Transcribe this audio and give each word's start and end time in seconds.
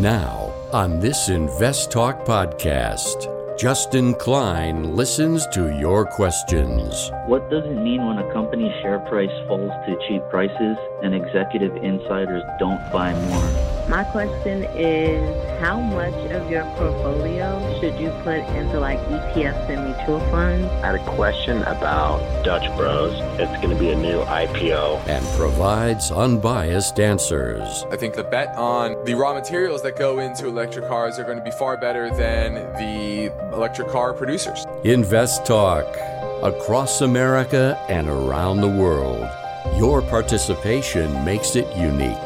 Now, 0.00 0.52
on 0.74 1.00
this 1.00 1.30
Invest 1.30 1.90
Talk 1.90 2.26
podcast, 2.26 3.32
Justin 3.58 4.14
Klein 4.14 4.94
listens 4.94 5.46
to 5.54 5.74
your 5.78 6.04
questions. 6.04 7.10
What 7.24 7.48
does 7.48 7.64
it 7.64 7.76
mean 7.76 8.04
when 8.04 8.18
a 8.18 8.30
company's 8.30 8.74
share 8.82 8.98
price 9.08 9.30
falls 9.48 9.72
to 9.86 9.96
cheap 10.06 10.20
prices 10.28 10.76
and 11.02 11.14
executive 11.14 11.74
insiders 11.76 12.42
don't 12.58 12.92
buy 12.92 13.14
more? 13.14 13.75
My 13.88 14.02
question 14.02 14.64
is 14.74 15.60
how 15.60 15.78
much 15.80 16.12
of 16.32 16.50
your 16.50 16.64
portfolio 16.74 17.78
should 17.78 17.96
you 18.00 18.10
put 18.24 18.40
into 18.56 18.80
like 18.80 18.98
ETFs 18.98 19.68
and 19.68 19.84
mutual 19.84 20.18
funds? 20.32 20.66
I 20.82 20.86
had 20.86 20.94
a 20.96 21.04
question 21.14 21.62
about 21.62 22.18
Dutch 22.44 22.66
Bros. 22.76 23.14
It's 23.38 23.62
going 23.62 23.70
to 23.70 23.76
be 23.76 23.90
a 23.90 23.94
new 23.94 24.22
IPO 24.24 25.06
and 25.06 25.24
provides 25.38 26.10
unbiased 26.10 26.98
answers. 26.98 27.84
I 27.88 27.96
think 27.96 28.14
the 28.14 28.24
bet 28.24 28.48
on 28.56 29.04
the 29.04 29.14
raw 29.14 29.32
materials 29.32 29.82
that 29.82 29.94
go 29.96 30.18
into 30.18 30.48
electric 30.48 30.88
cars 30.88 31.20
are 31.20 31.24
going 31.24 31.38
to 31.38 31.44
be 31.44 31.52
far 31.52 31.76
better 31.76 32.10
than 32.10 32.54
the 32.74 33.32
electric 33.54 33.86
car 33.86 34.12
producers. 34.12 34.66
Invest 34.82 35.46
Talk 35.46 35.86
across 36.42 37.02
America 37.02 37.80
and 37.88 38.08
around 38.08 38.62
the 38.62 38.68
world. 38.68 39.30
Your 39.78 40.02
participation 40.02 41.24
makes 41.24 41.54
it 41.54 41.68
unique. 41.76 42.25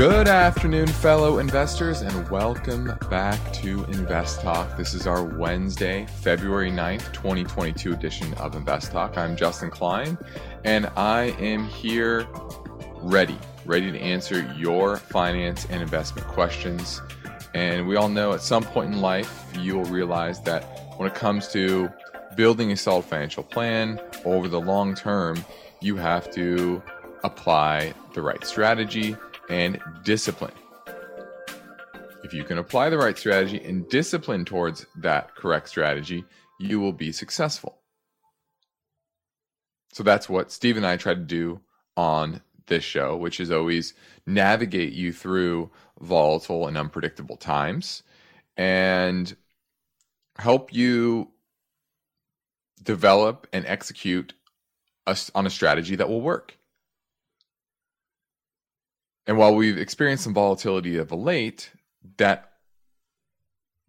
Good 0.00 0.28
afternoon, 0.28 0.86
fellow 0.86 1.40
investors, 1.40 2.00
and 2.00 2.26
welcome 2.30 2.96
back 3.10 3.52
to 3.52 3.84
Invest 3.84 4.40
Talk. 4.40 4.78
This 4.78 4.94
is 4.94 5.06
our 5.06 5.22
Wednesday, 5.22 6.06
February 6.22 6.70
9th, 6.70 7.12
2022 7.12 7.92
edition 7.92 8.32
of 8.38 8.56
Invest 8.56 8.92
Talk. 8.92 9.18
I'm 9.18 9.36
Justin 9.36 9.68
Klein, 9.68 10.16
and 10.64 10.86
I 10.96 11.34
am 11.38 11.66
here 11.66 12.26
ready, 13.02 13.36
ready 13.66 13.92
to 13.92 14.00
answer 14.00 14.50
your 14.56 14.96
finance 14.96 15.66
and 15.68 15.82
investment 15.82 16.26
questions. 16.28 17.02
And 17.52 17.86
we 17.86 17.96
all 17.96 18.08
know 18.08 18.32
at 18.32 18.40
some 18.40 18.62
point 18.62 18.94
in 18.94 19.02
life, 19.02 19.44
you 19.58 19.76
will 19.76 19.84
realize 19.84 20.40
that 20.44 20.62
when 20.96 21.10
it 21.10 21.14
comes 21.14 21.46
to 21.48 21.90
building 22.36 22.72
a 22.72 22.76
solid 22.78 23.04
financial 23.04 23.42
plan 23.42 24.00
over 24.24 24.48
the 24.48 24.62
long 24.62 24.94
term, 24.94 25.44
you 25.82 25.96
have 25.96 26.30
to 26.30 26.82
apply 27.22 27.92
the 28.14 28.22
right 28.22 28.42
strategy 28.46 29.14
and 29.50 29.80
discipline. 30.04 30.54
If 32.22 32.32
you 32.32 32.44
can 32.44 32.58
apply 32.58 32.88
the 32.88 32.98
right 32.98 33.18
strategy 33.18 33.62
and 33.62 33.88
discipline 33.88 34.44
towards 34.44 34.86
that 34.96 35.34
correct 35.34 35.68
strategy, 35.68 36.24
you 36.60 36.78
will 36.80 36.92
be 36.92 37.12
successful. 37.12 37.80
So 39.92 40.04
that's 40.04 40.28
what 40.28 40.52
Steve 40.52 40.76
and 40.76 40.86
I 40.86 40.96
try 40.96 41.14
to 41.14 41.20
do 41.20 41.60
on 41.96 42.40
this 42.66 42.84
show, 42.84 43.16
which 43.16 43.40
is 43.40 43.50
always 43.50 43.94
navigate 44.26 44.92
you 44.92 45.12
through 45.12 45.70
volatile 46.00 46.68
and 46.68 46.76
unpredictable 46.76 47.36
times 47.36 48.04
and 48.56 49.36
help 50.38 50.72
you 50.72 51.32
develop 52.82 53.48
and 53.52 53.66
execute 53.66 54.34
a, 55.06 55.18
on 55.34 55.46
a 55.46 55.50
strategy 55.50 55.96
that 55.96 56.08
will 56.08 56.20
work. 56.20 56.56
And 59.30 59.38
while 59.38 59.54
we've 59.54 59.78
experienced 59.78 60.24
some 60.24 60.34
volatility 60.34 60.96
of 60.96 61.12
late, 61.12 61.70
that 62.16 62.50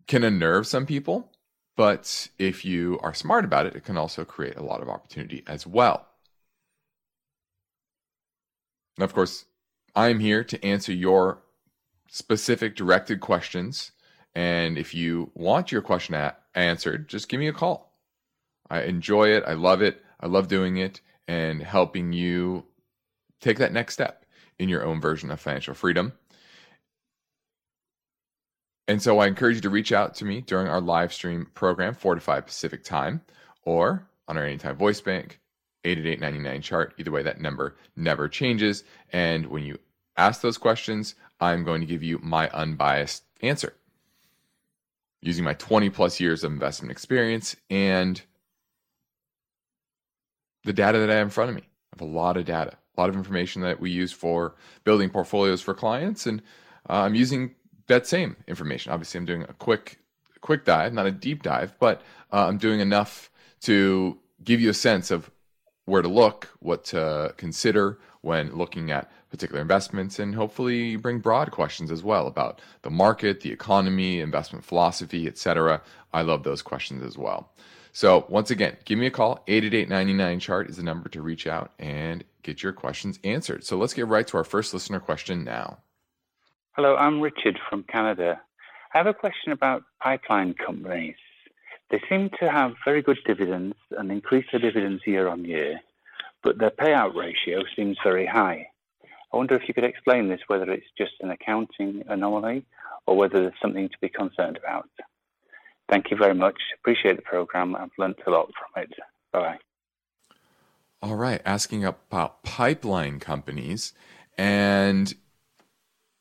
can 0.06 0.24
unnerve 0.24 0.68
some 0.68 0.86
people. 0.86 1.32
But 1.76 2.28
if 2.38 2.64
you 2.64 3.00
are 3.02 3.16
smart 3.16 3.44
about 3.44 3.66
it, 3.66 3.76
it 3.76 3.84
can 3.84 3.98
also 3.98 4.24
create 4.24 4.56
a 4.56 4.62
lot 4.62 4.84
of 4.84 4.88
opportunity 4.88 5.44
as 5.48 5.66
well. 5.66 6.06
And 8.98 9.04
of 9.04 9.16
course, 9.16 9.46
I'm 9.96 10.20
here 10.20 10.44
to 10.44 10.64
answer 10.64 10.94
your 10.94 11.42
specific 12.08 12.76
directed 12.76 13.20
questions. 13.20 13.94
And 14.36 14.78
if 14.78 14.94
you 14.94 15.32
want 15.34 15.72
your 15.72 15.82
question 15.82 16.14
a- 16.14 16.36
answered, 16.54 17.10
just 17.10 17.30
give 17.30 17.40
me 17.40 17.48
a 17.48 17.54
call. 17.54 17.98
I 18.70 18.84
enjoy 18.84 19.30
it. 19.30 19.44
I 19.48 19.54
love 19.54 19.82
it. 19.82 20.04
I 20.20 20.28
love 20.28 20.48
doing 20.48 20.78
it 20.78 21.02
and 21.28 21.64
helping 21.64 22.14
you 22.14 22.68
take 23.40 23.58
that 23.58 23.74
next 23.74 23.96
step 23.96 24.21
in 24.62 24.70
your 24.70 24.86
own 24.86 25.02
version 25.02 25.32
of 25.32 25.40
financial 25.40 25.74
freedom. 25.74 26.14
And 28.88 29.02
so 29.02 29.18
I 29.18 29.26
encourage 29.26 29.56
you 29.56 29.62
to 29.62 29.72
reach 29.72 29.92
out 29.92 30.14
to 30.16 30.26
me 30.26 30.42
during 30.42 30.68
our 30.68 30.80
live 30.80 31.12
stream 31.12 31.48
program, 31.56 31.96
4 31.96 32.16
to 32.16 32.22
5 32.22 32.46
Pacific 32.46 32.84
time, 32.84 33.22
or 33.64 34.08
on 34.28 34.38
our 34.38 34.46
Anytime 34.46 34.76
Voice 34.76 35.02
Bank, 35.02 35.40
888 35.84 36.62
chart. 36.62 36.94
Either 37.00 37.10
way, 37.10 37.24
that 37.24 37.42
number 37.42 37.76
never 37.96 38.30
changes. 38.30 38.84
And 39.12 39.48
when 39.48 39.64
you 39.64 39.80
ask 40.16 40.42
those 40.42 40.60
questions, 40.60 41.16
I'm 41.40 41.64
going 41.64 41.82
to 41.82 41.88
give 41.88 42.04
you 42.04 42.20
my 42.22 42.48
unbiased 42.50 43.24
answer 43.42 43.74
using 45.24 45.44
my 45.44 45.56
20 45.56 45.90
plus 45.90 46.20
years 46.20 46.44
of 46.44 46.52
investment 46.52 46.92
experience 46.92 47.56
and 47.72 48.22
the 50.66 50.74
data 50.74 51.00
that 51.00 51.10
I 51.10 51.16
have 51.16 51.28
in 51.28 51.32
front 51.32 51.50
of 51.50 51.56
me. 51.56 51.64
I 51.64 51.98
have 51.98 52.08
a 52.08 52.12
lot 52.12 52.38
of 52.38 52.46
data 52.46 52.78
lot 53.02 53.10
of 53.10 53.16
information 53.16 53.62
that 53.64 53.80
we 53.80 53.92
use 53.92 54.12
for 54.12 54.56
building 54.84 55.10
portfolios 55.10 55.62
for 55.62 55.74
clients, 55.74 56.26
and 56.26 56.42
uh, 56.90 57.02
I'm 57.02 57.16
using 57.16 57.56
that 57.88 58.08
same 58.08 58.38
information. 58.48 58.92
Obviously, 58.92 59.18
I'm 59.18 59.26
doing 59.26 59.44
a 59.44 59.54
quick 59.54 59.98
quick 60.42 60.66
dive, 60.66 60.94
not 60.94 61.06
a 61.06 61.12
deep 61.12 61.44
dive, 61.44 61.78
but 61.80 62.02
uh, 62.34 62.48
I'm 62.48 62.58
doing 62.58 62.80
enough 62.80 63.30
to 63.62 64.18
give 64.44 64.60
you 64.60 64.70
a 64.70 64.74
sense 64.74 65.12
of 65.12 65.30
where 65.86 66.02
to 66.02 66.08
look, 66.08 66.50
what 66.60 66.84
to 66.86 67.34
consider 67.38 68.00
when 68.22 68.56
looking 68.56 68.92
at 68.92 69.12
particular 69.30 69.62
investments, 69.62 70.20
and 70.20 70.36
hopefully 70.36 70.96
bring 70.96 71.20
broad 71.20 71.52
questions 71.52 71.92
as 71.92 72.04
well 72.04 72.28
about 72.28 72.62
the 72.82 72.90
market, 72.90 73.42
the 73.42 73.52
economy, 73.52 74.20
investment 74.20 74.66
philosophy, 74.66 75.28
etc. 75.28 75.82
I 76.14 76.22
love 76.22 76.44
those 76.44 76.62
questions 76.62 77.04
as 77.04 77.18
well. 77.18 77.52
So 77.94 78.26
once 78.30 78.52
again, 78.52 78.78
give 78.86 79.00
me 79.00 79.08
a 79.08 79.12
call. 79.12 79.44
888 79.48 80.40
chart 80.40 80.70
is 80.70 80.78
the 80.78 80.84
number 80.84 81.10
to 81.10 81.22
reach 81.22 81.48
out 81.48 81.72
and 81.80 82.24
get 82.42 82.64
your 82.64 82.74
questions 82.74 83.20
answered. 83.24 83.64
So 83.64 83.78
let's 83.78 83.94
get 83.94 84.08
right 84.08 84.28
to 84.28 84.38
our 84.38 84.44
first 84.44 84.74
listener 84.74 85.00
question 85.00 85.44
now. 85.44 85.80
Hello, 86.74 86.96
I'm 86.96 87.22
Richard 87.22 87.60
from 87.70 87.84
Canada. 87.84 88.42
I 88.94 88.98
have 88.98 89.08
a 89.08 89.14
question 89.14 89.52
about 89.52 89.84
pipeline 90.02 90.54
companies. 90.54 91.16
They 91.90 92.02
seem 92.10 92.30
to 92.40 92.50
have 92.50 92.74
very 92.86 93.02
good 93.02 93.20
dividends 93.26 93.76
and 93.98 94.12
increase 94.12 94.46
their 94.52 94.62
dividends 94.62 95.04
year 95.06 95.28
on 95.28 95.44
year, 95.44 95.82
but 96.44 96.58
their 96.58 96.72
payout 96.72 97.16
ratio 97.16 97.64
seems 97.76 97.98
very 98.04 98.26
high. 98.26 98.68
I 99.34 99.38
wonder 99.38 99.56
if 99.56 99.68
you 99.68 99.74
could 99.74 99.84
explain 99.84 100.30
this, 100.30 100.42
whether 100.48 100.70
it's 100.72 100.88
just 100.98 101.14
an 101.22 101.32
accounting 101.32 102.04
anomaly 102.08 102.66
or 103.06 103.18
whether 103.18 103.42
there's 103.42 103.62
something 103.62 103.90
to 103.90 103.98
be 104.02 104.10
concerned 104.10 104.58
about. 104.58 104.90
Thank 105.90 106.12
you 106.12 106.18
very 106.18 106.36
much. 106.36 106.56
Appreciate 106.80 107.18
the 107.18 107.22
program. 107.22 107.76
I've 107.76 107.90
learnt 107.98 108.20
a 108.26 108.32
lot 108.32 108.50
from 108.58 108.84
it. 108.84 108.94
Bye. 109.32 109.58
All 111.04 111.16
right, 111.16 111.42
asking 111.46 111.84
about 111.84 112.44
pipeline 112.44 113.20
companies, 113.20 113.94
and 114.38 115.14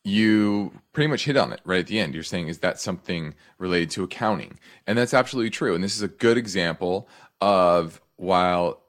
you 0.05 0.73
pretty 0.95 1.09
much 1.09 1.27
hit 1.27 1.37
on 1.37 1.53
it 1.53 1.61
right 1.65 1.81
at 1.81 1.87
the 1.87 2.01
end. 2.01 2.15
You're 2.15 2.23
saying, 2.23 2.49
is 2.49 2.61
that 2.61 2.81
something 2.81 3.35
related 3.59 3.91
to 3.91 4.05
accounting? 4.05 4.59
And 4.87 4.97
that's 4.97 5.13
absolutely 5.13 5.51
true. 5.51 5.75
And 5.75 5.85
this 5.85 5.97
is 5.97 6.03
a 6.03 6.09
good 6.09 6.39
example 6.39 7.09
of 7.43 8.01
while 8.17 8.81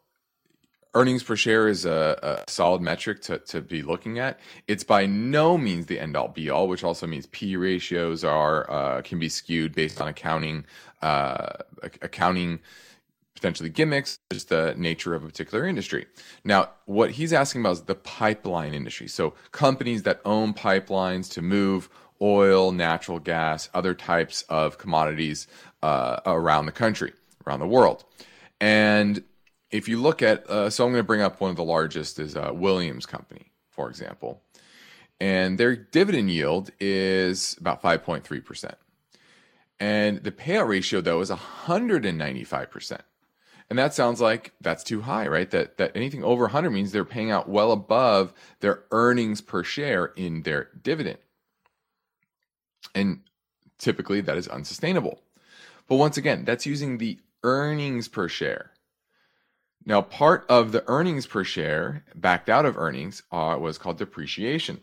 earnings 0.93 1.23
per 1.23 1.35
share 1.35 1.67
is 1.67 1.85
a, 1.85 2.43
a, 2.47 2.51
solid 2.51 2.81
metric 2.81 3.21
to, 3.23 3.39
to 3.39 3.61
be 3.61 3.81
looking 3.81 4.19
at. 4.19 4.39
It's 4.67 4.83
by 4.83 5.05
no 5.05 5.57
means 5.57 5.85
the 5.85 5.99
end 5.99 6.15
all 6.15 6.27
be 6.27 6.49
all, 6.49 6.67
which 6.67 6.83
also 6.83 7.07
means 7.07 7.27
P 7.27 7.55
ratios 7.55 8.23
are 8.23 8.69
uh, 8.69 9.01
can 9.01 9.19
be 9.19 9.29
skewed 9.29 9.73
based 9.73 10.01
on 10.01 10.07
accounting 10.09 10.65
uh, 11.01 11.47
accounting 12.01 12.59
potentially 13.41 13.69
gimmicks, 13.69 14.19
just 14.31 14.49
the 14.49 14.75
nature 14.77 15.15
of 15.15 15.23
a 15.23 15.25
particular 15.25 15.65
industry. 15.65 16.05
Now, 16.43 16.69
what 16.85 17.09
he's 17.11 17.33
asking 17.33 17.61
about 17.61 17.71
is 17.71 17.81
the 17.81 17.95
pipeline 17.95 18.75
industry. 18.75 19.07
So 19.07 19.33
companies 19.51 20.03
that 20.03 20.21
own 20.25 20.53
pipelines 20.53 21.27
to 21.31 21.41
move 21.41 21.89
oil, 22.21 22.71
natural 22.71 23.17
gas, 23.17 23.67
other 23.73 23.95
types 23.95 24.43
of 24.43 24.77
commodities 24.77 25.47
uh, 25.81 26.19
around 26.27 26.67
the 26.67 26.71
country, 26.71 27.13
around 27.47 27.61
the 27.61 27.67
world. 27.67 28.03
And 28.59 29.23
if 29.71 29.89
you 29.89 29.99
look 29.99 30.21
at, 30.21 30.47
uh, 30.47 30.69
so 30.69 30.85
I'm 30.85 30.91
going 30.91 30.99
to 30.99 31.07
bring 31.07 31.21
up 31.21 31.41
one 31.41 31.49
of 31.49 31.55
the 31.55 31.63
largest 31.63 32.19
is 32.19 32.35
uh, 32.35 32.51
Williams 32.53 33.07
Company, 33.07 33.51
for 33.71 33.89
example, 33.89 34.43
and 35.19 35.57
their 35.57 35.75
dividend 35.75 36.29
yield 36.29 36.69
is 36.79 37.57
about 37.59 37.81
5.3 37.81 38.45
percent. 38.45 38.75
And 39.79 40.23
the 40.23 40.31
payout 40.31 40.67
ratio, 40.67 41.01
though, 41.01 41.21
is 41.21 41.31
195%. 41.31 43.01
And 43.71 43.79
that 43.79 43.94
sounds 43.94 44.19
like 44.19 44.51
that's 44.59 44.83
too 44.83 45.00
high, 45.00 45.29
right? 45.29 45.50
That, 45.50 45.77
that 45.77 45.95
anything 45.95 46.25
over 46.25 46.44
100 46.44 46.71
means 46.71 46.91
they're 46.91 47.06
paying 47.06 47.31
out 47.31 47.47
well 47.47 47.71
above 47.71 48.33
their 48.59 48.83
earnings 48.91 49.39
per 49.39 49.63
share 49.63 50.07
in 50.07 50.41
their 50.41 50.68
dividend. 50.83 51.19
And 52.94 53.21
typically 53.77 54.19
that 54.19 54.35
is 54.35 54.50
unsustainable. 54.50 55.21
But 55.88 55.95
once 55.95 56.18
again, 56.18 56.44
that's 56.44 56.65
using 56.65 56.97
the 56.97 57.21
earnings 57.45 58.09
per 58.09 58.27
share. 58.27 58.71
Now, 59.85 60.01
part 60.01 60.45
of 60.50 60.74
the 60.74 60.83
earnings 60.89 61.25
per 61.25 61.45
share 61.45 62.03
backed 62.13 62.50
out 62.50 62.65
of 62.65 62.77
earnings 62.77 63.24
uh, 63.31 63.56
was 63.57 63.77
called 63.77 64.00
depreciation. 64.00 64.81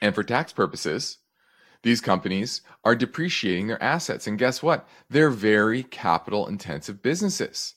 And 0.00 0.14
for 0.14 0.22
tax 0.22 0.52
purposes, 0.52 1.18
these 1.82 2.00
companies 2.00 2.62
are 2.84 2.94
depreciating 2.94 3.68
their 3.68 3.82
assets. 3.82 4.26
And 4.26 4.38
guess 4.38 4.62
what? 4.62 4.88
They're 5.08 5.30
very 5.30 5.82
capital 5.82 6.46
intensive 6.46 7.02
businesses. 7.02 7.74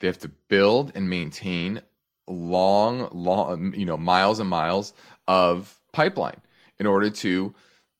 They 0.00 0.06
have 0.06 0.18
to 0.18 0.28
build 0.28 0.92
and 0.94 1.08
maintain 1.08 1.82
long, 2.26 3.08
long, 3.12 3.74
you 3.74 3.86
know, 3.86 3.96
miles 3.96 4.38
and 4.38 4.48
miles 4.48 4.92
of 5.26 5.80
pipeline 5.92 6.40
in 6.78 6.86
order 6.86 7.10
to 7.10 7.54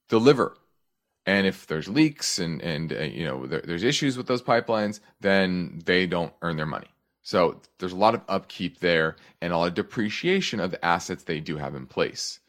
deliver. 0.08 0.56
And 1.26 1.46
if 1.46 1.66
there's 1.66 1.88
leaks 1.88 2.38
and 2.38 2.62
and 2.62 2.92
uh, 2.92 3.00
you 3.00 3.24
know 3.24 3.46
there, 3.46 3.60
there's 3.60 3.82
issues 3.82 4.16
with 4.16 4.26
those 4.26 4.42
pipelines, 4.42 5.00
then 5.20 5.82
they 5.84 6.06
don't 6.06 6.32
earn 6.42 6.56
their 6.56 6.66
money. 6.66 6.88
So 7.22 7.60
there's 7.78 7.92
a 7.92 7.96
lot 7.96 8.14
of 8.14 8.22
upkeep 8.28 8.80
there 8.80 9.16
and 9.42 9.52
a 9.52 9.58
lot 9.58 9.68
of 9.68 9.74
depreciation 9.74 10.60
of 10.60 10.70
the 10.70 10.82
assets 10.82 11.24
they 11.24 11.40
do 11.40 11.58
have 11.58 11.74
in 11.74 11.86
place. 11.86 12.40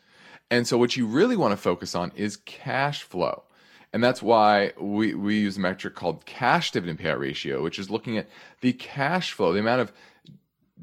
And 0.51 0.67
so 0.67 0.77
what 0.77 0.97
you 0.97 1.05
really 1.05 1.37
want 1.37 1.51
to 1.51 1.57
focus 1.57 1.95
on 1.95 2.11
is 2.15 2.37
cash 2.37 3.03
flow. 3.03 3.43
And 3.91 4.03
that's 4.03 4.21
why 4.21 4.73
we, 4.79 5.13
we 5.15 5.39
use 5.39 5.57
a 5.57 5.61
metric 5.61 5.95
called 5.95 6.25
cash 6.25 6.71
dividend 6.71 6.99
payout 6.99 7.19
ratio, 7.19 7.63
which 7.63 7.79
is 7.79 7.89
looking 7.89 8.17
at 8.17 8.29
the 8.61 8.73
cash 8.73 9.31
flow, 9.31 9.53
the 9.53 9.59
amount 9.59 9.81
of 9.81 9.91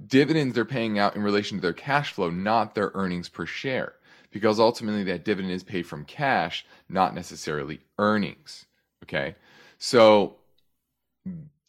dividends 0.07 0.55
they're 0.55 0.65
paying 0.65 0.99
out 0.99 1.17
in 1.17 1.23
relation 1.23 1.59
to 1.59 1.63
their 1.63 1.73
cash 1.73 2.13
flow, 2.13 2.31
not 2.31 2.75
their 2.75 2.91
earnings 2.95 3.29
per 3.29 3.47
share. 3.47 3.95
Because 4.33 4.59
ultimately 4.59 5.05
that 5.05 5.25
dividend 5.25 5.55
is 5.55 5.63
paid 5.63 5.87
from 5.87 6.05
cash, 6.05 6.67
not 6.89 7.15
necessarily 7.15 7.81
earnings. 7.99 8.67
Okay. 9.05 9.37
So 9.79 10.37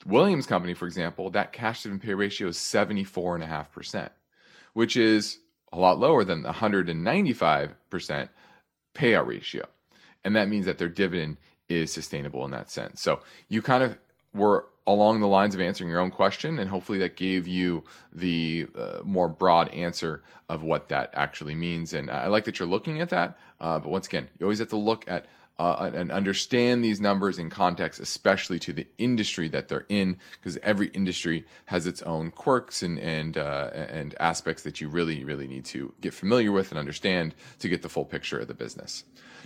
Williams 0.05 0.47
Company, 0.47 0.73
for 0.73 0.87
example, 0.87 1.29
that 1.31 1.53
cash 1.53 1.83
dividend 1.83 2.01
pay 2.01 2.13
ratio 2.13 2.47
is 2.47 2.57
74.5%, 2.57 4.09
which 4.73 4.97
is 4.97 5.39
a 5.71 5.77
lot 5.77 5.99
lower 5.99 6.23
than 6.23 6.43
the 6.43 6.51
195% 6.51 8.29
payout 8.95 9.27
ratio. 9.27 9.65
And 10.23 10.35
that 10.35 10.49
means 10.49 10.65
that 10.65 10.77
their 10.77 10.89
dividend 10.89 11.37
is 11.69 11.91
sustainable 11.91 12.45
in 12.45 12.51
that 12.51 12.71
sense. 12.71 13.01
So 13.01 13.21
you 13.49 13.61
kind 13.61 13.83
of 13.83 13.97
were 14.33 14.65
along 14.85 15.19
the 15.19 15.27
lines 15.27 15.53
of 15.53 15.59
answering 15.59 15.89
your 15.89 15.99
own 15.99 16.11
question, 16.11 16.59
and 16.59 16.69
hopefully 16.69 16.97
that 16.99 17.17
gave 17.17 17.45
you 17.45 17.83
the 18.13 18.67
uh, 18.77 18.99
more 19.03 19.27
broad 19.27 19.67
answer 19.69 20.23
of 20.47 20.63
what 20.63 20.87
that 20.89 21.09
actually 21.13 21.55
means. 21.55 21.93
And 21.93 22.09
I 22.09 22.27
like 22.27 22.45
that 22.45 22.57
you're 22.57 22.67
looking 22.67 23.01
at 23.01 23.09
that. 23.09 23.37
Uh, 23.59 23.79
but 23.79 23.89
once 23.89 24.07
again, 24.07 24.29
you 24.39 24.45
always 24.45 24.59
have 24.59 24.69
to 24.69 24.77
look 24.77 25.03
at 25.07 25.25
uh, 25.59 25.89
and 25.93 26.11
understand 26.11 26.83
these 26.83 27.01
numbers 27.01 27.39
in 27.39 27.49
context, 27.49 27.99
especially 27.99 28.59
to 28.59 28.73
the 28.73 28.87
industry 28.97 29.47
that 29.49 29.67
they're 29.67 29.85
in, 29.89 30.17
because 30.33 30.57
every 30.61 30.87
industry 30.89 31.45
has 31.65 31.87
its 31.87 32.01
own 32.03 32.31
quirks 32.31 32.83
and 32.83 32.99
and 32.99 33.37
uh, 33.37 33.69
and 33.73 34.15
aspects 34.19 34.63
that 34.63 34.79
you 34.79 34.87
really 34.87 35.23
really 35.23 35.47
need 35.47 35.65
to 35.65 35.93
get 36.01 36.13
familiar 36.13 36.51
with 36.51 36.71
and 36.71 36.79
understand 36.79 37.33
to 37.59 37.69
get 37.69 37.81
the 37.81 37.89
full 37.89 38.05
picture 38.05 38.39
of 38.39 38.47
the 38.47 38.53
business. 38.53 39.03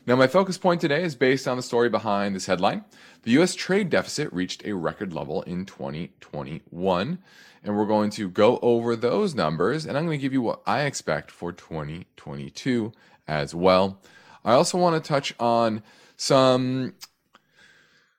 Now, 0.07 0.15
my 0.15 0.27
focus 0.27 0.57
point 0.57 0.81
today 0.81 1.03
is 1.03 1.15
based 1.15 1.47
on 1.47 1.57
the 1.57 1.63
story 1.63 1.87
behind 1.87 2.35
this 2.35 2.47
headline. 2.47 2.83
The 3.21 3.31
U.S. 3.31 3.53
trade 3.53 3.91
deficit 3.91 4.33
reached 4.33 4.65
a 4.65 4.73
record 4.73 5.13
level 5.13 5.43
in 5.43 5.65
2021, 5.65 7.19
and 7.63 7.77
we're 7.77 7.85
going 7.85 8.09
to 8.11 8.27
go 8.27 8.57
over 8.63 8.95
those 8.95 9.35
numbers, 9.35 9.85
and 9.85 9.95
I'm 9.95 10.05
going 10.05 10.17
to 10.17 10.21
give 10.21 10.33
you 10.33 10.41
what 10.41 10.63
I 10.65 10.81
expect 10.81 11.29
for 11.29 11.51
2022 11.51 12.91
as 13.27 13.53
well. 13.53 14.01
I 14.43 14.53
also 14.53 14.79
want 14.79 15.01
to 15.01 15.07
touch 15.07 15.35
on 15.39 15.83
some 16.21 16.93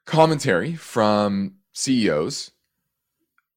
commentary 0.07 0.75
from 0.75 1.55
CEOs 1.73 2.51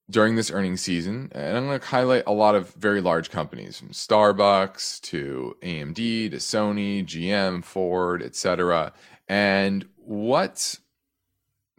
during 0.08 0.36
this 0.36 0.52
earnings 0.52 0.82
season. 0.82 1.32
And 1.32 1.58
I'm 1.58 1.66
going 1.66 1.80
to 1.80 1.88
highlight 1.88 2.26
a 2.28 2.32
lot 2.32 2.54
of 2.54 2.72
very 2.76 3.02
large 3.02 3.32
companies 3.32 3.80
from 3.80 3.90
Starbucks 3.90 5.02
to 5.02 5.58
AMD 5.64 5.96
to 6.30 6.38
Sony, 6.38 7.04
GM, 7.04 7.64
Ford, 7.64 8.22
etc. 8.22 8.94
And 9.28 9.88
what 9.96 10.76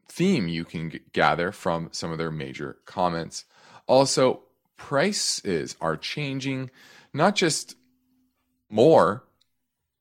theme 0.09 0.49
you 0.49 0.65
can 0.65 0.91
g- 0.91 1.01
gather 1.13 1.53
from 1.53 1.91
some 1.93 2.11
of 2.11 2.19
their 2.19 2.33
major 2.33 2.79
comments. 2.85 3.45
Also, 3.87 4.43
prices 4.77 5.77
are 5.81 5.97
changing, 5.97 6.73
not 7.15 7.37
just 7.37 7.77
more, 8.69 9.23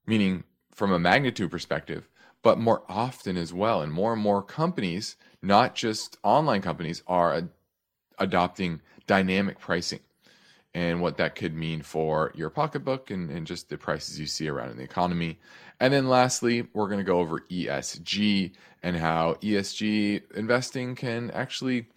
meaning 0.07 0.45
from 0.73 0.91
a 0.91 0.97
magnitude 0.97 1.51
perspective, 1.51 2.09
but 2.45 2.59
more 2.59 2.83
often 2.87 3.37
as 3.37 3.51
well. 3.51 3.81
And 3.81 3.91
more 3.91 4.13
and 4.13 4.21
more 4.21 4.43
companies, 4.43 5.15
not 5.41 5.73
just 5.73 6.19
online 6.21 6.61
companies, 6.61 7.01
are 7.07 7.33
ad- 7.33 7.49
adopting 8.19 8.81
dynamic 9.07 9.57
pricing 9.57 10.01
and 10.75 11.01
what 11.01 11.17
that 11.17 11.33
could 11.33 11.55
mean 11.55 11.81
for 11.81 12.31
your 12.35 12.51
pocketbook 12.51 13.09
and, 13.09 13.31
and 13.31 13.47
just 13.47 13.69
the 13.69 13.79
prices 13.79 14.19
you 14.19 14.27
see 14.27 14.47
around 14.47 14.69
in 14.69 14.77
the 14.77 14.83
economy. 14.83 15.39
And 15.79 15.91
then 15.91 16.07
lastly, 16.07 16.67
we're 16.71 16.87
going 16.87 16.99
to 16.99 17.03
go 17.03 17.17
over 17.17 17.39
ESG 17.49 18.51
and 18.83 18.95
how 18.95 19.37
ESG 19.41 20.35
investing 20.35 20.93
can 20.93 21.31
actually 21.31 21.87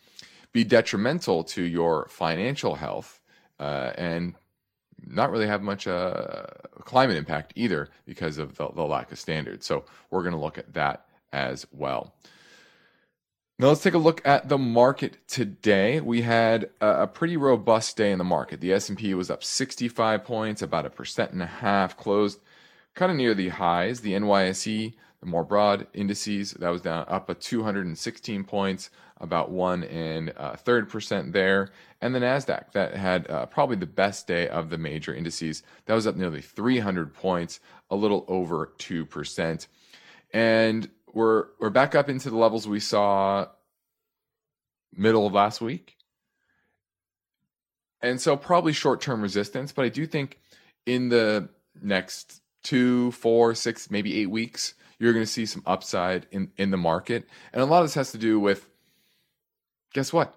be 0.54 0.64
detrimental 0.64 1.44
to 1.44 1.62
your 1.62 2.08
financial 2.08 2.76
health 2.76 3.20
uh, 3.60 3.92
and 3.98 4.34
not 5.06 5.30
really 5.30 5.46
have 5.46 5.62
much 5.62 5.86
uh, 5.86 6.44
climate 6.84 7.16
impact 7.16 7.52
either 7.56 7.88
because 8.06 8.38
of 8.38 8.56
the, 8.56 8.68
the 8.68 8.82
lack 8.82 9.12
of 9.12 9.18
standards. 9.18 9.66
So 9.66 9.84
we're 10.10 10.22
going 10.22 10.34
to 10.34 10.40
look 10.40 10.58
at 10.58 10.74
that 10.74 11.06
as 11.32 11.66
well. 11.72 12.14
Now 13.60 13.68
let's 13.68 13.82
take 13.82 13.94
a 13.94 13.98
look 13.98 14.24
at 14.24 14.48
the 14.48 14.58
market 14.58 15.18
today. 15.26 16.00
We 16.00 16.22
had 16.22 16.70
a, 16.80 17.02
a 17.02 17.06
pretty 17.08 17.36
robust 17.36 17.96
day 17.96 18.12
in 18.12 18.18
the 18.18 18.24
market. 18.24 18.60
The 18.60 18.72
S&P 18.72 19.14
was 19.14 19.30
up 19.30 19.42
65 19.42 20.24
points, 20.24 20.62
about 20.62 20.86
a 20.86 20.90
percent 20.90 21.32
and 21.32 21.42
a 21.42 21.46
half, 21.46 21.96
closed 21.96 22.38
kind 22.94 23.10
of 23.10 23.16
near 23.16 23.34
the 23.34 23.48
highs. 23.48 24.00
The 24.00 24.12
NYSE, 24.12 24.94
the 25.20 25.26
more 25.26 25.44
broad 25.44 25.86
indices, 25.94 26.52
that 26.52 26.68
was 26.68 26.82
down 26.82 27.04
up 27.08 27.28
a 27.28 27.34
216 27.34 28.44
points, 28.44 28.90
about 29.20 29.50
one 29.50 29.82
and 29.84 30.32
a 30.36 30.56
third 30.56 30.88
percent 30.88 31.32
there. 31.32 31.70
And 32.00 32.14
the 32.14 32.20
Nasdaq 32.20 32.72
that 32.72 32.94
had 32.94 33.28
uh, 33.28 33.46
probably 33.46 33.76
the 33.76 33.86
best 33.86 34.26
day 34.26 34.48
of 34.48 34.70
the 34.70 34.78
major 34.78 35.12
indices. 35.12 35.62
That 35.86 35.94
was 35.94 36.06
up 36.06 36.16
nearly 36.16 36.40
300 36.40 37.14
points, 37.14 37.58
a 37.90 37.96
little 37.96 38.24
over 38.28 38.72
two 38.78 39.04
percent. 39.04 39.66
And 40.32 40.88
we're 41.12 41.46
we're 41.58 41.70
back 41.70 41.94
up 41.94 42.08
into 42.08 42.30
the 42.30 42.36
levels 42.36 42.68
we 42.68 42.80
saw 42.80 43.46
middle 44.94 45.26
of 45.26 45.32
last 45.32 45.60
week. 45.60 45.96
And 48.00 48.20
so 48.20 48.36
probably 48.36 48.72
short-term 48.72 49.20
resistance, 49.20 49.72
but 49.72 49.84
I 49.84 49.88
do 49.88 50.06
think 50.06 50.38
in 50.86 51.08
the 51.08 51.48
next 51.82 52.40
two, 52.62 53.10
four, 53.12 53.54
six, 53.56 53.90
maybe 53.90 54.20
eight 54.20 54.30
weeks, 54.30 54.74
you're 54.98 55.12
going 55.12 55.24
to 55.24 55.30
see 55.30 55.46
some 55.46 55.62
upside 55.66 56.26
in, 56.30 56.50
in 56.56 56.70
the 56.70 56.76
market. 56.76 57.28
And 57.52 57.62
a 57.62 57.66
lot 57.66 57.80
of 57.80 57.84
this 57.84 57.94
has 57.94 58.12
to 58.12 58.18
do 58.18 58.38
with 58.40 58.68
guess 59.92 60.12
what? 60.12 60.34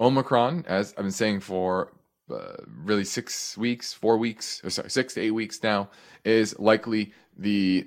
Omicron, 0.00 0.64
as 0.66 0.94
I've 0.96 1.04
been 1.04 1.10
saying 1.10 1.40
for 1.40 1.92
uh, 2.30 2.56
really 2.84 3.04
six 3.04 3.56
weeks, 3.56 3.92
four 3.92 4.16
weeks, 4.16 4.62
or 4.64 4.70
sorry, 4.70 4.90
six 4.90 5.14
to 5.14 5.20
eight 5.20 5.32
weeks 5.32 5.62
now, 5.62 5.90
is 6.24 6.58
likely 6.58 7.12
the 7.36 7.86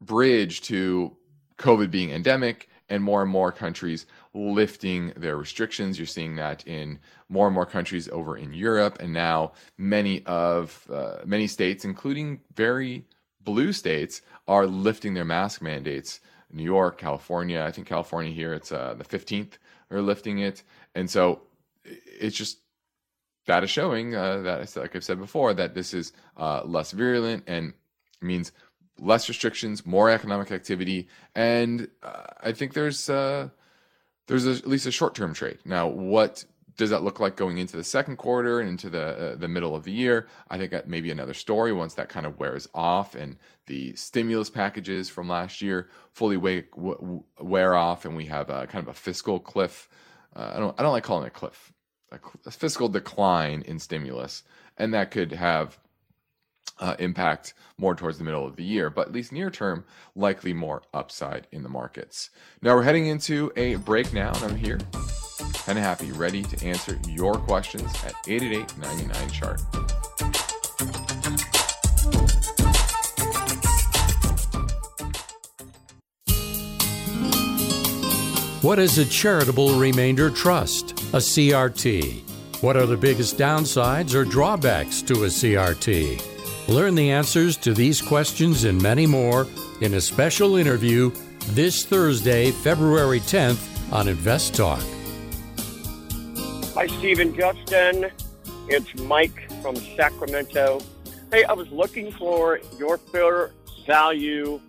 bridge 0.00 0.60
to 0.62 1.16
COVID 1.58 1.90
being 1.90 2.10
endemic 2.10 2.68
and 2.88 3.02
more 3.02 3.22
and 3.22 3.30
more 3.30 3.50
countries 3.50 4.06
lifting 4.34 5.12
their 5.16 5.36
restrictions. 5.36 5.98
You're 5.98 6.06
seeing 6.06 6.36
that 6.36 6.66
in 6.66 7.00
more 7.28 7.46
and 7.46 7.54
more 7.54 7.66
countries 7.66 8.08
over 8.10 8.36
in 8.36 8.52
Europe, 8.52 8.98
and 9.00 9.12
now 9.12 9.52
many 9.78 10.24
of 10.26 10.86
uh, 10.92 11.18
many 11.24 11.46
states, 11.46 11.84
including 11.84 12.40
very 12.54 13.04
blue 13.46 13.72
states, 13.72 14.20
are 14.46 14.66
lifting 14.66 15.14
their 15.14 15.24
mask 15.24 15.62
mandates. 15.62 16.20
New 16.52 16.62
York, 16.62 16.98
California. 16.98 17.64
I 17.66 17.72
think 17.72 17.86
California 17.86 18.32
here 18.32 18.52
it's 18.52 18.70
uh, 18.70 18.94
the 18.96 19.04
15th 19.04 19.54
are 19.90 20.02
lifting 20.02 20.38
it, 20.38 20.62
and 20.94 21.10
so 21.10 21.42
it's 21.84 22.36
just 22.36 22.58
that 23.46 23.64
is 23.64 23.70
showing 23.70 24.14
uh, 24.14 24.38
that, 24.38 24.76
like 24.76 24.94
I've 24.94 25.04
said 25.04 25.18
before, 25.18 25.54
that 25.54 25.74
this 25.74 25.94
is 25.94 26.12
uh, 26.36 26.62
less 26.64 26.90
virulent 26.92 27.44
and 27.46 27.72
means 28.20 28.52
less 28.98 29.28
restrictions, 29.28 29.86
more 29.86 30.10
economic 30.10 30.50
activity, 30.50 31.08
and 31.34 31.88
uh, 32.02 32.24
I 32.40 32.52
think 32.52 32.74
there's 32.74 33.08
uh, 33.08 33.48
there's 34.26 34.46
a, 34.46 34.52
at 34.52 34.66
least 34.66 34.86
a 34.86 34.90
short 34.90 35.14
term 35.14 35.34
trade. 35.34 35.58
Now, 35.64 35.86
what 35.88 36.44
does 36.76 36.90
that 36.90 37.02
look 37.02 37.20
like 37.20 37.36
going 37.36 37.58
into 37.58 37.76
the 37.76 37.84
second 37.84 38.16
quarter 38.16 38.60
and 38.60 38.68
into 38.68 38.90
the 38.90 39.32
uh, 39.32 39.36
the 39.36 39.48
middle 39.48 39.74
of 39.74 39.84
the 39.84 39.92
year? 39.92 40.26
I 40.50 40.58
think 40.58 40.70
that 40.72 40.88
may 40.88 41.00
be 41.00 41.10
another 41.10 41.34
story 41.34 41.72
once 41.72 41.94
that 41.94 42.08
kind 42.08 42.26
of 42.26 42.38
wears 42.38 42.68
off 42.74 43.14
and 43.14 43.36
the 43.66 43.94
stimulus 43.96 44.50
packages 44.50 45.08
from 45.08 45.28
last 45.28 45.60
year 45.62 45.88
fully 46.12 46.36
wear, 46.36 46.64
wear 47.40 47.74
off, 47.74 48.04
and 48.04 48.16
we 48.16 48.26
have 48.26 48.50
a, 48.50 48.66
kind 48.66 48.82
of 48.82 48.88
a 48.88 48.94
fiscal 48.94 49.40
cliff. 49.40 49.88
Uh, 50.34 50.52
I 50.54 50.58
don't 50.58 50.78
I 50.78 50.82
don't 50.82 50.92
like 50.92 51.04
calling 51.04 51.24
it 51.24 51.28
a 51.28 51.30
cliff, 51.30 51.72
a, 52.12 52.18
a 52.46 52.50
fiscal 52.50 52.88
decline 52.88 53.62
in 53.62 53.78
stimulus, 53.78 54.42
and 54.76 54.92
that 54.94 55.10
could 55.10 55.32
have 55.32 55.78
uh, 56.78 56.96
impact 56.98 57.54
more 57.78 57.94
towards 57.94 58.18
the 58.18 58.24
middle 58.24 58.46
of 58.46 58.56
the 58.56 58.64
year, 58.64 58.90
but 58.90 59.08
at 59.08 59.12
least 59.12 59.32
near 59.32 59.50
term, 59.50 59.84
likely 60.14 60.52
more 60.52 60.82
upside 60.92 61.46
in 61.52 61.62
the 61.62 61.68
markets. 61.68 62.30
Now 62.60 62.74
we're 62.74 62.82
heading 62.82 63.06
into 63.06 63.52
a 63.56 63.76
break 63.76 64.12
now, 64.12 64.32
and 64.34 64.44
I'm 64.44 64.56
here, 64.56 64.78
of 65.68 65.76
happy, 65.78 66.12
ready 66.12 66.42
to 66.42 66.64
answer 66.64 66.98
your 67.08 67.34
questions 67.34 67.92
at 68.04 68.14
888 68.26 68.78
99 68.78 69.30
chart. 69.30 69.60
What 78.62 78.78
is 78.78 78.98
a 78.98 79.04
charitable 79.04 79.78
remainder 79.78 80.28
trust, 80.28 80.90
a 81.12 81.18
CRT? 81.18 82.22
What 82.62 82.76
are 82.76 82.86
the 82.86 82.96
biggest 82.96 83.36
downsides 83.36 84.14
or 84.14 84.24
drawbacks 84.24 85.02
to 85.02 85.24
a 85.24 85.28
CRT? 85.28 86.20
Learn 86.68 86.94
the 86.94 87.10
answers 87.10 87.56
to 87.58 87.74
these 87.74 88.02
questions 88.02 88.64
and 88.64 88.82
many 88.82 89.06
more 89.06 89.46
in 89.82 89.94
a 89.94 90.00
special 90.00 90.56
interview 90.56 91.12
this 91.50 91.84
Thursday, 91.84 92.50
February 92.50 93.20
10th 93.20 93.92
on 93.92 94.08
Invest 94.08 94.54
Talk. 94.56 94.82
Hi, 96.76 96.86
Steve 96.88 97.20
and 97.20 97.34
Justin. 97.34 98.10
It's 98.68 98.94
Mike 99.00 99.50
from 99.62 99.76
Sacramento. 99.76 100.80
Hey, 101.32 101.42
I 101.44 101.54
was 101.54 101.70
looking 101.70 102.12
for 102.12 102.60
your 102.78 102.98
fair 102.98 103.52
value 103.86 104.60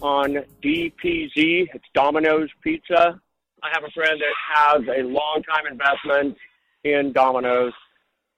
on 0.00 0.44
DPZ. 0.62 1.66
It's 1.74 1.84
Domino's 1.92 2.50
Pizza. 2.62 3.20
I 3.64 3.68
have 3.72 3.82
a 3.82 3.90
friend 3.90 4.20
that 4.20 4.32
has 4.54 4.96
a 4.96 5.02
long 5.02 5.42
time 5.42 5.66
investment 5.68 6.36
in 6.84 7.12
Domino's, 7.12 7.72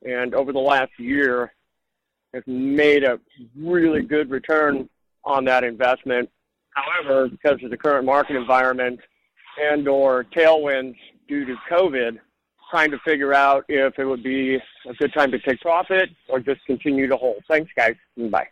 and 0.08 0.34
over 0.34 0.50
the 0.50 0.58
last 0.58 0.92
year, 0.98 1.52
has 2.32 2.44
made 2.46 3.04
a 3.04 3.20
really 3.54 4.00
good 4.00 4.30
return 4.30 4.88
on 5.22 5.44
that 5.44 5.64
investment. 5.64 6.30
However, 6.70 7.28
because 7.28 7.62
of 7.62 7.68
the 7.68 7.76
current 7.76 8.06
market 8.06 8.36
environment 8.36 9.00
and 9.60 9.86
or 9.86 10.24
tailwinds 10.34 10.96
due 11.28 11.44
to 11.44 11.56
COVID, 11.70 12.18
trying 12.72 12.90
to 12.90 12.98
figure 13.00 13.34
out 13.34 13.66
if 13.68 13.98
it 13.98 14.04
would 14.04 14.22
be 14.22 14.54
a 14.88 14.94
good 14.94 15.12
time 15.12 15.30
to 15.30 15.38
take 15.38 15.60
profit 15.60 16.08
or 16.28 16.40
just 16.40 16.64
continue 16.64 17.06
to 17.06 17.16
hold. 17.16 17.36
Thanks, 17.46 17.70
guys. 17.76 17.94
Bye. 18.16 18.48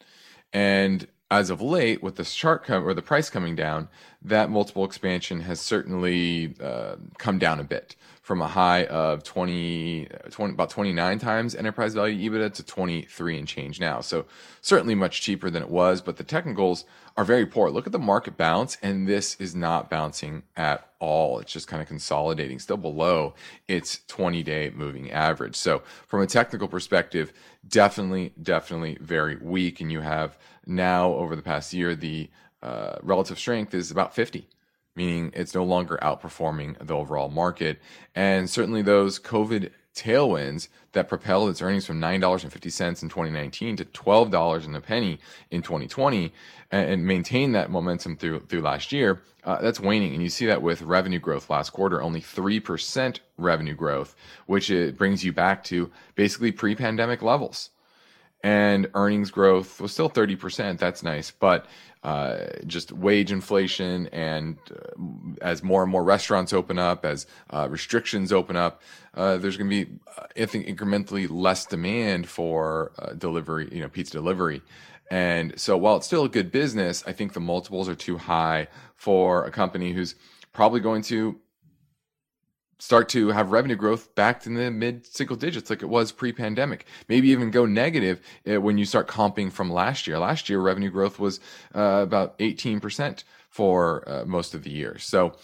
and 0.53 1.07
as 1.31 1.51
of 1.51 1.61
late, 1.61 2.03
with 2.03 2.17
the 2.17 2.25
chart 2.25 2.65
com- 2.65 2.87
or 2.87 2.95
the 2.95 3.03
price 3.03 3.29
coming 3.29 3.55
down, 3.55 3.89
that 4.23 4.51
multiple 4.51 4.85
expansion 4.85 5.41
has 5.41 5.61
certainly 5.61 6.55
uh, 6.61 6.97
come 7.19 7.39
down 7.39 7.61
a 7.61 7.65
bit 7.65 7.97
from 8.29 8.43
a 8.43 8.47
high 8.47 8.85
of 8.85 9.25
20, 9.25 10.07
20, 10.31 10.53
about 10.53 10.69
29 10.69 11.19
times 11.19 11.55
enterprise 11.55 11.95
value 11.95 12.31
EBITDA 12.31 12.53
to 12.53 12.63
23 12.63 13.39
and 13.39 13.49
change 13.49 13.81
now. 13.81 14.03
So 14.03 14.27
certainly 14.61 14.95
much 14.95 15.23
cheaper 15.23 15.49
than 15.49 15.63
it 15.63 15.71
was, 15.71 16.03
but 16.03 16.19
the 16.19 16.25
technicals 16.25 16.85
are 17.17 17.25
very 17.25 17.47
poor. 17.47 17.71
Look 17.71 17.87
at 17.87 17.93
the 17.93 17.99
market 17.99 18.37
bounce, 18.37 18.77
and 18.83 19.09
this 19.09 19.35
is 19.37 19.55
not 19.55 19.89
bouncing 19.89 20.43
at 20.59 20.91
all. 20.99 21.39
It's 21.39 21.55
just 21.55 21.69
kind 21.69 21.81
of 21.81 21.89
consolidating, 21.89 22.59
still 22.59 22.77
below 22.77 23.33
its 23.67 24.01
20 24.09 24.43
day 24.43 24.73
moving 24.75 25.11
average. 25.11 25.57
So 25.57 25.83
from 26.07 26.21
a 26.21 26.27
technical 26.27 26.69
perspective, 26.69 27.33
definitely, 27.67 28.35
definitely 28.43 28.99
very 29.01 29.37
weak. 29.37 29.81
And 29.81 29.91
you 29.91 30.03
have 30.03 30.37
now 30.67 31.15
over 31.15 31.35
the 31.35 31.41
past 31.41 31.73
year, 31.73 31.95
the 31.95 32.29
uh, 32.63 32.97
relative 33.03 33.39
strength 33.39 33.73
is 33.73 33.91
about 33.91 34.15
50, 34.15 34.47
meaning 34.99 35.31
it's 35.33 35.55
no 35.55 35.63
longer 35.63 35.97
outperforming 36.03 36.77
the 36.85 36.95
overall 36.95 37.29
market. 37.29 37.79
And 38.17 38.51
certainly 38.51 38.83
those 38.83 39.21
COVID 39.21 39.71
tailwinds 39.95 40.67
that 40.93 41.09
propelled 41.09 41.51
its 41.51 41.63
earnings 41.63 41.87
from 41.87 42.01
$9.50 42.01 43.03
in 43.03 43.09
2019 43.09 43.77
to 43.77 43.85
$12 43.85 44.65
and 44.65 44.77
a 44.77 44.81
penny 44.81 45.21
in 45.53 45.63
2020 45.63 46.33
and, 46.73 47.07
maintain 47.07 47.53
that 47.53 47.71
momentum 47.71 48.17
through 48.17 48.41
through 48.41 48.61
last 48.61 48.91
year, 48.91 49.23
uh, 49.45 49.63
that's 49.63 49.79
waning. 49.81 50.15
And 50.15 50.23
you 50.23 50.29
see 50.29 50.47
that 50.47 50.61
with 50.61 50.83
revenue 50.83 51.21
growth 51.21 51.49
last 51.49 51.71
quarter, 51.71 52.03
only 52.03 52.21
3% 52.21 53.21
revenue 53.39 53.75
growth, 53.75 54.17
which 54.47 54.69
it 54.69 54.99
brings 54.99 55.25
you 55.25 55.33
back 55.33 55.63
to 55.65 55.91
basically 56.17 56.51
pre-pandemic 56.51 57.23
levels 57.23 57.71
and 58.45 58.89
earnings 58.95 59.31
growth 59.31 59.81
was 59.81 59.93
still 59.93 60.09
30%. 60.09 60.79
That's 60.79 61.03
nice. 61.03 61.31
But 61.31 61.67
uh, 62.09 62.47
just 62.67 62.91
wage 62.93 63.31
inflation, 63.31 64.07
and 64.13 64.57
uh, 64.71 65.43
as 65.43 65.63
more 65.63 65.83
and 65.83 65.93
more 65.93 66.03
restaurants 66.03 66.53
open 66.53 66.79
up, 66.79 67.05
as 67.05 67.27
uh, 67.51 67.67
restrictions 67.71 68.33
open 68.33 68.57
up, 68.57 68.81
uh, 69.15 69.37
there's 69.37 69.59
going 69.59 69.69
to 69.69 69.85
be, 69.85 69.93
uh, 70.17 70.25
I 70.43 70.47
think, 70.47 70.67
incrementally 70.67 71.29
less 71.31 71.67
demand 71.67 72.27
for 72.27 72.93
delivery, 73.19 73.69
you 73.71 73.83
know, 73.83 73.91
pizza 73.91 74.13
delivery. 74.13 74.63
And 75.11 75.59
so 75.61 75.77
while 75.77 75.97
it's 75.97 76.07
still 76.07 76.25
a 76.25 76.29
good 76.29 76.51
business, 76.51 77.05
I 77.07 77.13
think 77.13 77.33
the 77.35 77.41
multiples 77.41 77.89
are 77.89 77.95
too 77.95 78.17
high 78.17 78.69
for 78.97 79.45
a 79.45 79.51
company 79.51 79.93
who's 79.93 80.15
probably 80.53 80.81
going 80.81 81.03
to 81.03 81.39
start 82.79 83.09
to 83.11 83.29
have 83.29 83.51
revenue 83.51 83.77
growth 83.77 84.15
back 84.15 84.47
in 84.47 84.55
the 84.55 84.71
mid 84.71 85.07
single 85.07 85.37
digits 85.37 85.71
like 85.71 85.83
it 85.83 85.89
was 85.89 86.13
pre-pandemic. 86.13 86.87
Maybe 87.09 87.29
even 87.31 87.51
go 87.51 87.67
negative 87.67 88.21
uh, 88.49 88.61
when 88.61 88.79
you 88.79 88.85
start 88.85 89.09
comping 89.09 89.51
from 89.51 89.71
last 89.71 90.07
year. 90.07 90.19
Last 90.19 90.49
year 90.49 90.61
revenue 90.61 90.91
growth 90.91 91.19
was 91.19 91.41
uh, 91.75 92.01
about 92.03 92.39
18% 92.39 93.25
for 93.51 94.09
uh, 94.09 94.25
most 94.25 94.55
of 94.55 94.63
the 94.63 94.71
year. 94.71 94.99
So 94.99 95.35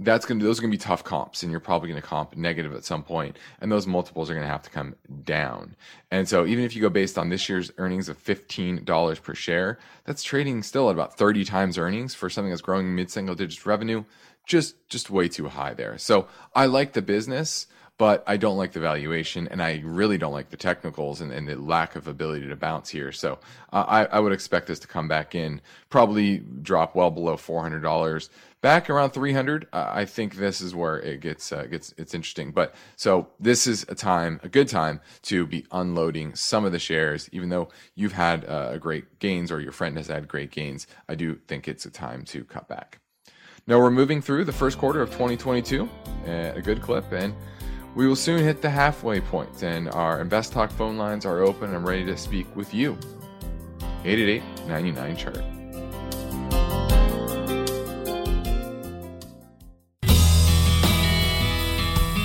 that's 0.00 0.24
going 0.24 0.38
to 0.38 0.46
those 0.46 0.58
are 0.58 0.62
going 0.62 0.70
to 0.70 0.78
be 0.78 0.82
tough 0.82 1.02
comps 1.02 1.42
and 1.42 1.50
you're 1.50 1.60
probably 1.60 1.88
going 1.88 2.00
to 2.00 2.06
comp 2.06 2.36
negative 2.36 2.72
at 2.72 2.84
some 2.84 3.02
point 3.02 3.36
and 3.60 3.70
those 3.70 3.86
multiples 3.86 4.30
are 4.30 4.34
going 4.34 4.46
to 4.46 4.50
have 4.50 4.62
to 4.62 4.70
come 4.70 4.94
down. 5.24 5.74
And 6.10 6.28
so 6.28 6.46
even 6.46 6.64
if 6.64 6.76
you 6.76 6.82
go 6.82 6.88
based 6.88 7.18
on 7.18 7.28
this 7.28 7.48
year's 7.48 7.72
earnings 7.78 8.08
of 8.08 8.22
$15 8.22 9.22
per 9.22 9.34
share 9.34 9.78
that's 10.04 10.22
trading 10.22 10.62
still 10.62 10.88
at 10.88 10.92
about 10.92 11.18
30 11.18 11.44
times 11.44 11.78
earnings 11.78 12.14
for 12.14 12.30
something 12.30 12.50
that's 12.50 12.62
growing 12.62 12.94
mid 12.94 13.10
single 13.10 13.34
digits 13.34 13.66
revenue 13.66 14.04
just 14.48 14.88
just 14.88 15.10
way 15.10 15.28
too 15.28 15.48
high 15.48 15.74
there. 15.74 15.98
So 15.98 16.26
I 16.54 16.66
like 16.66 16.92
the 16.92 17.02
business, 17.02 17.68
but 17.98 18.24
I 18.26 18.36
don't 18.36 18.56
like 18.56 18.72
the 18.72 18.80
valuation, 18.80 19.48
and 19.48 19.62
I 19.62 19.82
really 19.84 20.18
don't 20.18 20.32
like 20.32 20.50
the 20.50 20.56
technicals 20.56 21.20
and, 21.20 21.30
and 21.32 21.46
the 21.46 21.56
lack 21.56 21.96
of 21.96 22.08
ability 22.08 22.48
to 22.48 22.56
bounce 22.56 22.88
here. 22.88 23.12
So 23.12 23.38
uh, 23.72 23.84
I, 23.86 24.04
I 24.16 24.20
would 24.20 24.32
expect 24.32 24.66
this 24.66 24.78
to 24.80 24.88
come 24.88 25.08
back 25.08 25.34
in, 25.34 25.60
probably 25.90 26.38
drop 26.38 26.94
well 26.94 27.10
below 27.10 27.36
four 27.36 27.60
hundred 27.62 27.82
dollars, 27.82 28.30
back 28.60 28.88
around 28.88 29.10
three 29.10 29.34
hundred. 29.34 29.66
Uh, 29.72 29.90
I 30.02 30.04
think 30.06 30.36
this 30.36 30.60
is 30.60 30.74
where 30.74 30.98
it 30.98 31.20
gets 31.20 31.52
uh, 31.52 31.64
gets 31.64 31.92
it's 31.98 32.14
interesting. 32.14 32.52
But 32.52 32.74
so 32.96 33.28
this 33.38 33.66
is 33.66 33.84
a 33.88 33.94
time, 33.94 34.40
a 34.42 34.48
good 34.48 34.68
time 34.68 35.00
to 35.22 35.46
be 35.46 35.66
unloading 35.72 36.34
some 36.36 36.64
of 36.64 36.72
the 36.72 36.78
shares, 36.78 37.28
even 37.32 37.48
though 37.50 37.68
you've 37.94 38.12
had 38.12 38.44
uh, 38.44 38.78
great 38.78 39.18
gains 39.18 39.52
or 39.52 39.60
your 39.60 39.72
friend 39.72 39.96
has 39.98 40.06
had 40.06 40.26
great 40.26 40.50
gains. 40.50 40.86
I 41.08 41.16
do 41.16 41.36
think 41.48 41.68
it's 41.68 41.84
a 41.84 41.90
time 41.90 42.24
to 42.26 42.44
cut 42.44 42.68
back. 42.68 43.00
Now 43.68 43.78
we're 43.78 43.90
moving 43.90 44.22
through 44.22 44.46
the 44.46 44.52
first 44.52 44.78
quarter 44.78 45.02
of 45.02 45.10
2022 45.10 45.86
at 46.24 46.28
eh, 46.28 46.52
a 46.56 46.62
good 46.62 46.80
clip, 46.80 47.12
and 47.12 47.34
We 47.94 48.08
will 48.08 48.16
soon 48.16 48.42
hit 48.42 48.62
the 48.62 48.70
halfway 48.70 49.20
point, 49.20 49.62
and 49.62 49.90
our 49.90 50.22
Invest 50.22 50.54
Talk 50.54 50.70
phone 50.70 50.96
lines 50.96 51.26
are 51.26 51.40
open. 51.40 51.74
I'm 51.74 51.86
ready 51.86 52.06
to 52.06 52.16
speak 52.16 52.46
with 52.56 52.72
you. 52.72 52.96
888 54.04 54.42
99 54.68 55.16
chart. 55.16 55.44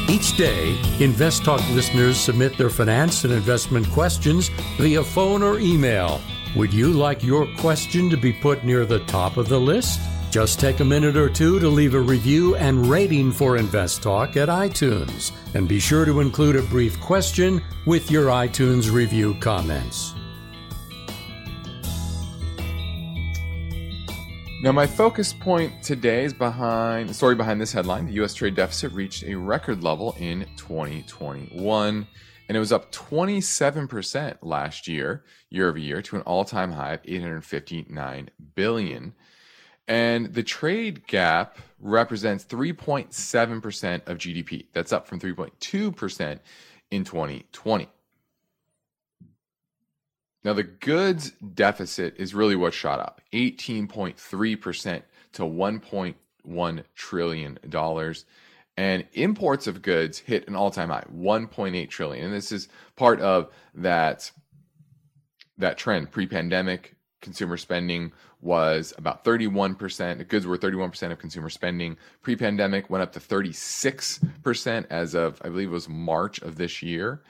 Each 0.09 0.37
day, 0.37 0.79
Invest 1.01 1.43
Talk 1.43 1.59
listeners 1.71 2.17
submit 2.17 2.57
their 2.57 2.69
finance 2.69 3.25
and 3.25 3.33
investment 3.33 3.89
questions 3.89 4.47
via 4.77 5.03
phone 5.03 5.43
or 5.43 5.59
email. 5.59 6.21
Would 6.55 6.71
you 6.73 6.93
like 6.93 7.21
your 7.21 7.47
question 7.57 8.09
to 8.11 8.15
be 8.15 8.31
put 8.31 8.63
near 8.63 8.85
the 8.85 8.99
top 9.07 9.35
of 9.35 9.49
the 9.49 9.59
list? 9.59 9.99
Just 10.33 10.59
take 10.59 10.79
a 10.79 10.83
minute 10.83 11.15
or 11.15 11.29
two 11.29 11.59
to 11.59 11.67
leave 11.67 11.93
a 11.93 11.99
review 11.99 12.55
and 12.55 12.87
rating 12.87 13.31
for 13.31 13.55
Invest 13.57 14.01
Talk 14.01 14.35
at 14.35 14.49
iTunes. 14.49 15.31
And 15.53 15.67
be 15.67 15.79
sure 15.79 16.05
to 16.05 16.21
include 16.21 16.55
a 16.55 16.63
brief 16.63 16.99
question 16.99 17.61
with 17.85 18.09
your 18.09 18.29
iTunes 18.29 18.91
review 18.91 19.35
comments. 19.35 20.15
Now, 24.63 24.71
my 24.71 24.87
focus 24.87 25.33
point 25.33 25.83
today 25.83 26.23
is 26.23 26.33
behind 26.33 27.09
the 27.09 27.13
story 27.13 27.35
behind 27.35 27.61
this 27.61 27.71
headline. 27.71 28.07
The 28.07 28.13
U.S. 28.13 28.33
trade 28.33 28.55
deficit 28.55 28.91
reached 28.91 29.21
a 29.25 29.35
record 29.35 29.83
level 29.83 30.15
in 30.17 30.47
2021, 30.57 32.07
and 32.47 32.57
it 32.57 32.59
was 32.59 32.71
up 32.71 32.91
27% 32.91 34.37
last 34.41 34.87
year, 34.87 35.25
year 35.51 35.69
over 35.69 35.77
year, 35.77 36.01
to 36.01 36.15
an 36.15 36.23
all-time 36.23 36.71
high 36.71 36.93
of 36.93 37.01
859 37.05 38.31
billion. 38.55 39.13
And 39.87 40.33
the 40.33 40.43
trade 40.43 41.07
gap 41.07 41.57
represents 41.79 42.45
3.7% 42.45 44.07
of 44.07 44.17
GDP. 44.17 44.67
That's 44.73 44.93
up 44.93 45.07
from 45.07 45.19
3.2% 45.19 46.39
in 46.91 47.03
2020. 47.03 47.89
Now, 50.43 50.53
the 50.53 50.63
goods 50.63 51.31
deficit 51.31 52.15
is 52.17 52.33
really 52.33 52.55
what 52.55 52.73
shot 52.73 52.99
up 52.99 53.21
18.3% 53.33 55.01
to 55.33 55.41
$1.1 55.43 56.83
trillion. 56.95 57.59
And 58.75 59.05
imports 59.13 59.67
of 59.67 59.81
goods 59.81 60.19
hit 60.19 60.47
an 60.47 60.55
all 60.55 60.71
time 60.71 60.89
high, 60.89 61.05
1.8 61.15 61.89
trillion. 61.89 62.25
And 62.25 62.33
this 62.33 62.51
is 62.51 62.67
part 62.95 63.21
of 63.21 63.49
that, 63.75 64.31
that 65.57 65.77
trend. 65.77 66.11
Pre 66.11 66.27
pandemic, 66.27 66.95
consumer 67.21 67.57
spending 67.57 68.11
was 68.43 68.93
about 68.97 69.23
31%. 69.23 70.27
Goods 70.27 70.45
were 70.45 70.57
31% 70.57 71.11
of 71.11 71.19
consumer 71.19 71.49
spending. 71.49 71.97
Pre 72.21 72.35
pandemic 72.35 72.89
went 72.89 73.01
up 73.01 73.13
to 73.13 73.19
36% 73.19 74.85
as 74.89 75.15
of, 75.15 75.41
I 75.43 75.49
believe 75.49 75.69
it 75.69 75.71
was 75.71 75.89
March 75.89 76.41
of 76.41 76.57
this 76.57 76.81
year 76.81 77.23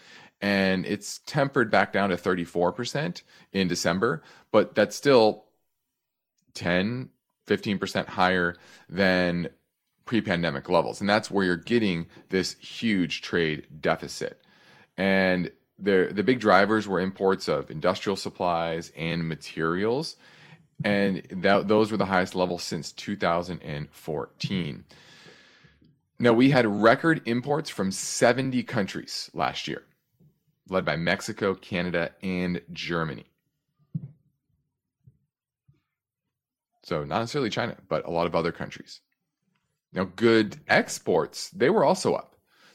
and 0.44 0.86
it's 0.86 1.22
tempered 1.26 1.72
back 1.72 1.94
down 1.94 2.10
to 2.10 2.18
34% 2.18 3.22
in 3.54 3.70
December, 3.70 4.22
but 4.52 4.76
that's 4.76 4.94
still 4.94 5.46
10, 6.54 7.10
15% 7.48 8.08
higher 8.08 8.58
than 8.90 9.48
pre 10.04 10.20
pandemic 10.20 10.68
levels. 10.68 11.00
And 11.00 11.10
that's 11.10 11.32
where 11.32 11.46
you're 11.46 11.56
getting 11.56 12.08
this 12.28 12.58
huge 12.60 13.22
trade 13.22 13.68
deficit. 13.80 14.42
And 14.98 15.50
the, 15.80 16.12
the 16.12 16.24
big 16.24 16.42
drivers 16.42 16.90
were 16.90 17.00
imports 17.00 17.48
of 17.48 17.72
industrial 17.72 18.18
supplies 18.18 18.92
and 18.98 19.26
materials. 19.26 20.18
And 20.84 21.24
that, 21.32 21.68
those 21.68 21.92
were 21.92 21.98
the 21.98 22.06
highest 22.06 22.36
levels 22.36 22.64
since 22.64 22.92
2014. 22.92 24.84
Now, 26.20 26.34
we 26.34 26.52
had 26.52 26.66
record 26.66 27.22
imports 27.26 27.70
from 27.70 27.92
70 27.92 28.64
countries 28.64 29.30
last 29.34 29.68
year 29.68 29.84
led 30.70 30.86
by 30.86 30.96
Mexico, 30.96 31.54
Canada, 31.54 32.12
and 32.22 32.62
Germany. 32.72 33.26
So 36.84 37.04
not 37.04 37.20
necessarily 37.20 37.50
China, 37.50 37.78
but 37.88 38.06
a 38.06 38.12
lot 38.12 38.28
of 38.28 38.36
other 38.36 38.52
countries. 38.52 39.02
Now, 39.94 40.10
good 40.16 40.60
exports, 40.68 41.50
they 41.50 41.70
were 41.70 41.86
also 41.86 42.14
up 42.14 42.33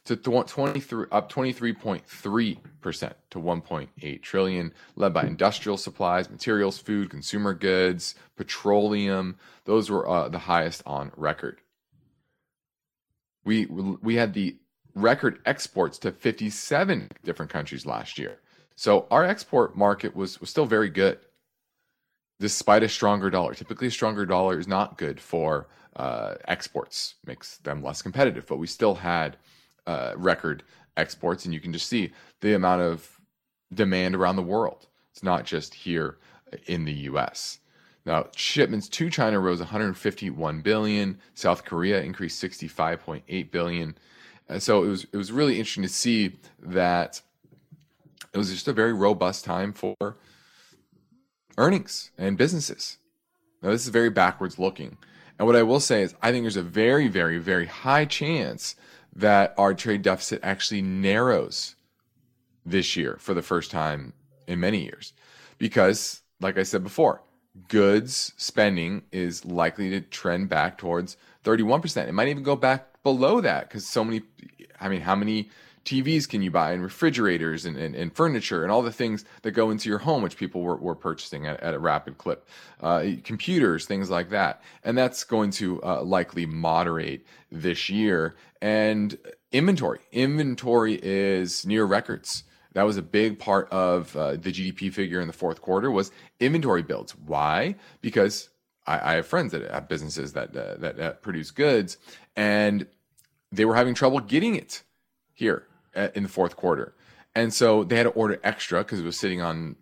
to 0.09 0.17
23 0.17 1.07
up 1.13 1.31
23.3% 1.31 3.13
to 3.31 3.39
1.8 3.39 4.23
trillion, 4.23 4.73
led 4.97 5.13
by 5.13 5.25
industrial 5.25 5.77
supplies, 5.77 6.31
materials, 6.31 6.79
food, 6.79 7.11
consumer 7.11 7.53
goods, 7.53 8.15
petroleum. 8.37 9.37
Those 9.65 9.91
were 9.91 10.09
uh, 10.09 10.29
the 10.29 10.39
highest 10.39 10.83
on 10.87 11.13
record. 11.17 11.61
We 13.45 13.67
we 13.67 14.17
had 14.17 14.33
the 14.33 14.57
record 14.95 15.41
exports 15.47 15.99
to 15.99 16.11
57 16.11 17.11
different 17.23 17.53
countries 17.53 17.87
last 17.87 18.19
year. 18.19 18.39
So 18.77 19.07
our 19.11 19.25
export 19.25 19.77
market 19.77 20.17
was, 20.17 20.41
was 20.41 20.51
still 20.51 20.67
very 20.67 20.89
good 20.89 21.19
despite 22.41 22.83
a 22.83 22.89
stronger 22.89 23.31
dollar. 23.31 23.55
Typically, 23.55 23.89
a 23.89 23.91
stronger 23.91 24.25
dollar 24.25 24.59
is 24.59 24.69
not 24.69 24.97
good 24.97 25.21
for 25.21 25.69
uh, 25.97 26.35
exports, 26.47 27.17
makes 27.27 27.59
them 27.59 27.83
less 27.83 28.03
competitive, 28.03 28.47
but 28.47 28.59
we 28.59 28.67
still 28.67 28.95
had 28.95 29.37
uh, 29.89 30.13
record 30.17 30.63
exports, 30.99 31.47
and 31.47 31.55
you 31.55 31.61
can 31.61 31.73
just 31.73 31.89
see 31.89 32.13
the 32.41 32.55
amount 32.55 32.83
of 32.83 33.19
demand 33.73 34.15
around 34.15 34.37
the 34.37 34.43
world. 34.43 34.87
It's 35.13 35.23
not 35.23 35.47
just 35.47 35.73
here 35.73 36.19
in 36.67 36.85
the 36.85 36.93
US. 36.93 37.59
Now, 38.05 38.27
shipments 38.37 38.89
to 38.91 39.11
China 39.11 39.41
rose 39.41 39.61
151 39.61 40.61
billion, 40.61 41.19
South 41.35 41.65
Korea 41.65 42.03
increased 42.03 42.43
65.8 42.43 43.51
billion, 43.51 43.97
and 44.49 44.63
so 44.63 44.85
it 44.85 44.89
was 44.89 45.07
it 45.11 45.17
was 45.17 45.33
really 45.33 45.59
interesting 45.59 45.83
to 45.83 45.89
see 45.89 46.37
that 46.61 47.23
it 48.33 48.39
was 48.39 48.51
just 48.51 48.69
a 48.69 48.73
very 48.73 48.93
robust 48.93 49.45
time 49.45 49.73
for 49.73 50.17
earnings 51.57 52.11
and 52.19 52.37
businesses. 52.37 52.99
Now 53.63 53.71
this 53.71 53.85
is 53.85 53.89
very 53.89 54.11
backwards 54.11 54.59
looking. 54.59 54.99
And 55.39 55.47
what 55.47 55.57
I 55.57 55.63
will 55.63 55.81
say 55.81 56.03
is 56.03 56.15
I 56.21 56.31
think 56.31 56.45
there's 56.45 56.57
a 56.57 56.63
very, 56.63 57.09
very, 57.09 57.39
very 57.39 57.67
high 57.67 58.05
chance 58.05 58.75
that 59.19 59.53
our 59.59 59.75
trade 59.75 60.03
deficit 60.03 60.41
actually 60.45 60.81
narrows 60.81 61.75
this 62.65 62.97
year 62.97 63.17
for 63.19 63.35
the 63.35 63.43
first 63.43 63.71
time 63.71 64.13
in 64.47 64.61
many 64.61 64.85
years. 64.85 65.13
Because, 65.59 66.23
like 66.41 66.57
I 66.57 66.63
said 66.63 66.85
before, 66.85 67.23
goods 67.67 68.33
spending 68.37 69.03
is 69.11 69.45
likely 69.45 69.91
to 69.91 70.01
trend 70.01 70.49
back 70.49 70.79
towards 70.79 71.17
31%. 71.45 72.07
It 72.07 72.13
might 72.13 72.29
even 72.29 72.45
go 72.45 72.55
back 72.55 73.03
below 73.03 73.41
that 73.41 73.69
because 73.69 73.89
so 73.89 74.05
many, 74.05 74.23
I 74.81 74.89
mean, 74.89 75.01
how 75.01 75.17
many 75.17 75.51
TVs 75.89 76.29
can 76.29 76.43
you 76.43 76.51
buy 76.51 76.73
and 76.73 76.83
refrigerators 76.83 77.65
and, 77.65 77.79
and, 77.79 77.95
and, 77.95 78.15
furniture 78.15 78.63
and 78.63 78.71
all 78.71 78.83
the 78.83 78.93
things 78.93 79.25
that 79.41 79.53
go 79.53 79.71
into 79.71 79.89
your 79.89 79.97
home, 79.97 80.23
which 80.23 80.37
people 80.37 80.61
were, 80.61 80.77
were 80.77 80.95
purchasing 80.95 81.47
at, 81.47 81.59
at 81.61 81.73
a 81.73 81.79
rapid 81.79 82.19
clip, 82.19 82.47
uh, 82.83 83.07
computers, 83.25 83.87
things 83.87 84.11
like 84.11 84.29
that. 84.29 84.63
And 84.85 84.99
that's 84.99 85.25
going 85.25 85.51
to 85.53 85.83
uh, 85.83 86.03
likely 86.03 86.45
moderate 86.45 87.25
this 87.51 87.89
year. 87.89 88.37
And 88.61 89.17
inventory, 89.51 90.01
inventory 90.13 91.01
is 91.03 91.65
near 91.65 91.87
records. 91.87 92.45
That 92.75 92.83
was 92.83 92.99
a 92.99 93.03
big 93.03 93.39
part 93.39 93.71
of 93.71 94.15
uh, 94.15 94.33
the 94.33 94.53
GDP 94.53 94.93
figure 94.93 95.21
in 95.21 95.27
the 95.27 95.33
fourth 95.33 95.63
quarter 95.63 95.91
was 95.91 96.13
inventory 96.39 96.83
builds. 96.83 97.13
Why? 97.17 97.77
Because 98.03 98.51
I, 98.87 99.13
I 99.13 99.15
have 99.15 99.27
friends 99.27 99.53
that 99.53 99.71
have 99.71 99.89
businesses 99.89 100.35
that, 100.35 100.55
uh, 100.55 100.77
that, 100.81 100.99
that 100.99 101.23
produce 101.23 101.51
goods, 101.51 101.97
and 102.37 102.87
they 103.51 103.65
were 103.65 103.75
having 103.75 103.95
trouble 103.95 104.21
getting 104.21 104.55
it 104.55 104.83
here 105.33 105.68
in 106.15 106.23
the 106.25 106.29
fourth 106.29 106.57
quarter, 106.57 106.95
and 107.35 107.53
so 107.53 107.85
they 107.85 107.97
had 107.97 108.05
to 108.05 108.11
order 108.11 108.41
extra 108.43 108.83
because 108.83 109.01
it 109.01 109.05
was 109.05 109.19
sitting 109.19 109.41
on 109.41 109.77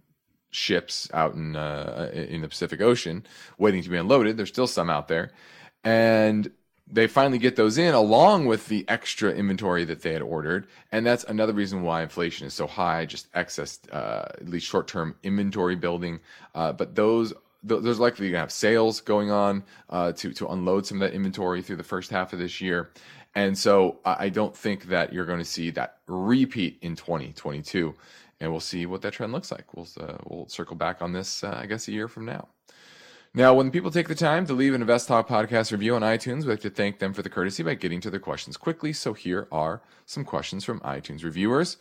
ships 0.50 1.08
out 1.12 1.34
in 1.34 1.56
uh, 1.56 2.10
in 2.12 2.42
the 2.42 2.48
Pacific 2.48 2.80
Ocean 2.80 3.26
waiting 3.58 3.82
to 3.82 3.90
be 3.90 3.96
unloaded. 3.96 4.36
There's 4.36 4.48
still 4.48 4.66
some 4.66 4.90
out 4.90 5.08
there, 5.08 5.30
and 5.84 6.50
they 6.88 7.06
finally 7.08 7.38
get 7.38 7.56
those 7.56 7.78
in 7.78 7.94
along 7.94 8.46
with 8.46 8.68
the 8.68 8.84
extra 8.88 9.32
inventory 9.32 9.84
that 9.84 10.02
they 10.02 10.12
had 10.12 10.22
ordered. 10.22 10.68
And 10.92 11.04
that's 11.04 11.24
another 11.24 11.52
reason 11.52 11.82
why 11.82 12.02
inflation 12.02 12.46
is 12.46 12.54
so 12.54 12.66
high 12.66 13.06
just 13.06 13.26
excess 13.34 13.80
uh, 13.90 14.28
at 14.34 14.48
least 14.48 14.66
short-term 14.66 15.16
inventory 15.22 15.74
building. 15.74 16.20
Uh, 16.54 16.72
but 16.72 16.94
those 16.94 17.34
there's 17.62 17.98
likely 17.98 18.26
going 18.26 18.34
to 18.34 18.40
have 18.40 18.52
sales 18.52 19.00
going 19.00 19.30
on 19.30 19.64
uh, 19.90 20.12
to 20.12 20.32
to 20.32 20.46
unload 20.48 20.86
some 20.86 21.02
of 21.02 21.10
that 21.10 21.16
inventory 21.16 21.62
through 21.62 21.76
the 21.76 21.82
first 21.82 22.10
half 22.10 22.32
of 22.32 22.38
this 22.38 22.60
year, 22.60 22.90
and 23.36 23.56
so 23.56 23.98
I 24.06 24.30
don't 24.30 24.56
think 24.56 24.84
that 24.84 25.12
you're 25.12 25.26
going 25.26 25.40
to 25.40 25.44
see 25.44 25.68
that 25.72 25.98
repeat 26.08 26.78
in 26.80 26.96
2022, 26.96 27.94
and 28.40 28.50
we'll 28.50 28.60
see 28.60 28.86
what 28.86 29.02
that 29.02 29.12
trend 29.12 29.34
looks 29.34 29.52
like. 29.52 29.74
We'll 29.74 29.86
uh, 30.00 30.16
we'll 30.24 30.48
circle 30.48 30.74
back 30.74 31.02
on 31.02 31.12
this, 31.12 31.44
uh, 31.44 31.58
I 31.62 31.66
guess, 31.66 31.86
a 31.86 31.92
year 31.92 32.08
from 32.08 32.24
now. 32.24 32.48
Now, 33.34 33.52
when 33.52 33.70
people 33.70 33.90
take 33.90 34.08
the 34.08 34.14
time 34.14 34.46
to 34.46 34.54
leave 34.54 34.72
an 34.72 34.80
Invest 34.80 35.08
Talk 35.08 35.28
podcast 35.28 35.70
review 35.70 35.94
on 35.94 36.00
iTunes, 36.00 36.44
we 36.44 36.52
like 36.52 36.60
to 36.60 36.70
thank 36.70 36.98
them 36.98 37.12
for 37.12 37.20
the 37.20 37.28
courtesy 37.28 37.62
by 37.62 37.74
getting 37.74 38.00
to 38.00 38.10
their 38.10 38.18
questions 38.18 38.56
quickly. 38.56 38.94
So 38.94 39.12
here 39.12 39.48
are 39.52 39.82
some 40.06 40.24
questions 40.24 40.64
from 40.64 40.80
iTunes 40.80 41.22
reviewers. 41.22 41.76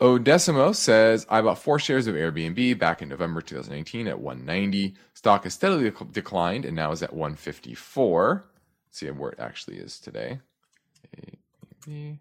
Odesimo 0.00 0.74
says, 0.74 1.24
I 1.30 1.40
bought 1.40 1.60
four 1.60 1.78
shares 1.78 2.08
of 2.08 2.16
Airbnb 2.16 2.80
back 2.80 3.00
in 3.00 3.08
November 3.08 3.40
2019 3.40 4.08
at 4.08 4.18
190. 4.18 4.96
Stock 5.14 5.44
has 5.44 5.54
steadily 5.54 5.92
declined 6.10 6.64
and 6.64 6.74
now 6.74 6.90
is 6.90 7.04
at 7.04 7.12
154. 7.12 8.44
Let's 8.88 8.98
see 8.98 9.08
where 9.08 9.30
it 9.30 9.38
actually 9.38 9.76
is 9.76 10.00
today. 10.00 10.40
190 11.12 12.20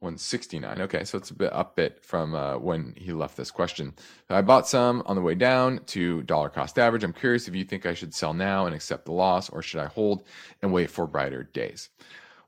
169. 0.00 0.82
Okay, 0.82 1.04
so 1.04 1.16
it's 1.16 1.30
a 1.30 1.34
bit 1.34 1.52
up 1.52 1.74
bit 1.74 2.04
from 2.04 2.34
uh, 2.34 2.58
when 2.58 2.94
he 2.96 3.12
left 3.12 3.36
this 3.36 3.50
question. 3.50 3.94
I 4.28 4.42
bought 4.42 4.68
some 4.68 5.02
on 5.06 5.16
the 5.16 5.22
way 5.22 5.34
down 5.34 5.80
to 5.86 6.22
dollar 6.22 6.50
cost 6.50 6.78
average. 6.78 7.02
I'm 7.02 7.14
curious 7.14 7.48
if 7.48 7.54
you 7.54 7.64
think 7.64 7.86
I 7.86 7.94
should 7.94 8.14
sell 8.14 8.34
now 8.34 8.66
and 8.66 8.74
accept 8.74 9.06
the 9.06 9.12
loss, 9.12 9.48
or 9.48 9.62
should 9.62 9.80
I 9.80 9.86
hold 9.86 10.24
and 10.60 10.72
wait 10.72 10.90
for 10.90 11.06
brighter 11.06 11.44
days? 11.44 11.88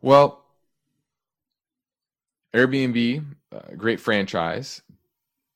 Well, 0.03 0.45
Airbnb, 2.55 3.25
uh, 3.51 3.75
great 3.77 4.01
franchise, 4.01 4.83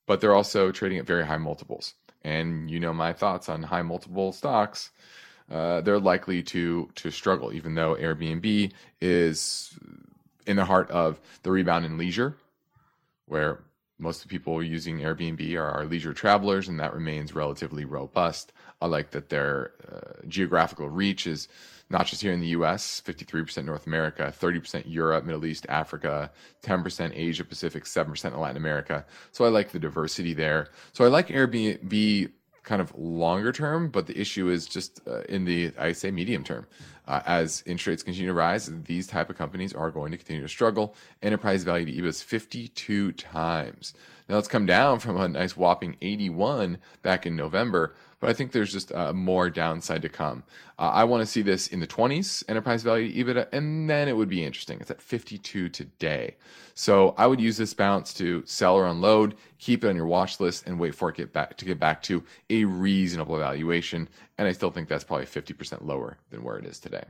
but 0.06 0.20
they're 0.20 0.34
also 0.34 0.72
trading 0.72 0.98
at 0.98 1.06
very 1.06 1.26
high 1.26 1.38
multiples. 1.38 1.94
And 2.22 2.70
you 2.70 2.80
know 2.80 2.92
my 2.92 3.12
thoughts 3.12 3.48
on 3.48 3.64
high 3.64 3.82
multiple 3.82 4.32
stocks. 4.32 4.90
Uh, 5.50 5.80
they're 5.80 6.00
likely 6.00 6.42
to 6.42 6.90
to 6.94 7.10
struggle, 7.10 7.52
even 7.52 7.74
though 7.74 7.94
Airbnb 7.94 8.72
is 9.00 9.78
in 10.46 10.56
the 10.56 10.64
heart 10.64 10.90
of 10.90 11.20
the 11.42 11.50
rebound 11.50 11.84
in 11.84 11.98
leisure, 11.98 12.36
where 13.26 13.60
most 13.98 14.22
of 14.22 14.28
the 14.28 14.36
people 14.36 14.62
using 14.62 14.98
Airbnb 14.98 15.54
are, 15.56 15.70
are 15.70 15.84
leisure 15.84 16.12
travelers, 16.12 16.68
and 16.68 16.80
that 16.80 16.94
remains 16.94 17.34
relatively 17.34 17.84
robust. 17.84 18.52
I 18.80 18.86
like 18.86 19.10
that 19.12 19.28
their 19.28 19.72
uh, 19.90 20.26
geographical 20.26 20.88
reach 20.88 21.26
is 21.26 21.48
not 21.88 22.06
just 22.06 22.22
here 22.22 22.32
in 22.32 22.40
the 22.40 22.48
US, 22.48 23.00
53% 23.04 23.64
North 23.64 23.86
America, 23.86 24.34
30% 24.36 24.84
Europe, 24.86 25.24
Middle 25.24 25.44
East, 25.44 25.66
Africa, 25.68 26.32
10% 26.62 27.12
Asia 27.14 27.44
Pacific, 27.44 27.84
7% 27.84 28.36
Latin 28.38 28.56
America. 28.56 29.04
So 29.30 29.44
I 29.44 29.48
like 29.48 29.70
the 29.70 29.78
diversity 29.78 30.32
there. 30.32 30.68
So 30.92 31.04
I 31.04 31.08
like 31.08 31.28
Airbnb 31.28 32.30
kind 32.62 32.80
of 32.80 32.96
longer 32.96 33.52
term, 33.52 33.88
but 33.88 34.06
the 34.06 34.18
issue 34.18 34.48
is 34.48 34.66
just 34.66 35.00
uh, 35.06 35.22
in 35.22 35.44
the 35.44 35.72
I 35.78 35.92
say 35.92 36.10
medium 36.10 36.44
term. 36.44 36.66
Uh, 37.08 37.20
as 37.26 37.64
interest 37.66 37.86
rates 37.88 38.02
continue 38.04 38.28
to 38.28 38.34
rise, 38.34 38.70
these 38.84 39.08
type 39.08 39.28
of 39.28 39.36
companies 39.36 39.72
are 39.72 39.90
going 39.90 40.12
to 40.12 40.16
continue 40.16 40.42
to 40.42 40.48
struggle. 40.48 40.94
Enterprise 41.20 41.64
value 41.64 41.84
to 41.86 41.92
EBITDA 41.92 42.06
is 42.06 42.22
52 42.22 43.12
times. 43.12 43.94
Now 44.32 44.38
it's 44.38 44.48
come 44.48 44.64
down 44.64 44.98
from 44.98 45.20
a 45.20 45.28
nice 45.28 45.58
whopping 45.58 45.98
81 46.00 46.78
back 47.02 47.26
in 47.26 47.36
November, 47.36 47.94
but 48.18 48.30
I 48.30 48.32
think 48.32 48.52
there's 48.52 48.72
just 48.72 48.90
uh, 48.90 49.12
more 49.12 49.50
downside 49.50 50.00
to 50.00 50.08
come. 50.08 50.42
Uh, 50.78 50.88
I 50.88 51.04
want 51.04 51.20
to 51.20 51.26
see 51.26 51.42
this 51.42 51.66
in 51.66 51.80
the 51.80 51.86
20s, 51.86 52.42
enterprise 52.48 52.82
value 52.82 53.12
to 53.12 53.34
EBITDA, 53.34 53.48
and 53.52 53.90
then 53.90 54.08
it 54.08 54.16
would 54.16 54.30
be 54.30 54.42
interesting. 54.42 54.80
It's 54.80 54.90
at 54.90 55.02
52 55.02 55.68
today. 55.68 56.36
So 56.72 57.14
I 57.18 57.26
would 57.26 57.42
use 57.42 57.58
this 57.58 57.74
bounce 57.74 58.14
to 58.14 58.42
sell 58.46 58.74
or 58.74 58.86
unload, 58.86 59.34
keep 59.58 59.84
it 59.84 59.88
on 59.88 59.96
your 59.96 60.06
watch 60.06 60.40
list, 60.40 60.66
and 60.66 60.80
wait 60.80 60.94
for 60.94 61.10
it 61.10 61.16
get 61.16 61.34
back 61.34 61.58
to 61.58 61.66
get 61.66 61.78
back 61.78 62.02
to 62.04 62.24
a 62.48 62.64
reasonable 62.64 63.36
valuation. 63.36 64.08
And 64.38 64.48
I 64.48 64.52
still 64.52 64.70
think 64.70 64.88
that's 64.88 65.04
probably 65.04 65.26
50% 65.26 65.84
lower 65.84 66.16
than 66.30 66.42
where 66.42 66.56
it 66.56 66.64
is 66.64 66.80
today. 66.80 67.04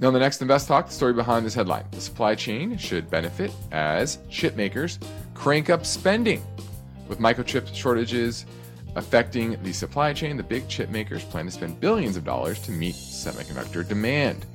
Now, 0.00 0.08
in 0.08 0.14
the 0.14 0.18
next 0.18 0.42
Invest 0.42 0.66
Talk, 0.66 0.88
the 0.88 0.92
story 0.92 1.12
behind 1.12 1.46
this 1.46 1.54
headline 1.54 1.84
the 1.92 2.00
supply 2.00 2.34
chain 2.34 2.76
should 2.76 3.08
benefit 3.08 3.52
as 3.70 4.18
chip 4.28 4.56
makers 4.56 4.98
crank 5.42 5.70
up 5.70 5.84
spending. 5.84 6.40
With 7.08 7.18
microchip 7.18 7.74
shortages 7.74 8.46
affecting 8.94 9.60
the 9.64 9.72
supply 9.72 10.12
chain, 10.12 10.36
the 10.36 10.42
big 10.44 10.68
chip 10.68 10.88
makers 10.88 11.24
plan 11.24 11.46
to 11.46 11.50
spend 11.50 11.80
billions 11.80 12.16
of 12.16 12.24
dollars 12.24 12.60
to 12.60 12.70
meet 12.70 12.94
semiconductor 12.94 13.86
demand. 13.86 14.46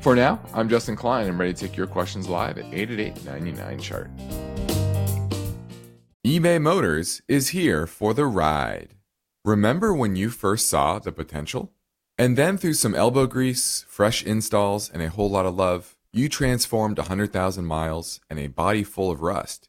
For 0.00 0.16
now, 0.16 0.40
I'm 0.52 0.68
Justin 0.68 0.96
Klein. 0.96 1.28
I'm 1.28 1.40
ready 1.40 1.54
to 1.54 1.60
take 1.68 1.76
your 1.76 1.86
questions 1.86 2.28
live 2.28 2.58
at 2.58 2.64
888 2.64 3.24
99 3.24 3.78
chart. 3.78 4.10
eBay 6.26 6.60
Motors 6.60 7.22
is 7.28 7.50
here 7.50 7.86
for 7.86 8.12
the 8.12 8.26
ride. 8.26 8.96
Remember 9.44 9.94
when 9.94 10.16
you 10.16 10.30
first 10.30 10.68
saw 10.68 10.98
the 10.98 11.12
potential? 11.12 11.70
And 12.18 12.36
then 12.36 12.58
through 12.58 12.74
some 12.74 12.96
elbow 12.96 13.28
grease, 13.28 13.84
fresh 13.86 14.24
installs, 14.24 14.90
and 14.90 15.00
a 15.00 15.10
whole 15.10 15.30
lot 15.30 15.46
of 15.46 15.54
love, 15.54 15.94
you 16.12 16.28
transformed 16.28 16.98
100,000 16.98 17.64
miles 17.64 18.18
and 18.28 18.40
a 18.40 18.48
body 18.48 18.82
full 18.82 19.12
of 19.12 19.22
rust 19.22 19.68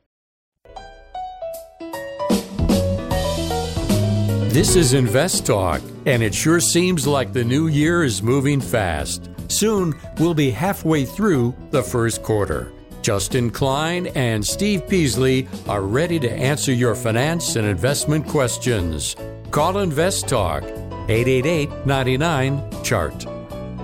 This 4.51 4.75
is 4.75 4.93
Invest 4.93 5.45
Talk, 5.45 5.81
and 6.05 6.21
it 6.21 6.35
sure 6.35 6.59
seems 6.59 7.07
like 7.07 7.31
the 7.31 7.41
new 7.41 7.67
year 7.67 8.03
is 8.03 8.21
moving 8.21 8.59
fast. 8.59 9.29
Soon, 9.47 9.97
we'll 10.19 10.33
be 10.33 10.51
halfway 10.51 11.05
through 11.05 11.55
the 11.69 11.81
first 11.81 12.21
quarter. 12.21 12.73
Justin 13.01 13.49
Klein 13.49 14.07
and 14.07 14.45
Steve 14.45 14.89
Peasley 14.89 15.47
are 15.69 15.83
ready 15.83 16.19
to 16.19 16.29
answer 16.29 16.73
your 16.73 16.95
finance 16.95 17.55
and 17.55 17.65
investment 17.65 18.27
questions. 18.27 19.15
Call 19.51 19.77
Invest 19.77 20.27
Talk 20.27 20.63
888 20.63 21.85
99 21.85 22.83
Chart. 22.83 23.25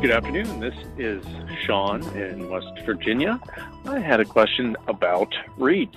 Good 0.02 0.12
afternoon. 0.12 0.60
This 0.60 0.76
is 0.98 1.24
Sean 1.64 2.04
in 2.18 2.50
West 2.50 2.78
Virginia. 2.86 3.40
I 3.86 4.00
had 4.00 4.20
a 4.20 4.26
question 4.26 4.76
about 4.90 5.34
REITs. 5.58 5.96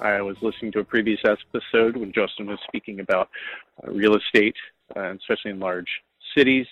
I 0.00 0.20
was 0.20 0.36
listening 0.42 0.72
to 0.72 0.80
a 0.80 0.84
previous 0.84 1.20
episode 1.24 1.96
when 1.96 2.12
Justin 2.12 2.46
was 2.46 2.58
speaking 2.66 3.00
about 3.00 3.28
uh, 3.82 3.90
real 3.90 4.16
estate, 4.16 4.56
uh, 4.94 5.14
especially 5.14 5.52
in 5.52 5.58
large 5.58 5.88
cities, 6.36 6.66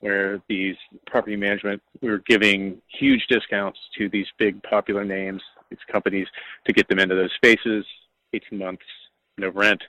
where 0.00 0.40
these 0.48 0.74
property 1.06 1.36
management 1.36 1.80
we 2.02 2.10
were 2.10 2.22
giving 2.26 2.80
huge 2.88 3.24
discounts 3.28 3.78
to 3.96 4.08
these 4.08 4.26
big 4.38 4.60
popular 4.64 5.04
names, 5.04 5.42
these 5.70 5.78
companies, 5.90 6.26
to 6.66 6.72
get 6.72 6.88
them 6.88 6.98
into 6.98 7.14
those 7.14 7.32
spaces. 7.36 7.84
18 8.32 8.58
months, 8.58 8.82
no 9.38 9.50
rent, 9.50 9.82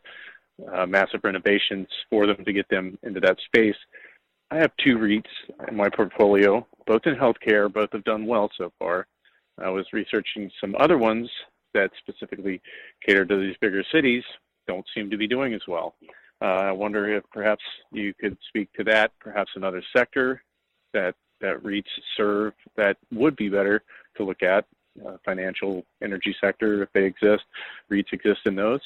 uh, 0.71 0.85
massive 0.85 1.21
renovations 1.23 1.87
for 2.09 2.27
them 2.27 2.45
to 2.45 2.53
get 2.53 2.69
them 2.69 2.97
into 3.03 3.19
that 3.19 3.37
space. 3.45 3.75
I 4.51 4.57
have 4.57 4.71
two 4.77 4.97
REITs 4.97 5.67
in 5.67 5.75
my 5.75 5.89
portfolio, 5.89 6.65
both 6.85 7.01
in 7.05 7.15
healthcare. 7.15 7.73
Both 7.73 7.91
have 7.91 8.03
done 8.03 8.27
well 8.27 8.49
so 8.57 8.71
far. 8.77 9.07
I 9.57 9.69
was 9.69 9.85
researching 9.91 10.51
some 10.61 10.75
other 10.79 10.99
ones 10.99 11.27
that 11.73 11.91
specifically 11.99 12.61
cater 13.05 13.25
to 13.25 13.39
these 13.39 13.55
bigger 13.61 13.83
cities, 13.91 14.23
don't 14.67 14.85
seem 14.93 15.09
to 15.09 15.17
be 15.17 15.27
doing 15.27 15.53
as 15.53 15.61
well. 15.67 15.95
Uh, 16.41 16.45
I 16.45 16.71
wonder 16.71 17.15
if 17.15 17.23
perhaps 17.31 17.63
you 17.91 18.13
could 18.13 18.37
speak 18.49 18.71
to 18.73 18.83
that, 18.85 19.11
perhaps 19.19 19.51
another 19.55 19.83
sector 19.95 20.43
that 20.93 21.15
that 21.39 21.61
REITs 21.63 21.83
serve 22.15 22.53
that 22.77 22.97
would 23.13 23.35
be 23.35 23.47
better 23.47 23.83
to 24.15 24.23
look 24.23 24.41
at, 24.41 24.65
uh, 25.05 25.17
financial 25.23 25.85
energy 26.01 26.35
sector 26.41 26.81
if 26.81 26.89
they 26.93 27.05
exist, 27.05 27.43
REITs 27.91 28.11
exist 28.11 28.39
in 28.45 28.55
those, 28.55 28.81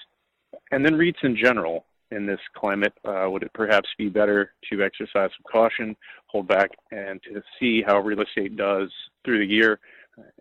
and 0.71 0.85
then 0.85 0.95
REITs 0.95 1.23
in 1.23 1.35
general 1.35 1.85
in 2.11 2.25
this 2.25 2.39
climate, 2.53 2.93
uh, 3.05 3.25
would 3.29 3.43
it 3.43 3.53
perhaps 3.53 3.87
be 3.97 4.09
better 4.09 4.51
to 4.69 4.83
exercise 4.83 5.29
some 5.31 5.49
caution, 5.49 5.95
hold 6.27 6.47
back, 6.47 6.71
and 6.91 7.21
to 7.23 7.41
see 7.57 7.81
how 7.81 7.99
real 7.99 8.21
estate 8.21 8.57
does 8.57 8.91
through 9.23 9.39
the 9.39 9.45
year 9.45 9.79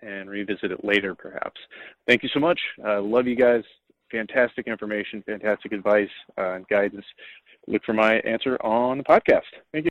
and 0.02 0.28
revisit 0.28 0.70
it 0.72 0.84
later, 0.84 1.14
perhaps? 1.14 1.60
Thank 2.06 2.22
you 2.22 2.28
so 2.32 2.40
much. 2.40 2.60
Uh, 2.84 3.00
love 3.00 3.26
you 3.26 3.36
guys. 3.36 3.62
Fantastic 4.10 4.66
information, 4.66 5.22
fantastic 5.24 5.72
advice 5.72 6.08
uh, 6.36 6.54
and 6.54 6.66
guidance. 6.68 7.04
Look 7.68 7.84
for 7.84 7.92
my 7.92 8.14
answer 8.20 8.56
on 8.62 8.98
the 8.98 9.04
podcast. 9.04 9.42
Thank 9.72 9.84
you. 9.84 9.90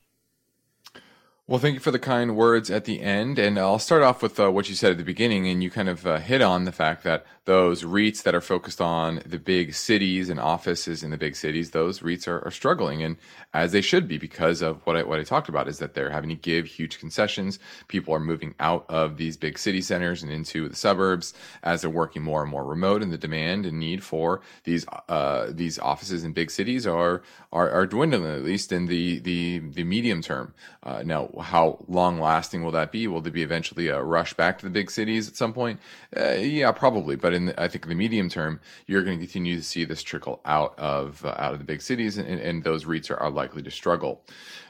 Well, 1.50 1.58
thank 1.58 1.74
you 1.74 1.80
for 1.80 1.90
the 1.90 1.98
kind 1.98 2.36
words 2.36 2.70
at 2.70 2.86
the 2.86 3.02
end. 3.02 3.40
And 3.40 3.58
I'll 3.58 3.80
start 3.80 4.04
off 4.04 4.22
with 4.22 4.40
uh, 4.40 4.52
what 4.52 4.70
you 4.70 4.76
said 4.76 4.92
at 4.92 5.00
the 5.00 5.04
beginning. 5.04 5.48
And 5.48 5.64
you 5.64 5.72
kind 5.72 5.90
of 5.90 6.06
uh, 6.06 6.20
hit 6.20 6.44
on 6.44 6.66
the 6.66 6.72
fact 6.72 7.04
that 7.06 7.26
those 7.46 7.82
REITs 7.82 8.22
that 8.22 8.36
are 8.36 8.42
focused 8.42 8.80
on 8.80 9.24
the 9.26 9.40
big 9.40 9.74
cities 9.74 10.30
and 10.30 10.40
offices 10.40 11.02
in 11.02 11.10
the 11.10 11.18
big 11.18 11.36
cities, 11.36 11.72
those 11.72 12.02
REITs 12.02 12.28
are, 12.28 12.46
are 12.46 12.52
struggling. 12.52 13.02
And 13.02 13.18
as 13.52 13.72
they 13.72 13.82
should 13.82 14.08
be 14.08 14.20
because 14.20 14.62
of 14.62 14.86
what 14.86 14.96
I, 14.96 15.02
what 15.02 15.18
I 15.18 15.24
talked 15.24 15.50
about 15.50 15.68
is 15.68 15.80
that 15.80 15.96
they're 15.96 16.12
having 16.12 16.30
to 16.30 16.36
give 16.36 16.68
huge 16.68 17.00
concessions. 17.00 17.58
People 17.88 18.14
are 18.14 18.20
moving 18.20 18.54
out 18.60 18.86
of 18.88 19.18
these 19.18 19.36
big 19.36 19.58
city 19.58 19.82
centers 19.82 20.22
and 20.22 20.32
into 20.32 20.70
the 20.70 20.76
suburbs 20.76 21.34
as 21.64 21.82
they're 21.82 21.90
working 21.90 22.22
more 22.22 22.44
and 22.44 22.52
more 22.52 22.64
remote. 22.64 23.02
And 23.02 23.12
the 23.12 23.18
demand 23.18 23.66
and 23.66 23.80
need 23.80 24.04
for 24.04 24.42
these 24.66 24.86
uh, 25.08 25.48
these 25.50 25.80
offices 25.80 26.24
in 26.24 26.32
big 26.32 26.52
cities 26.52 26.86
are, 26.86 27.24
are, 27.52 27.72
are 27.72 27.88
dwindling, 27.88 28.32
at 28.32 28.44
least 28.44 28.72
in 28.72 28.86
the, 28.86 29.18
the, 29.18 29.58
the 29.58 29.84
medium 29.84 30.22
term. 30.22 30.54
Uh, 30.84 31.02
now, 31.04 31.32
how 31.40 31.84
long 31.88 32.20
lasting 32.20 32.64
will 32.64 32.72
that 32.72 32.92
be? 32.92 33.08
Will 33.08 33.22
there 33.22 33.32
be 33.32 33.44
eventually 33.44 33.88
a 33.88 34.02
rush 34.02 34.34
back 34.34 34.60
to 34.60 34.66
the 34.66 34.70
big 34.70 34.92
cities 34.92 35.28
at 35.28 35.36
some 35.36 35.54
point? 35.54 35.80
Uh, 36.16 36.34
yeah, 36.34 36.72
probably. 36.72 37.16
But 37.16 37.34
in 37.34 37.46
the, 37.46 37.62
I 37.62 37.68
think 37.68 37.86
in 37.86 37.90
the 37.90 37.96
medium 37.96 38.30
term, 38.30 38.60
you're 38.88 39.04
going 39.04 39.20
to 39.20 39.26
continue 39.26 39.56
to 39.56 39.64
see 39.64 39.86
this 39.86 40.04
trickle 40.04 40.42
out 40.46 40.78
of 40.78 41.24
uh, 41.26 41.36
out 41.38 41.54
of 41.54 41.60
the 41.60 41.66
big 41.66 41.82
cities, 41.82 42.18
and, 42.18 42.28
and 42.28 42.64
those 42.64 42.86
REITs 42.86 43.10
are, 43.10 43.18
are 43.18 43.30
likely 43.30 43.62
to 43.64 43.72
struggle. 43.72 44.22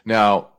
Now, 0.05 0.49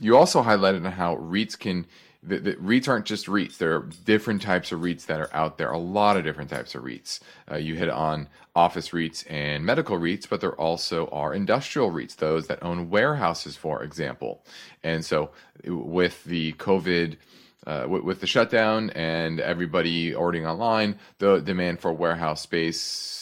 you 0.00 0.16
also 0.16 0.42
highlighted 0.42 0.90
how 0.92 1.16
REITs 1.16 1.58
can 1.58 1.86
the, 2.22 2.38
the, 2.38 2.52
REITs 2.54 2.88
aren't 2.88 3.06
just 3.06 3.26
REITs. 3.26 3.56
There 3.56 3.74
are 3.76 3.88
different 4.04 4.42
types 4.42 4.72
of 4.72 4.80
REITs 4.80 5.06
that 5.06 5.20
are 5.20 5.30
out 5.32 5.56
there. 5.56 5.70
A 5.70 5.78
lot 5.78 6.16
of 6.16 6.24
different 6.24 6.50
types 6.50 6.74
of 6.74 6.82
REITs. 6.82 7.20
Uh, 7.50 7.56
you 7.56 7.76
hit 7.76 7.88
on 7.88 8.28
office 8.54 8.90
REITs 8.90 9.24
and 9.30 9.64
medical 9.64 9.98
REITs, 9.98 10.28
but 10.28 10.40
there 10.40 10.54
also 10.54 11.06
are 11.08 11.32
industrial 11.32 11.90
REITs, 11.90 12.16
those 12.16 12.46
that 12.48 12.62
own 12.62 12.90
warehouses, 12.90 13.56
for 13.56 13.82
example. 13.82 14.44
And 14.82 15.04
so, 15.04 15.30
with 15.64 16.22
the 16.24 16.52
COVID, 16.54 17.16
uh, 17.66 17.86
with, 17.88 18.02
with, 18.02 18.20
the 18.20 18.26
shutdown 18.26 18.90
and 18.90 19.40
everybody 19.40 20.14
ordering 20.14 20.46
online, 20.46 20.98
the 21.18 21.40
demand 21.40 21.80
for 21.80 21.92
warehouse 21.92 22.40
space 22.40 22.80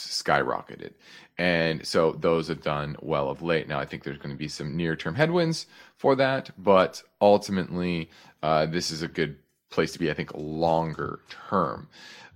skyrocketed. 0.08 0.92
And 1.36 1.86
so 1.86 2.12
those 2.12 2.48
have 2.48 2.62
done 2.62 2.96
well 3.00 3.28
of 3.28 3.42
late. 3.42 3.68
Now, 3.68 3.78
I 3.78 3.84
think 3.84 4.02
there's 4.02 4.18
going 4.18 4.34
to 4.34 4.38
be 4.38 4.48
some 4.48 4.76
near 4.76 4.96
term 4.96 5.14
headwinds 5.14 5.66
for 5.96 6.16
that, 6.16 6.50
but 6.58 7.02
ultimately, 7.20 8.10
uh, 8.42 8.66
this 8.66 8.90
is 8.90 9.02
a 9.02 9.08
good 9.08 9.36
place 9.70 9.92
to 9.92 9.98
be, 9.98 10.10
I 10.10 10.14
think, 10.14 10.32
longer 10.34 11.20
term. 11.48 11.88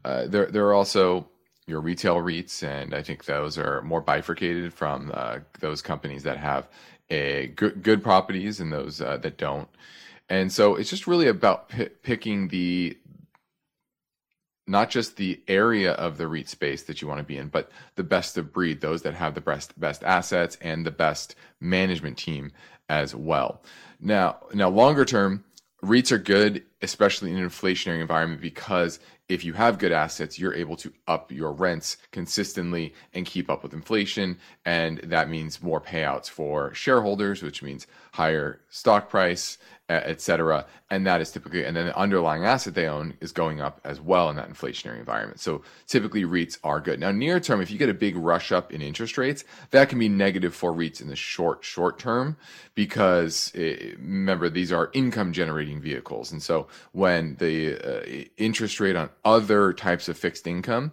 Uh, 0.04 0.26
there, 0.26 0.46
there 0.46 0.66
are 0.66 0.74
also 0.74 1.28
your 1.66 1.80
retail 1.80 2.16
REITs, 2.16 2.62
and 2.62 2.94
I 2.94 3.02
think 3.02 3.24
those 3.24 3.56
are 3.58 3.82
more 3.82 4.00
bifurcated 4.00 4.72
from 4.72 5.10
uh, 5.14 5.38
those 5.60 5.82
companies 5.82 6.22
that 6.24 6.36
have 6.36 6.68
a 7.10 7.48
good, 7.48 7.82
good 7.82 8.02
properties 8.02 8.60
and 8.60 8.72
those 8.72 9.00
uh, 9.00 9.16
that 9.18 9.36
don't. 9.36 9.68
And 10.28 10.52
so 10.52 10.76
it's 10.76 10.90
just 10.90 11.06
really 11.06 11.28
about 11.28 11.68
p- 11.68 11.88
picking 11.88 12.48
the 12.48 12.96
not 14.66 14.90
just 14.90 15.16
the 15.16 15.42
area 15.48 15.92
of 15.92 16.18
the 16.18 16.28
REIT 16.28 16.48
space 16.48 16.85
that 16.85 17.02
you 17.02 17.08
want 17.08 17.18
to 17.18 17.24
be 17.24 17.37
in, 17.37 17.48
but 17.48 17.70
the 17.96 18.04
best 18.04 18.38
of 18.38 18.52
breed, 18.52 18.80
those 18.80 19.02
that 19.02 19.14
have 19.14 19.35
the 19.35 19.40
best 19.40 19.78
best 19.78 20.02
assets 20.04 20.56
and 20.61 20.87
the 20.87 20.90
best 20.90 21.35
management 21.61 22.16
team 22.16 22.52
as 22.88 23.14
well. 23.14 23.62
Now, 24.00 24.38
now 24.54 24.68
longer 24.68 25.04
term, 25.04 25.44
REITs 25.82 26.12
are 26.12 26.18
good, 26.18 26.62
especially 26.80 27.32
in 27.32 27.38
an 27.38 27.48
inflationary 27.48 28.00
environment, 28.00 28.40
because 28.40 29.00
if 29.28 29.44
you 29.44 29.52
have 29.54 29.78
good 29.78 29.92
assets, 29.92 30.38
you're 30.38 30.54
able 30.54 30.76
to 30.76 30.92
up 31.08 31.32
your 31.32 31.52
rents 31.52 31.96
consistently 32.12 32.94
and 33.14 33.26
keep 33.26 33.50
up 33.50 33.62
with 33.62 33.72
inflation. 33.72 34.38
And 34.64 34.98
that 34.98 35.28
means 35.28 35.62
more 35.62 35.80
payouts 35.80 36.28
for 36.28 36.72
shareholders, 36.74 37.42
which 37.42 37.62
means 37.62 37.87
higher 38.12 38.61
stock 38.68 39.08
price 39.08 39.58
etc. 40.00 40.66
And 40.90 41.07
that 41.07 41.20
is 41.20 41.31
typically, 41.31 41.64
and 41.64 41.76
then 41.76 41.87
the 41.87 41.96
underlying 41.96 42.44
asset 42.44 42.74
they 42.74 42.87
own 42.87 43.14
is 43.20 43.33
going 43.33 43.61
up 43.61 43.81
as 43.85 44.00
well 44.00 44.28
in 44.31 44.37
that 44.37 44.48
inflationary 44.48 44.98
environment. 44.98 45.40
So 45.40 45.62
typically 45.87 46.24
REITs 46.24 46.59
are 46.64 46.81
good. 46.81 47.00
Now, 47.00 47.11
near 47.11 47.40
term, 47.40 47.61
if 47.61 47.70
you 47.70 47.78
get 47.78 47.88
a 47.88 47.94
big 47.94 48.16
rush 48.16 48.52
up 48.52 48.72
in 48.72 48.83
interest 48.83 49.18
rates, 49.18 49.44
that 49.70 49.88
can 49.88 49.98
be 49.98 50.09
negative 50.09 50.55
for 50.55 50.72
REITs 50.72 51.00
in 51.00 51.09
the 51.09 51.16
short, 51.16 51.64
short 51.64 51.98
term 51.98 52.37
because 52.74 53.50
it, 53.55 53.98
remember, 53.98 54.48
these 54.48 54.72
are 54.72 54.90
income 54.92 55.33
generating 55.33 55.81
vehicles. 55.81 56.33
And 56.33 56.42
so 56.42 56.68
when 56.92 57.37
the 57.37 57.76
uh, 57.78 58.24
interest 58.37 58.81
rate 58.81 58.96
on 58.96 59.11
other 59.24 59.72
types 59.72 60.09
of 60.09 60.16
fixed 60.16 60.46
income 60.46 60.92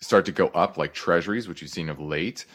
start 0.00 0.24
to 0.26 0.32
go 0.32 0.48
up, 0.48 0.76
like 0.76 0.94
treasuries, 0.94 1.46
which 1.48 1.62
you've 1.62 1.70
seen 1.70 1.88
of 1.88 2.00
late, 2.00 2.46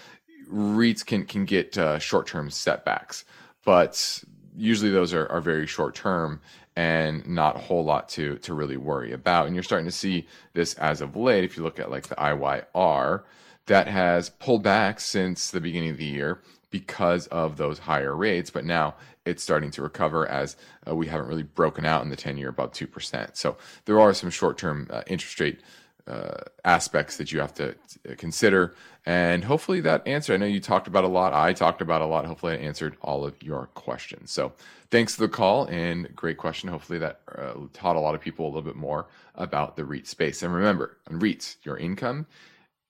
REITs 0.52 1.06
can, 1.06 1.26
can 1.26 1.46
get 1.46 1.78
uh, 1.78 2.00
short 2.00 2.28
term 2.28 2.50
setbacks. 2.50 3.26
But 3.64 4.24
usually 4.58 4.92
those 4.92 5.14
are, 5.14 5.28
are 5.28 5.42
very 5.42 5.68
short 5.68 5.96
term 5.96 6.42
and 6.76 7.26
not 7.28 7.56
a 7.56 7.60
whole 7.60 7.84
lot 7.84 8.10
to 8.10 8.38
to 8.40 8.54
really 8.54 8.78
worry 8.78 9.12
about. 9.12 9.46
And 9.46 9.56
you're 9.56 9.64
starting 9.64 9.86
to 9.86 9.92
see 9.92 10.28
this 10.54 10.74
as 10.76 11.02
of 11.02 11.16
late. 11.16 11.44
If 11.44 11.58
you 11.58 11.64
look 11.64 11.80
at 11.80 11.92
like 11.92 12.08
the 12.08 12.16
IYR, 12.16 13.24
that 13.68 13.88
has 13.88 14.30
pulled 14.30 14.64
back 14.64 15.00
since 15.00 15.50
the 15.50 15.62
beginning 15.62 15.92
of 15.92 15.98
the 15.98 16.06
year 16.06 16.42
because 16.70 17.28
of 17.28 17.58
those 17.58 17.80
higher 17.80 18.16
rates, 18.16 18.50
but 18.50 18.66
now 18.66 18.96
it's 19.26 19.42
starting 19.42 19.72
to 19.72 19.82
recover 19.82 20.28
as 20.28 20.56
uh, 20.88 20.96
we 20.96 21.08
haven't 21.08 21.28
really 21.28 21.44
broken 21.44 21.86
out 21.86 22.04
in 22.04 22.10
the 22.10 22.16
10 22.16 22.38
year 22.38 22.50
above 22.50 22.72
2%. 22.74 23.36
So 23.36 23.58
there 23.86 24.00
are 24.00 24.14
some 24.14 24.30
short 24.30 24.58
term 24.58 24.88
uh, 24.92 25.02
interest 25.08 25.40
rate 25.40 25.62
uh, 26.08 26.42
aspects 26.64 27.18
that 27.18 27.32
you 27.32 27.40
have 27.40 27.54
to 27.56 27.76
consider. 28.18 28.76
And 29.06 29.44
hopefully 29.44 29.82
that 29.82 30.08
answer, 30.08 30.34
I 30.34 30.38
know 30.38 30.46
you 30.46 30.60
talked 30.60 30.88
about 30.88 31.04
a 31.04 31.08
lot. 31.08 31.34
I 31.34 31.54
talked 31.54 31.82
about 31.82 32.02
a 32.02 32.06
lot. 32.06 32.26
Hopefully 32.26 32.54
I 32.54 32.58
answered 32.58 32.98
all 33.02 33.26
of 33.26 33.42
your 33.42 33.68
questions. 33.74 34.32
So 34.32 34.54
thanks 34.92 35.16
for 35.16 35.22
the 35.22 35.30
call 35.30 35.66
and 35.66 36.16
great 36.16 36.38
question. 36.38 36.70
Hopefully 36.70 37.00
that 37.00 37.22
uh, 37.36 37.54
taught 37.74 37.96
a 37.96 38.00
lot 38.00 38.16
of 38.16 38.22
people 38.22 38.46
a 38.46 38.50
little 38.50 38.62
bit 38.62 38.76
more 38.76 39.08
about 39.36 39.76
the 39.76 39.86
REIT 39.86 40.08
space. 40.08 40.44
And 40.44 40.54
remember, 40.54 40.98
on 41.10 41.20
REITs, 41.20 41.58
your 41.64 41.78
income 41.78 42.28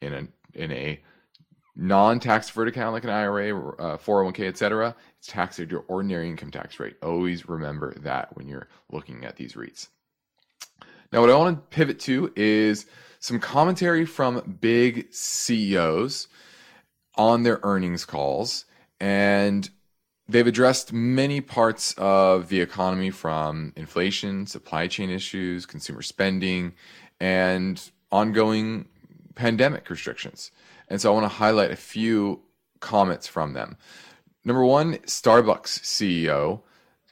in 0.01 0.13
a, 0.13 0.27
in 0.53 0.71
a 0.71 0.99
non-tax 1.75 2.47
deferred 2.47 2.69
account 2.69 2.93
like 2.93 3.03
an 3.03 3.09
IRA, 3.09 3.75
uh, 3.75 3.97
401k, 3.97 4.47
etc., 4.47 4.95
it's 5.17 5.27
taxed 5.27 5.59
at 5.59 5.69
your 5.69 5.83
ordinary 5.87 6.29
income 6.29 6.51
tax 6.51 6.79
rate. 6.79 6.95
Always 7.03 7.49
remember 7.49 7.93
that 7.99 8.35
when 8.35 8.47
you're 8.47 8.69
looking 8.91 9.25
at 9.25 9.35
these 9.35 9.53
REITs. 9.53 9.87
Now, 11.11 11.21
what 11.21 11.29
I 11.29 11.35
want 11.35 11.55
to 11.55 11.75
pivot 11.75 11.99
to 12.01 12.31
is 12.35 12.87
some 13.25 13.39
commentary 13.39 14.05
from 14.05 14.57
big 14.61 15.11
CEOs 15.11 16.27
on 17.15 17.41
their 17.41 17.59
earnings 17.63 18.05
calls. 18.05 18.65
And 18.99 19.67
they've 20.29 20.45
addressed 20.45 20.93
many 20.93 21.41
parts 21.41 21.95
of 21.97 22.49
the 22.49 22.61
economy 22.61 23.09
from 23.09 23.73
inflation, 23.75 24.45
supply 24.45 24.85
chain 24.85 25.09
issues, 25.09 25.65
consumer 25.65 26.03
spending, 26.03 26.73
and 27.19 27.89
ongoing 28.11 28.85
pandemic 29.33 29.89
restrictions. 29.89 30.51
And 30.87 31.01
so 31.01 31.09
I 31.09 31.15
want 31.15 31.23
to 31.23 31.35
highlight 31.39 31.71
a 31.71 31.75
few 31.75 32.43
comments 32.79 33.27
from 33.27 33.53
them. 33.53 33.75
Number 34.43 34.63
one, 34.63 34.97
Starbucks 34.97 35.79
CEO 35.79 36.61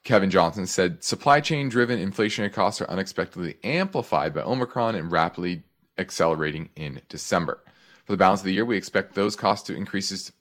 Kevin 0.04 0.30
Johnson 0.30 0.68
said 0.68 1.04
supply 1.04 1.40
chain 1.40 1.70
driven 1.70 1.98
inflationary 1.98 2.52
costs 2.52 2.82
are 2.82 2.90
unexpectedly 2.90 3.56
amplified 3.64 4.34
by 4.34 4.42
Omicron 4.42 4.96
and 4.96 5.12
rapidly 5.12 5.64
accelerating 5.98 6.70
in 6.76 7.02
December. 7.10 7.64
For 8.06 8.14
the 8.14 8.18
balance 8.18 8.42
of 8.42 8.46
the 8.46 8.54
year, 8.54 8.66
we 8.66 8.78
expect 8.78 9.16
those 9.16 9.36
costs 9.36 9.68
to 9.68 9.76
increases 9.76 10.32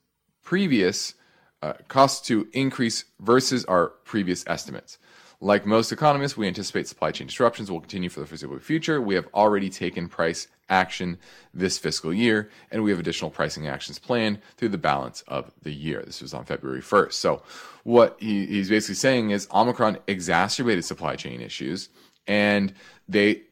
previous 0.42 1.14
uh, 1.62 1.74
costs 1.86 2.26
to 2.26 2.48
increase 2.52 3.04
versus 3.20 3.64
our 3.66 3.88
previous 4.04 4.44
estimates. 4.48 4.98
Like 5.40 5.66
most 5.66 5.90
economists, 5.90 6.36
we 6.36 6.46
anticipate 6.46 6.86
supply 6.86 7.10
chain 7.10 7.26
disruptions 7.26 7.70
will 7.70 7.80
continue 7.80 8.08
for 8.08 8.20
the 8.20 8.26
foreseeable 8.26 8.58
future. 8.60 9.00
We 9.00 9.16
have 9.16 9.26
already 9.34 9.70
taken 9.70 10.08
price 10.08 10.46
action 10.68 11.18
this 11.52 11.78
fiscal 11.78 12.14
year, 12.14 12.50
and 12.70 12.82
we 12.82 12.90
have 12.90 13.00
additional 13.00 13.30
pricing 13.30 13.66
actions 13.66 13.98
planned 13.98 14.38
through 14.56 14.68
the 14.68 14.78
balance 14.78 15.22
of 15.26 15.52
the 15.62 15.72
year. 15.72 16.02
This 16.04 16.22
was 16.22 16.32
on 16.32 16.44
February 16.44 16.80
1st. 16.80 17.12
So, 17.14 17.42
what 17.82 18.16
he, 18.20 18.46
he's 18.46 18.68
basically 18.68 18.94
saying 18.94 19.30
is 19.30 19.48
Omicron 19.52 19.98
exacerbated 20.06 20.84
supply 20.84 21.16
chain 21.16 21.40
issues, 21.40 21.88
and 22.28 22.72
they 23.08 23.42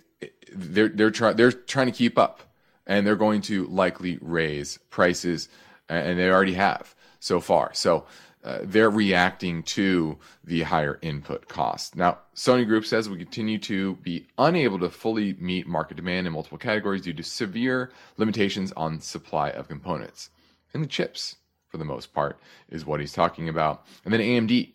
they're 0.53 0.89
they're 0.89 1.11
trying 1.11 1.37
they're 1.37 1.53
trying 1.53 1.87
to 1.87 1.93
keep 1.93 2.19
up, 2.19 2.43
and 2.87 3.07
they're 3.07 3.17
going 3.17 3.41
to 3.43 3.67
likely 3.67 4.19
raise 4.21 4.79
prices, 4.91 5.49
and 5.89 6.19
they 6.19 6.31
already 6.31 6.55
have 6.55 6.95
so 7.21 7.41
far. 7.41 7.73
So 7.75 8.07
uh, 8.43 8.61
they're 8.63 8.91
reacting 8.91 9.63
to 9.63 10.19
the 10.45 10.63
higher 10.63 10.99
input 11.03 11.47
costs. 11.49 11.95
Now, 11.95 12.19
Sony 12.35 12.67
Group 12.67 12.87
says 12.87 13.09
we 13.09 13.19
continue 13.19 13.59
to 13.59 13.97
be 13.97 14.27
unable 14.39 14.79
to 14.79 14.89
fully 14.89 15.35
meet 15.35 15.67
market 15.67 15.99
demand 15.99 16.27
in 16.27 16.33
multiple 16.33 16.57
categories 16.57 17.03
due 17.03 17.13
to 17.13 17.23
severe 17.23 17.91
limitations 18.17 18.73
on 18.77 19.01
supply 19.01 19.51
of 19.51 19.69
components. 19.69 20.31
And 20.73 20.83
the 20.83 20.89
chips, 20.89 21.37
for 21.69 21.77
the 21.77 21.85
most 21.85 22.15
part, 22.15 22.39
is 22.71 22.87
what 22.87 23.01
he's 23.01 23.13
talking 23.13 23.49
about. 23.49 23.85
And 24.05 24.15
then 24.15 24.21
AMD 24.21 24.73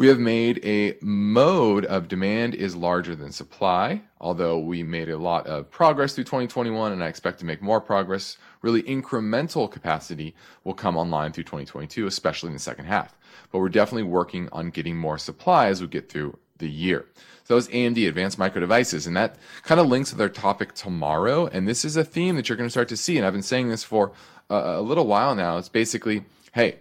we 0.00 0.06
have 0.06 0.18
made 0.18 0.64
a 0.64 0.96
mode 1.02 1.84
of 1.84 2.08
demand 2.08 2.54
is 2.54 2.74
larger 2.74 3.14
than 3.14 3.30
supply, 3.30 4.00
although 4.18 4.58
we 4.58 4.82
made 4.82 5.10
a 5.10 5.18
lot 5.18 5.46
of 5.46 5.70
progress 5.70 6.14
through 6.14 6.24
2021 6.24 6.92
and 6.92 7.04
I 7.04 7.06
expect 7.08 7.38
to 7.40 7.44
make 7.44 7.60
more 7.60 7.82
progress. 7.82 8.38
Really, 8.62 8.82
incremental 8.84 9.70
capacity 9.70 10.34
will 10.64 10.72
come 10.72 10.96
online 10.96 11.32
through 11.32 11.44
2022, 11.44 12.06
especially 12.06 12.46
in 12.46 12.54
the 12.54 12.60
second 12.60 12.86
half. 12.86 13.14
But 13.52 13.58
we're 13.58 13.68
definitely 13.68 14.04
working 14.04 14.48
on 14.52 14.70
getting 14.70 14.96
more 14.96 15.18
supply 15.18 15.66
as 15.66 15.82
we 15.82 15.86
get 15.86 16.08
through 16.08 16.38
the 16.56 16.70
year. 16.70 17.04
So 17.44 17.48
that 17.48 17.56
was 17.56 17.68
AMD, 17.68 18.08
Advanced 18.08 18.38
Micro 18.38 18.60
Devices, 18.60 19.06
and 19.06 19.14
that 19.18 19.36
kind 19.64 19.82
of 19.82 19.86
links 19.86 20.12
with 20.12 20.20
our 20.22 20.30
topic 20.30 20.72
tomorrow. 20.72 21.46
And 21.46 21.68
this 21.68 21.84
is 21.84 21.98
a 21.98 22.04
theme 22.04 22.36
that 22.36 22.48
you're 22.48 22.56
going 22.56 22.68
to 22.68 22.72
start 22.72 22.88
to 22.88 22.96
see. 22.96 23.18
And 23.18 23.26
I've 23.26 23.34
been 23.34 23.42
saying 23.42 23.68
this 23.68 23.84
for 23.84 24.12
a, 24.48 24.54
a 24.54 24.80
little 24.80 25.06
while 25.06 25.34
now. 25.34 25.58
It's 25.58 25.68
basically, 25.68 26.24
hey, 26.54 26.78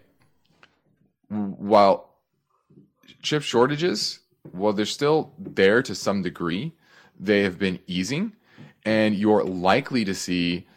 while 1.27 2.09
chip 3.22 3.43
shortages, 3.43 4.19
well, 4.54 4.74
they're 4.74 4.86
still 4.86 5.34
there 5.38 5.82
to 5.84 5.95
some 5.95 6.22
degree. 6.22 6.74
They 7.19 7.43
have 7.43 7.60
been 7.60 7.80
easing, 7.88 8.34
and 8.86 9.15
you're 9.15 9.43
likely 9.43 10.06
to 10.06 10.15
see 10.15 10.67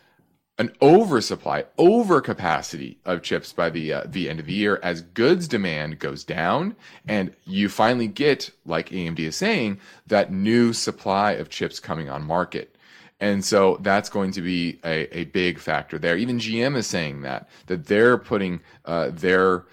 an 0.59 0.71
oversupply, 0.83 1.65
overcapacity 1.79 2.97
of 3.05 3.23
chips 3.23 3.53
by 3.53 3.71
the 3.71 3.93
uh, 3.93 4.05
the 4.07 4.29
end 4.29 4.39
of 4.39 4.47
the 4.47 4.53
year 4.53 4.79
as 4.83 5.01
goods 5.03 5.49
demand 5.49 5.99
goes 5.99 6.25
down, 6.25 6.77
and 7.07 7.35
you 7.45 7.69
finally 7.69 8.07
get, 8.07 8.51
like 8.67 8.91
AMD 8.91 9.19
is 9.19 9.37
saying, 9.37 9.81
that 10.07 10.33
new 10.33 10.73
supply 10.73 11.33
of 11.33 11.49
chips 11.49 11.81
coming 11.81 12.09
on 12.09 12.23
market. 12.23 12.77
And 13.19 13.45
so 13.45 13.79
that's 13.81 14.09
going 14.09 14.33
to 14.33 14.43
be 14.43 14.81
a, 14.85 15.17
a 15.17 15.25
big 15.27 15.59
factor 15.59 15.99
there. 15.99 16.17
Even 16.17 16.39
GM 16.39 16.77
is 16.77 16.87
saying 16.87 17.23
that 17.23 17.49
that 17.67 17.87
they're 17.87 18.19
putting 18.19 18.61
uh, 18.85 19.11
their 19.11 19.65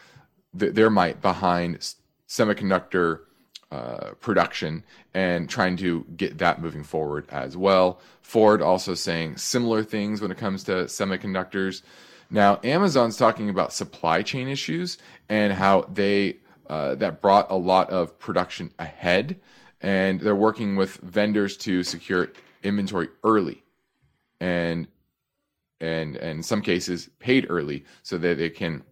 their 0.53 0.89
might 0.89 1.21
behind 1.21 1.95
semiconductor 2.29 3.21
uh, 3.71 4.11
production 4.19 4.83
and 5.13 5.49
trying 5.49 5.75
to 5.77 6.05
get 6.15 6.37
that 6.37 6.61
moving 6.61 6.83
forward 6.83 7.25
as 7.29 7.57
well. 7.57 7.99
Ford 8.21 8.61
also 8.61 8.93
saying 8.93 9.37
similar 9.37 9.83
things 9.83 10.21
when 10.21 10.31
it 10.31 10.37
comes 10.37 10.63
to 10.63 10.71
semiconductors. 10.85 11.81
Now, 12.31 12.59
Amazon's 12.63 13.17
talking 13.17 13.49
about 13.49 13.73
supply 13.73 14.21
chain 14.21 14.47
issues 14.47 14.97
and 15.27 15.51
how 15.53 15.81
they 15.93 16.37
uh, 16.69 16.93
that 16.95 17.19
brought 17.19 17.49
a 17.49 17.55
lot 17.55 17.89
of 17.89 18.17
production 18.19 18.71
ahead, 18.77 19.39
and 19.81 20.19
they're 20.19 20.35
working 20.35 20.75
with 20.75 20.97
vendors 20.97 21.57
to 21.57 21.83
secure 21.83 22.29
inventory 22.61 23.09
early, 23.23 23.63
and 24.39 24.87
and, 25.81 26.15
and 26.17 26.37
in 26.37 26.43
some 26.43 26.61
cases 26.61 27.09
paid 27.19 27.47
early 27.49 27.85
so 28.03 28.17
that 28.19 28.37
they 28.37 28.49
can 28.49 28.83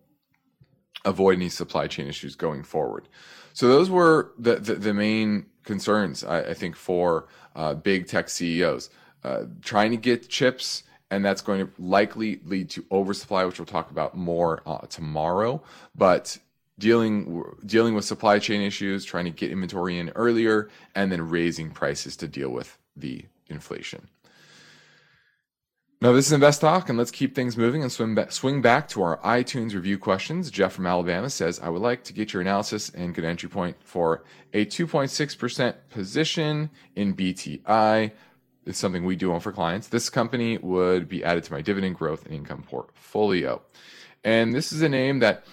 avoid 1.07 1.37
any 1.37 1.49
supply 1.49 1.87
chain 1.87 2.07
issues 2.07 2.35
going 2.35 2.63
forward. 2.63 3.07
So 3.53 3.67
those 3.67 3.89
were 3.89 4.31
the 4.37 4.55
the, 4.55 4.75
the 4.75 4.93
main 4.93 5.47
concerns 5.63 6.23
I, 6.23 6.39
I 6.41 6.53
think 6.53 6.75
for 6.75 7.27
uh, 7.55 7.73
big 7.73 8.07
tech 8.07 8.29
CEOs 8.29 8.89
uh, 9.23 9.43
trying 9.61 9.91
to 9.91 9.97
get 9.97 10.29
chips. 10.29 10.83
And 11.09 11.23
that's 11.23 11.41
going 11.41 11.65
to 11.65 11.71
likely 11.79 12.41
lead 12.43 12.69
to 12.71 12.83
oversupply, 12.91 13.45
which 13.45 13.59
we'll 13.59 13.65
talk 13.65 13.91
about 13.91 14.17
more 14.17 14.61
uh, 14.65 14.79
tomorrow. 14.87 15.63
But 15.95 16.37
dealing 16.77 17.45
dealing 17.65 17.93
with 17.95 18.03
supply 18.03 18.39
chain 18.39 18.61
issues, 18.61 19.05
trying 19.05 19.23
to 19.23 19.31
get 19.31 19.49
inventory 19.49 19.99
in 19.99 20.09
earlier, 20.15 20.69
and 20.95 21.09
then 21.09 21.21
raising 21.29 21.71
prices 21.71 22.17
to 22.17 22.27
deal 22.27 22.49
with 22.49 22.77
the 22.97 23.23
inflation. 23.47 24.09
Now, 25.99 26.11
this 26.11 26.27
is 26.27 26.31
Invest 26.31 26.61
Talk, 26.61 26.89
and 26.89 26.97
let's 26.97 27.09
keep 27.09 27.33
things 27.33 27.57
moving 27.57 27.81
and 27.81 27.91
swing 27.91 28.13
back, 28.13 28.31
swing 28.31 28.61
back 28.61 28.87
to 28.89 29.01
our 29.01 29.17
iTunes 29.21 29.73
review 29.73 29.97
questions. 29.97 30.51
Jeff 30.51 30.73
from 30.73 30.85
Alabama 30.85 31.27
says, 31.27 31.59
I 31.59 31.69
would 31.69 31.81
like 31.81 32.03
to 32.03 32.13
get 32.13 32.33
your 32.33 32.41
analysis 32.43 32.91
and 32.91 33.15
good 33.15 33.25
entry 33.25 33.49
point 33.49 33.77
for 33.79 34.23
a 34.53 34.67
2.6% 34.67 35.73
position 35.89 36.69
in 36.95 37.15
BTI. 37.15 38.11
It's 38.67 38.77
something 38.77 39.05
we 39.05 39.15
do 39.15 39.33
own 39.33 39.39
for 39.39 39.51
clients. 39.51 39.87
This 39.87 40.11
company 40.11 40.59
would 40.59 41.09
be 41.09 41.23
added 41.23 41.43
to 41.45 41.51
my 41.51 41.61
dividend 41.61 41.95
growth 41.95 42.27
and 42.27 42.35
income 42.35 42.61
portfolio. 42.61 43.63
And 44.23 44.53
this 44.53 44.71
is 44.71 44.83
a 44.83 44.89
name 44.89 45.17
that 45.19 45.45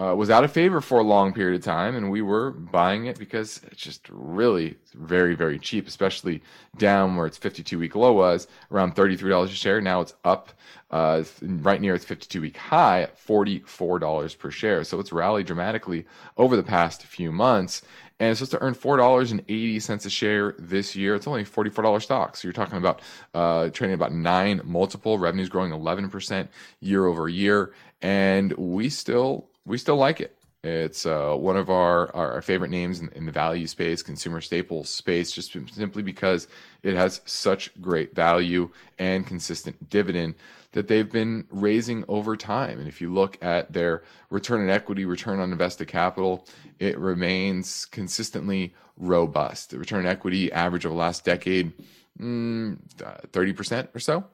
uh, 0.00 0.14
was 0.16 0.30
out 0.30 0.44
of 0.44 0.50
favor 0.50 0.80
for 0.80 0.98
a 0.98 1.02
long 1.02 1.34
period 1.34 1.58
of 1.58 1.64
time, 1.64 1.94
and 1.94 2.10
we 2.10 2.22
were 2.22 2.50
buying 2.50 3.06
it 3.06 3.18
because 3.18 3.60
it's 3.70 3.82
just 3.82 4.08
really 4.08 4.76
very, 4.94 5.34
very 5.34 5.58
cheap, 5.58 5.86
especially 5.86 6.42
down 6.78 7.16
where 7.16 7.26
its 7.26 7.36
52 7.36 7.78
week 7.78 7.94
low 7.94 8.12
was 8.12 8.48
around 8.70 8.94
$33 8.94 9.44
a 9.44 9.48
share. 9.48 9.80
Now 9.80 10.00
it's 10.00 10.14
up 10.24 10.52
uh, 10.90 11.24
right 11.42 11.80
near 11.80 11.94
its 11.94 12.04
52 12.04 12.40
week 12.40 12.56
high 12.56 13.02
at 13.02 13.18
$44 13.18 14.38
per 14.38 14.50
share. 14.50 14.84
So 14.84 14.98
it's 14.98 15.12
rallied 15.12 15.46
dramatically 15.46 16.06
over 16.36 16.56
the 16.56 16.62
past 16.62 17.02
few 17.04 17.32
months. 17.32 17.82
And 18.20 18.30
it's 18.30 18.38
supposed 18.38 18.52
to 18.52 18.62
earn 18.62 18.74
$4.80 18.74 20.06
a 20.06 20.10
share 20.10 20.54
this 20.58 20.94
year. 20.94 21.16
It's 21.16 21.26
only 21.26 21.44
$44 21.44 22.00
stock. 22.02 22.36
So 22.36 22.46
you're 22.46 22.52
talking 22.52 22.78
about 22.78 23.00
uh, 23.34 23.70
trading 23.70 23.94
about 23.94 24.12
nine 24.12 24.60
multiple, 24.64 25.18
revenues 25.18 25.48
growing 25.48 25.72
11% 25.72 26.48
year 26.80 27.06
over 27.06 27.28
year. 27.28 27.72
And 28.00 28.52
we 28.52 28.90
still 28.90 29.48
we 29.64 29.78
still 29.78 29.96
like 29.96 30.20
it. 30.20 30.36
It's 30.64 31.06
uh, 31.06 31.34
one 31.34 31.56
of 31.56 31.70
our, 31.70 32.14
our 32.14 32.40
favorite 32.40 32.70
names 32.70 33.00
in, 33.00 33.08
in, 33.16 33.26
the 33.26 33.32
value 33.32 33.66
space, 33.66 34.00
consumer 34.00 34.40
staples 34.40 34.88
space, 34.88 35.32
just 35.32 35.56
simply 35.74 36.04
because 36.04 36.46
it 36.84 36.94
has 36.94 37.20
such 37.24 37.72
great 37.80 38.14
value 38.14 38.70
and 38.96 39.26
consistent 39.26 39.90
dividend 39.90 40.36
that 40.70 40.86
they've 40.86 41.10
been 41.10 41.46
raising 41.50 42.04
over 42.06 42.36
time. 42.36 42.78
And 42.78 42.86
if 42.86 43.00
you 43.00 43.12
look 43.12 43.42
at 43.42 43.72
their 43.72 44.04
return 44.30 44.62
on 44.62 44.70
equity, 44.70 45.04
return 45.04 45.40
on 45.40 45.50
invested 45.50 45.88
capital, 45.88 46.46
it 46.78 46.96
remains 46.96 47.84
consistently 47.86 48.72
robust. 48.96 49.70
The 49.70 49.78
return 49.78 50.06
on 50.06 50.06
equity 50.06 50.52
average 50.52 50.86
over 50.86 50.94
the 50.94 51.00
last 51.00 51.24
decade, 51.24 51.72
mm, 52.20 52.78
30% 52.98 53.88
or 53.96 53.98
so 53.98 54.24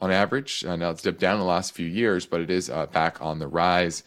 on 0.00 0.10
average. 0.10 0.64
Uh, 0.64 0.76
now 0.76 0.90
it's 0.90 1.02
dipped 1.02 1.20
down 1.20 1.34
in 1.34 1.40
the 1.40 1.46
last 1.46 1.72
few 1.72 1.86
years, 1.86 2.24
but 2.24 2.40
it 2.40 2.50
is 2.50 2.70
uh, 2.70 2.86
back 2.86 3.20
on 3.20 3.38
the 3.38 3.46
rise 3.46 4.02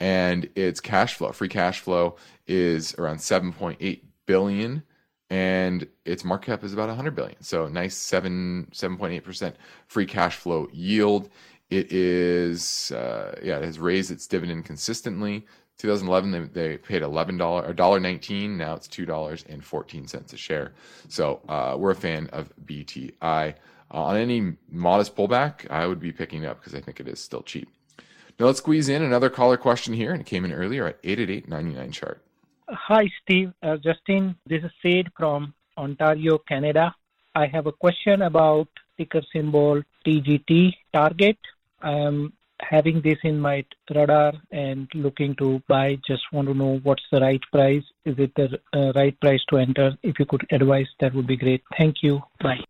and 0.00 0.48
its 0.54 0.80
cash 0.80 1.14
flow, 1.14 1.32
free 1.32 1.48
cash 1.48 1.80
flow, 1.80 2.16
is 2.46 2.94
around 2.96 3.18
7.8 3.18 4.00
billion, 4.26 4.82
and 5.30 5.86
its 6.04 6.24
market 6.24 6.46
cap 6.46 6.64
is 6.64 6.72
about 6.72 6.88
100 6.88 7.14
billion. 7.14 7.40
So 7.42 7.68
nice 7.68 7.96
seven 7.96 8.68
7.8 8.72 9.22
percent 9.22 9.56
free 9.86 10.06
cash 10.06 10.36
flow 10.36 10.68
yield. 10.72 11.30
It 11.70 11.90
is 11.92 12.92
uh, 12.92 13.38
yeah, 13.42 13.58
it 13.58 13.64
has 13.64 13.78
raised 13.78 14.10
its 14.10 14.26
dividend 14.26 14.64
consistently. 14.64 15.46
2011 15.78 16.30
they, 16.30 16.60
they 16.60 16.76
paid 16.76 17.02
$11 17.02 17.40
or 17.40 17.74
$1.19 17.74 18.50
now 18.50 18.74
it's 18.74 18.86
$2.14 18.88 20.32
a 20.32 20.36
share 20.36 20.72
so 21.08 21.40
uh, 21.48 21.74
we're 21.76 21.90
a 21.90 21.96
fan 21.96 22.28
of 22.32 22.52
bti 22.64 23.12
uh, 23.20 23.52
on 23.90 24.16
any 24.16 24.54
modest 24.70 25.16
pullback 25.16 25.68
i 25.70 25.84
would 25.84 25.98
be 25.98 26.12
picking 26.12 26.46
up 26.46 26.60
because 26.60 26.76
i 26.76 26.80
think 26.80 27.00
it 27.00 27.08
is 27.08 27.20
still 27.20 27.42
cheap 27.42 27.68
now 28.38 28.46
let's 28.46 28.58
squeeze 28.58 28.88
in 28.88 29.02
another 29.02 29.30
caller 29.30 29.56
question 29.56 29.94
here, 29.94 30.12
and 30.12 30.20
it 30.20 30.26
came 30.26 30.44
in 30.44 30.52
earlier 30.52 30.86
at 30.86 30.98
888 31.04 31.92
chart. 31.92 32.22
Hi, 32.68 33.08
Steve. 33.22 33.52
Uh, 33.62 33.76
Justin, 33.76 34.36
this 34.46 34.62
is 34.64 34.70
Sid 34.82 35.08
from 35.16 35.54
Ontario, 35.76 36.38
Canada. 36.38 36.94
I 37.34 37.46
have 37.46 37.66
a 37.66 37.72
question 37.72 38.22
about 38.22 38.68
ticker 38.96 39.22
symbol 39.32 39.82
TGT 40.06 40.72
target. 40.92 41.38
I 41.82 41.92
am 41.92 42.32
having 42.60 43.00
this 43.02 43.18
in 43.22 43.38
my 43.38 43.64
radar 43.94 44.32
and 44.50 44.88
looking 44.94 45.34
to 45.36 45.62
buy. 45.68 45.98
Just 46.06 46.22
want 46.32 46.48
to 46.48 46.54
know 46.54 46.80
what's 46.82 47.02
the 47.12 47.20
right 47.20 47.42
price. 47.52 47.84
Is 48.04 48.18
it 48.18 48.32
the 48.34 48.58
uh, 48.72 48.92
right 48.94 49.18
price 49.20 49.42
to 49.50 49.58
enter? 49.58 49.96
If 50.02 50.18
you 50.18 50.26
could 50.26 50.46
advise, 50.50 50.86
that 51.00 51.14
would 51.14 51.26
be 51.26 51.36
great. 51.36 51.62
Thank 51.76 52.02
you. 52.02 52.22
Bye. 52.40 52.64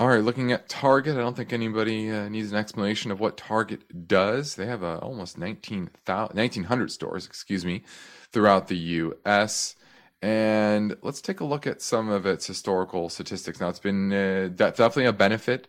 All 0.00 0.06
right, 0.06 0.22
looking 0.22 0.52
at 0.52 0.68
Target, 0.68 1.16
I 1.16 1.20
don't 1.20 1.36
think 1.36 1.52
anybody 1.52 2.08
uh, 2.08 2.28
needs 2.28 2.52
an 2.52 2.56
explanation 2.56 3.10
of 3.10 3.18
what 3.18 3.36
Target 3.36 4.06
does. 4.06 4.54
They 4.54 4.66
have 4.66 4.84
uh, 4.84 4.98
almost 4.98 5.36
19, 5.36 5.90
1,900 6.06 6.92
stores, 6.92 7.26
excuse 7.26 7.64
me, 7.64 7.82
throughout 8.30 8.68
the 8.68 8.76
U.S. 8.76 9.74
And 10.22 10.96
let's 11.02 11.20
take 11.20 11.40
a 11.40 11.44
look 11.44 11.66
at 11.66 11.82
some 11.82 12.10
of 12.10 12.26
its 12.26 12.46
historical 12.46 13.08
statistics. 13.08 13.58
Now, 13.58 13.70
it's 13.70 13.80
been 13.80 14.12
uh, 14.12 14.50
definitely 14.54 15.06
a 15.06 15.12
benefit 15.12 15.66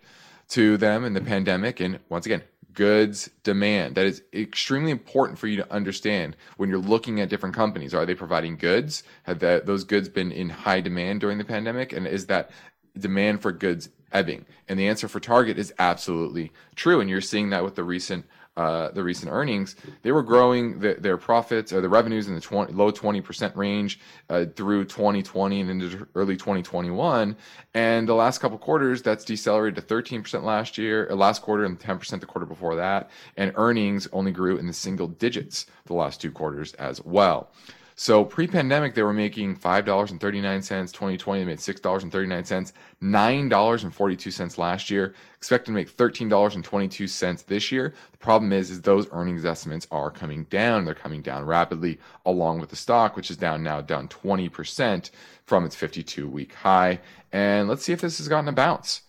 to 0.50 0.78
them 0.78 1.06
in 1.06 1.14
the 1.14 1.22
pandemic. 1.22 1.80
And 1.80 1.98
once 2.10 2.28
again, 2.28 2.44
goods 2.74 3.32
demand. 3.42 3.96
That 3.96 4.06
is 4.06 4.22
extremely 4.32 4.92
important 4.92 5.40
for 5.40 5.48
you 5.48 5.56
to 5.56 5.74
understand 5.74 6.36
when 6.58 6.70
you're 6.70 6.78
looking 6.78 7.20
at 7.20 7.30
different 7.30 7.56
companies. 7.56 7.96
Are 7.96 8.06
they 8.06 8.14
providing 8.14 8.58
goods? 8.58 9.02
Have 9.24 9.40
that, 9.40 9.66
those 9.66 9.84
goods 9.84 10.08
been 10.08 10.32
in 10.32 10.50
high 10.50 10.82
demand 10.82 11.22
during 11.22 11.40
the 11.40 11.46
pandemic? 11.46 11.94
And 11.94 12.06
is 12.06 12.28
that 12.28 12.52
demand 12.96 13.42
for 13.42 13.52
goods 13.52 13.90
ebbing? 14.12 14.45
And 14.68 14.80
the 14.80 14.88
answer 14.88 15.07
for 15.07 15.20
Target 15.20 15.57
is 15.57 15.74
absolutely 15.80 16.51
true. 16.76 17.01
And 17.01 17.10
you're 17.10 17.22
seeing 17.22 17.49
that 17.51 17.64
with 17.64 17.76
the 17.76 17.84
recent 17.84 18.26
uh, 18.60 18.91
the 18.91 19.01
recent 19.01 19.32
earnings, 19.32 19.78
they 20.01 20.12
were 20.12 20.22
growing 20.22 20.80
the, 20.80 20.95
their 20.95 21.16
profits 21.16 21.72
or 21.72 21.80
the 21.80 21.88
revenues 21.88 22.28
in 22.28 22.36
the 22.36 22.41
20, 22.41 22.74
low 22.74 22.91
20% 22.91 23.55
range 23.55 24.01
uh, 24.30 24.43
through 24.53 24.84
2020 24.84 25.62
and 25.62 25.70
into 25.70 26.05
early 26.14 26.36
2021. 26.36 27.38
And 27.74 28.10
the 28.10 28.14
last 28.14 28.39
couple 28.39 28.57
quarters, 28.57 29.01
that's 29.01 29.24
decelerated 29.24 29.88
to 29.88 29.95
13% 29.95 30.43
last 30.43 30.78
year, 30.78 31.07
uh, 31.10 31.16
last 31.16 31.41
quarter, 31.41 31.64
and 31.64 31.80
10% 31.80 32.20
the 32.20 32.26
quarter 32.26 32.45
before 32.45 32.76
that. 32.76 33.10
And 33.38 33.53
earnings 33.55 34.10
only 34.12 34.34
grew 34.34 34.57
in 34.57 34.68
the 34.68 34.74
single 34.74 35.07
digits 35.07 35.66
the 35.86 35.93
last 35.93 36.20
two 36.20 36.32
quarters 36.32 36.74
as 36.74 37.01
well. 37.05 37.51
So 38.02 38.24
pre-pandemic, 38.24 38.95
they 38.95 39.04
were 39.04 39.12
making 39.12 39.58
five 39.58 39.84
dollars 39.84 40.12
and 40.12 40.22
thirty-nine 40.22 40.62
cents. 40.62 40.93
2020, 40.93 41.41
they 41.41 41.45
made 41.45 41.60
six 41.60 41.82
dollars 41.82 42.04
and 42.04 42.10
thirty-nine 42.10 42.45
cents. 42.45 42.72
Nine 43.02 43.50
dollars 43.50 43.84
and 43.84 43.93
forty-two 43.93 44.32
cents 44.32 44.58
last 44.58 44.89
year. 44.89 45.14
Expected 45.36 45.66
to 45.66 45.72
make 45.74 45.89
thirteen 45.89 46.30
dollars 46.30 46.56
and 46.56 46.64
twenty-two 46.64 47.08
cents 47.08 47.41
this 47.41 47.74
year. 47.74 47.93
The 48.14 48.18
problem 48.18 48.54
is, 48.54 48.72
is 48.72 48.82
those 48.82 49.10
earnings 49.12 49.43
estimates 49.43 49.86
are 49.91 50.10
coming 50.10 50.45
down. 50.45 50.86
They're 50.86 50.95
coming 50.95 51.22
down 51.22 51.43
rapidly, 51.45 52.00
along 52.26 52.62
with 52.62 52.70
the 52.70 52.78
stock, 52.78 53.18
which 53.18 53.30
is 53.30 53.36
down 53.36 53.64
now, 53.64 53.82
down 53.82 54.08
twenty 54.08 54.47
percent 54.47 55.12
from 55.43 55.66
its 55.66 55.76
fifty-two-week 55.76 56.54
high. 56.54 57.02
And 57.34 57.68
let's 57.68 57.84
see 57.84 57.91
if 57.91 58.00
this 58.00 58.20
has 58.20 58.30
gotten 58.30 58.47
a 58.47 58.54
bounce. 58.54 59.02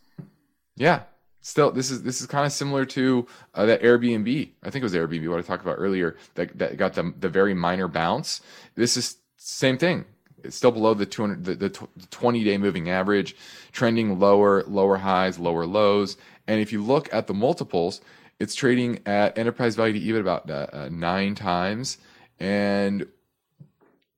Yeah, 0.74 1.02
still 1.40 1.70
this 1.70 1.90
is 1.90 2.02
this 2.02 2.20
is 2.20 2.26
kind 2.26 2.46
of 2.46 2.52
similar 2.52 2.84
to 2.86 3.26
uh, 3.54 3.66
that 3.66 3.82
Airbnb. 3.82 4.50
I 4.62 4.70
think 4.70 4.82
it 4.82 4.84
was 4.84 4.94
Airbnb 4.94 5.28
what 5.28 5.38
I 5.38 5.42
talked 5.42 5.62
about 5.62 5.76
earlier 5.78 6.16
that 6.34 6.58
that 6.58 6.76
got 6.76 6.94
the 6.94 7.12
the 7.18 7.28
very 7.28 7.54
minor 7.54 7.88
bounce. 7.88 8.40
This 8.74 8.96
is 8.96 9.16
same 9.36 9.78
thing. 9.78 10.04
It's 10.42 10.56
still 10.56 10.70
below 10.70 10.94
the 10.94 11.06
200 11.06 11.44
the, 11.44 11.54
the 11.54 11.88
20 12.10 12.44
day 12.44 12.58
moving 12.58 12.88
average, 12.88 13.36
trending 13.72 14.18
lower, 14.18 14.64
lower 14.64 14.96
highs, 14.96 15.38
lower 15.38 15.66
lows. 15.66 16.16
And 16.46 16.60
if 16.60 16.72
you 16.72 16.82
look 16.82 17.12
at 17.12 17.26
the 17.26 17.34
multiples, 17.34 18.00
it's 18.38 18.54
trading 18.54 19.00
at 19.06 19.36
enterprise 19.36 19.76
value 19.76 19.92
to 19.92 20.00
EBIT 20.00 20.20
about 20.20 20.50
uh, 20.50 20.66
uh, 20.72 20.88
nine 20.90 21.34
times, 21.34 21.98
and 22.38 23.06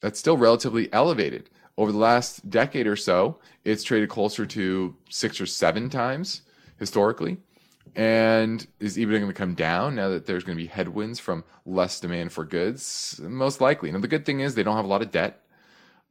that's 0.01 0.19
still 0.19 0.37
relatively 0.37 0.93
elevated. 0.93 1.51
Over 1.77 1.91
the 1.91 1.99
last 1.99 2.49
decade 2.49 2.87
or 2.87 2.97
so, 2.97 3.39
it's 3.65 3.83
traded 3.83 4.09
closer 4.11 4.47
to 4.47 4.95
six 5.09 5.41
or 5.41 5.47
seven 5.47 5.91
times 5.91 6.43
historically. 6.83 7.39
And 7.95 8.67
is 8.81 8.97
EBITDA 8.97 9.21
going 9.21 9.27
to 9.29 9.33
come 9.33 9.55
down 9.55 9.95
now 9.95 10.09
that 10.09 10.27
there's 10.27 10.43
going 10.43 10.57
to 10.59 10.63
be 10.63 10.69
headwinds 10.69 11.21
from 11.21 11.45
less 11.65 12.01
demand 12.01 12.33
for 12.33 12.45
goods? 12.45 13.21
Most 13.23 13.61
likely. 13.61 13.93
Now, 13.93 14.01
the 14.01 14.09
good 14.09 14.27
thing 14.27 14.41
is 14.41 14.55
they 14.55 14.65
don't 14.65 14.77
have 14.77 14.85
a 14.85 14.89
lot 14.89 15.03
of 15.03 15.13
debt, 15.13 15.43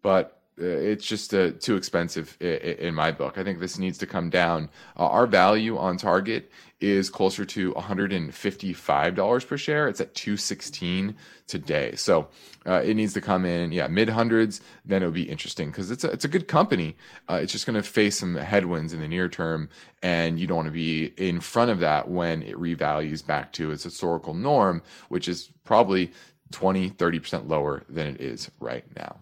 but 0.02 0.41
it's 0.62 1.06
just 1.06 1.34
uh, 1.34 1.52
too 1.60 1.76
expensive 1.76 2.38
in 2.42 2.94
my 2.94 3.12
book. 3.12 3.38
I 3.38 3.44
think 3.44 3.60
this 3.60 3.78
needs 3.78 3.98
to 4.00 4.08
come 4.08 4.30
down. 4.30 4.70
Uh, 4.98 5.08
our 5.08 5.28
value 5.28 5.78
on 5.78 5.98
target 5.98 6.52
is 6.80 7.10
closer 7.10 7.46
to 7.46 7.74
$155 7.74 9.48
per 9.48 9.58
share. 9.58 9.88
It's 9.88 10.02
at 10.02 10.16
216 10.16 11.16
today. 11.48 11.96
So 11.96 12.28
uh, 12.66 12.82
it 12.84 12.96
needs 12.96 13.14
to 13.14 13.22
come 13.22 13.46
in, 13.46 13.72
yeah, 13.72 13.88
mid 13.88 14.10
hundreds. 14.10 14.62
Then 14.84 15.04
it 15.04 15.06
would 15.06 15.14
be 15.14 15.30
interesting 15.30 15.70
because 15.70 15.92
it's 15.92 16.04
a, 16.04 16.12
it's 16.12 16.26
a 16.26 16.28
good 16.28 16.48
company. 16.48 16.98
Uh, 17.30 17.36
it's 17.36 17.52
just 17.52 17.66
going 17.66 17.82
to 17.82 17.88
face 17.88 18.20
some 18.20 18.36
headwinds 18.36 18.94
in 18.94 19.00
the 19.00 19.08
near 19.08 19.30
term, 19.30 19.70
and 20.02 20.40
you 20.40 20.48
don't 20.48 20.58
want 20.58 20.68
to 20.68 20.74
be 20.74 21.14
in 21.18 21.40
front 21.40 21.72
of 21.72 21.80
that 21.80 22.10
when 22.10 22.42
it 22.42 22.56
revalues 22.56 23.26
back 23.26 23.54
to 23.54 23.72
its 23.72 23.84
historical 23.84 24.34
norm, 24.34 24.82
which 25.10 25.28
is 25.28 25.52
probably 25.64 26.12
20, 26.52 26.90
30% 26.92 27.48
lower 27.48 27.84
than 27.90 28.08
it 28.08 28.20
is 28.20 28.50
right 28.60 28.86
now. 28.96 29.18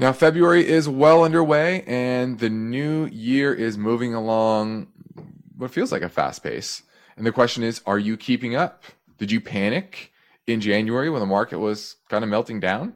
Now, 0.00 0.12
February 0.12 0.64
is 0.64 0.88
well 0.88 1.24
underway, 1.24 1.82
and 1.82 2.38
the 2.38 2.48
new 2.48 3.06
year 3.06 3.52
is 3.52 3.76
moving 3.76 4.14
along 4.14 4.86
what 5.56 5.72
feels 5.72 5.90
like 5.90 6.02
a 6.02 6.08
fast 6.08 6.44
pace. 6.44 6.84
And 7.16 7.26
the 7.26 7.32
question 7.32 7.64
is, 7.64 7.82
are 7.84 7.98
you 7.98 8.16
keeping 8.16 8.54
up? 8.54 8.84
Did 9.18 9.32
you 9.32 9.40
panic 9.40 10.12
in 10.46 10.60
January 10.60 11.10
when 11.10 11.18
the 11.18 11.26
market 11.26 11.58
was 11.58 11.96
kind 12.08 12.22
of 12.22 12.30
melting 12.30 12.60
down? 12.60 12.94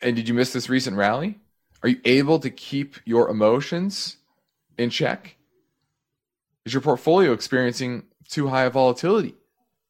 And 0.00 0.16
did 0.16 0.26
you 0.26 0.32
miss 0.32 0.54
this 0.54 0.70
recent 0.70 0.96
rally? 0.96 1.38
Are 1.82 1.90
you 1.90 2.00
able 2.06 2.38
to 2.38 2.48
keep 2.48 2.96
your 3.04 3.28
emotions 3.28 4.16
in 4.78 4.88
check? 4.88 5.36
Is 6.64 6.72
your 6.72 6.80
portfolio 6.80 7.32
experiencing 7.32 8.04
too 8.26 8.48
high 8.48 8.64
a 8.64 8.70
volatility 8.70 9.34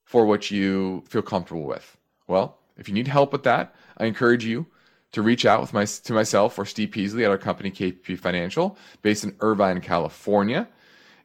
for 0.04 0.26
what 0.26 0.50
you 0.50 1.04
feel 1.08 1.22
comfortable 1.22 1.66
with? 1.66 1.96
Well, 2.26 2.58
if 2.76 2.88
you 2.88 2.94
need 2.94 3.06
help 3.06 3.30
with 3.30 3.44
that, 3.44 3.76
I 3.96 4.06
encourage 4.06 4.44
you 4.44 4.66
to 5.14 5.22
reach 5.22 5.46
out 5.46 5.60
with 5.60 5.72
my, 5.72 5.84
to 5.84 6.12
myself 6.12 6.58
or 6.58 6.64
Steve 6.64 6.90
Peasley 6.90 7.24
at 7.24 7.30
our 7.30 7.38
company 7.38 7.70
KPP 7.70 8.18
Financial, 8.18 8.76
based 9.00 9.22
in 9.22 9.34
Irvine, 9.40 9.80
California. 9.80 10.68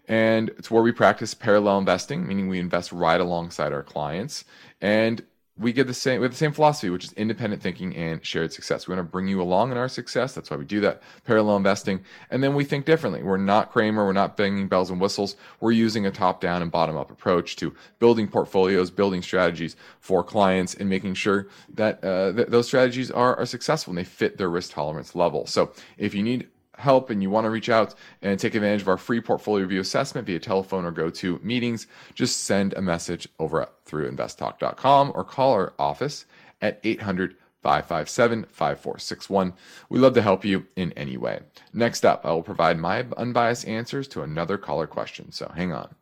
And 0.07 0.49
it's 0.49 0.69
where 0.71 0.83
we 0.83 0.91
practice 0.91 1.33
parallel 1.33 1.79
investing, 1.79 2.25
meaning 2.25 2.47
we 2.47 2.59
invest 2.59 2.91
right 2.91 3.19
alongside 3.19 3.73
our 3.73 3.83
clients. 3.83 4.45
And 4.79 5.23
we 5.59 5.73
get 5.73 5.87
the 5.87 5.93
same 5.93 6.21
have 6.21 6.31
the 6.31 6.37
same 6.37 6.53
philosophy, 6.53 6.89
which 6.89 7.03
is 7.03 7.13
independent 7.13 7.61
thinking 7.61 7.95
and 7.95 8.25
shared 8.25 8.53
success. 8.53 8.87
We 8.87 8.95
want 8.95 9.05
to 9.05 9.11
bring 9.11 9.27
you 9.27 9.41
along 9.41 9.71
in 9.71 9.77
our 9.77 9.89
success. 9.89 10.33
That's 10.33 10.49
why 10.49 10.57
we 10.57 10.65
do 10.65 10.79
that 10.81 11.01
parallel 11.25 11.57
investing. 11.57 11.99
And 12.31 12.41
then 12.41 12.55
we 12.55 12.63
think 12.63 12.85
differently. 12.85 13.21
We're 13.21 13.37
not 13.37 13.71
Cramer. 13.71 14.05
We're 14.05 14.13
not 14.13 14.37
banging 14.37 14.69
bells 14.69 14.89
and 14.89 15.01
whistles. 15.01 15.35
We're 15.59 15.71
using 15.71 16.05
a 16.05 16.11
top 16.11 16.39
down 16.39 16.61
and 16.61 16.71
bottom 16.71 16.95
up 16.95 17.11
approach 17.11 17.57
to 17.57 17.75
building 17.99 18.27
portfolios, 18.27 18.89
building 18.89 19.21
strategies 19.21 19.75
for 19.99 20.23
clients, 20.23 20.75
and 20.75 20.87
making 20.87 21.15
sure 21.15 21.47
that 21.73 22.03
uh, 22.03 22.31
th- 22.31 22.47
those 22.47 22.67
strategies 22.67 23.11
are, 23.11 23.35
are 23.35 23.45
successful 23.45 23.91
and 23.91 23.97
they 23.97 24.05
fit 24.05 24.37
their 24.37 24.49
risk 24.49 24.71
tolerance 24.71 25.13
level. 25.13 25.45
So 25.45 25.73
if 25.97 26.13
you 26.13 26.23
need 26.23 26.47
help 26.79 27.09
and 27.09 27.21
you 27.21 27.29
want 27.29 27.45
to 27.45 27.49
reach 27.49 27.69
out 27.69 27.93
and 28.21 28.39
take 28.39 28.55
advantage 28.55 28.81
of 28.81 28.87
our 28.87 28.97
free 28.97 29.21
portfolio 29.21 29.63
review 29.63 29.81
assessment 29.81 30.25
via 30.25 30.39
telephone 30.39 30.85
or 30.85 30.91
go 30.91 31.09
to 31.09 31.39
meetings, 31.43 31.87
just 32.15 32.45
send 32.45 32.73
a 32.73 32.81
message 32.81 33.27
over 33.39 33.67
through 33.85 34.09
investtalk.com 34.09 35.11
or 35.13 35.23
call 35.23 35.53
our 35.53 35.73
office 35.77 36.25
at 36.61 36.79
800 36.83 37.35
557 37.61 38.45
5461. 38.45 39.53
We 39.89 39.99
love 39.99 40.13
to 40.13 40.21
help 40.21 40.45
you 40.45 40.65
in 40.75 40.93
any 40.93 41.17
way. 41.17 41.41
Next 41.73 42.05
up, 42.05 42.25
I 42.25 42.31
will 42.31 42.43
provide 42.43 42.79
my 42.79 43.05
unbiased 43.17 43.67
answers 43.67 44.07
to 44.09 44.21
another 44.21 44.57
caller 44.57 44.87
question. 44.87 45.31
So 45.31 45.51
hang 45.53 45.73
on. 45.73 45.93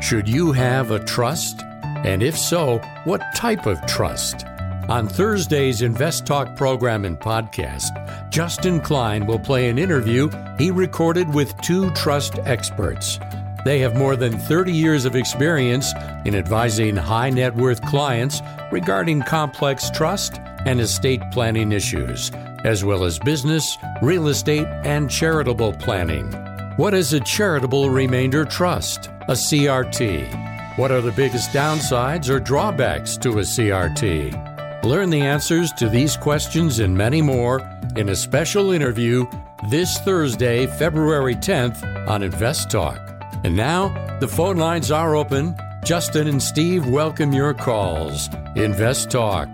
Should 0.00 0.28
you 0.28 0.52
have 0.52 0.90
a 0.90 1.04
trust? 1.04 1.60
And 1.82 2.22
if 2.22 2.36
so, 2.36 2.78
what 3.04 3.22
type 3.34 3.66
of 3.66 3.84
trust? 3.86 4.44
On 4.88 5.08
Thursday's 5.08 5.82
Invest 5.82 6.26
Talk 6.26 6.54
program 6.54 7.04
and 7.04 7.18
podcast, 7.18 7.90
Justin 8.30 8.80
Klein 8.80 9.26
will 9.26 9.38
play 9.40 9.68
an 9.68 9.80
interview 9.80 10.30
he 10.58 10.70
recorded 10.70 11.34
with 11.34 11.60
two 11.60 11.90
trust 11.90 12.38
experts. 12.44 13.18
They 13.64 13.80
have 13.80 13.96
more 13.96 14.14
than 14.14 14.38
30 14.38 14.72
years 14.72 15.04
of 15.04 15.16
experience 15.16 15.92
in 16.24 16.36
advising 16.36 16.94
high 16.94 17.30
net 17.30 17.56
worth 17.56 17.82
clients 17.82 18.40
regarding 18.70 19.22
complex 19.22 19.90
trust 19.90 20.38
and 20.66 20.80
estate 20.80 21.22
planning 21.32 21.72
issues, 21.72 22.30
as 22.64 22.84
well 22.84 23.02
as 23.02 23.18
business, 23.18 23.76
real 24.02 24.28
estate, 24.28 24.68
and 24.84 25.10
charitable 25.10 25.72
planning. 25.72 26.30
What 26.76 26.94
is 26.94 27.12
a 27.12 27.18
charitable 27.18 27.90
remainder 27.90 28.44
trust? 28.44 29.08
A 29.22 29.32
CRT. 29.32 30.78
What 30.78 30.92
are 30.92 31.00
the 31.00 31.10
biggest 31.10 31.50
downsides 31.50 32.28
or 32.28 32.38
drawbacks 32.38 33.16
to 33.16 33.40
a 33.40 33.42
CRT? 33.42 34.45
Learn 34.86 35.10
the 35.10 35.22
answers 35.22 35.72
to 35.72 35.88
these 35.88 36.16
questions 36.16 36.78
and 36.78 36.96
many 36.96 37.20
more 37.20 37.60
in 37.96 38.10
a 38.10 38.14
special 38.14 38.70
interview 38.70 39.26
this 39.68 39.98
Thursday, 39.98 40.68
February 40.68 41.34
10th 41.34 42.08
on 42.08 42.22
Invest 42.22 42.70
Talk. 42.70 43.00
And 43.42 43.56
now, 43.56 43.88
the 44.20 44.28
phone 44.28 44.58
lines 44.58 44.92
are 44.92 45.16
open. 45.16 45.56
Justin 45.84 46.28
and 46.28 46.40
Steve 46.40 46.86
welcome 46.86 47.32
your 47.32 47.52
calls. 47.52 48.28
Invest 48.54 49.10
Talk, 49.10 49.48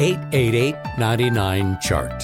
888 0.00 0.74
99 0.96 1.78
Chart. 1.82 2.22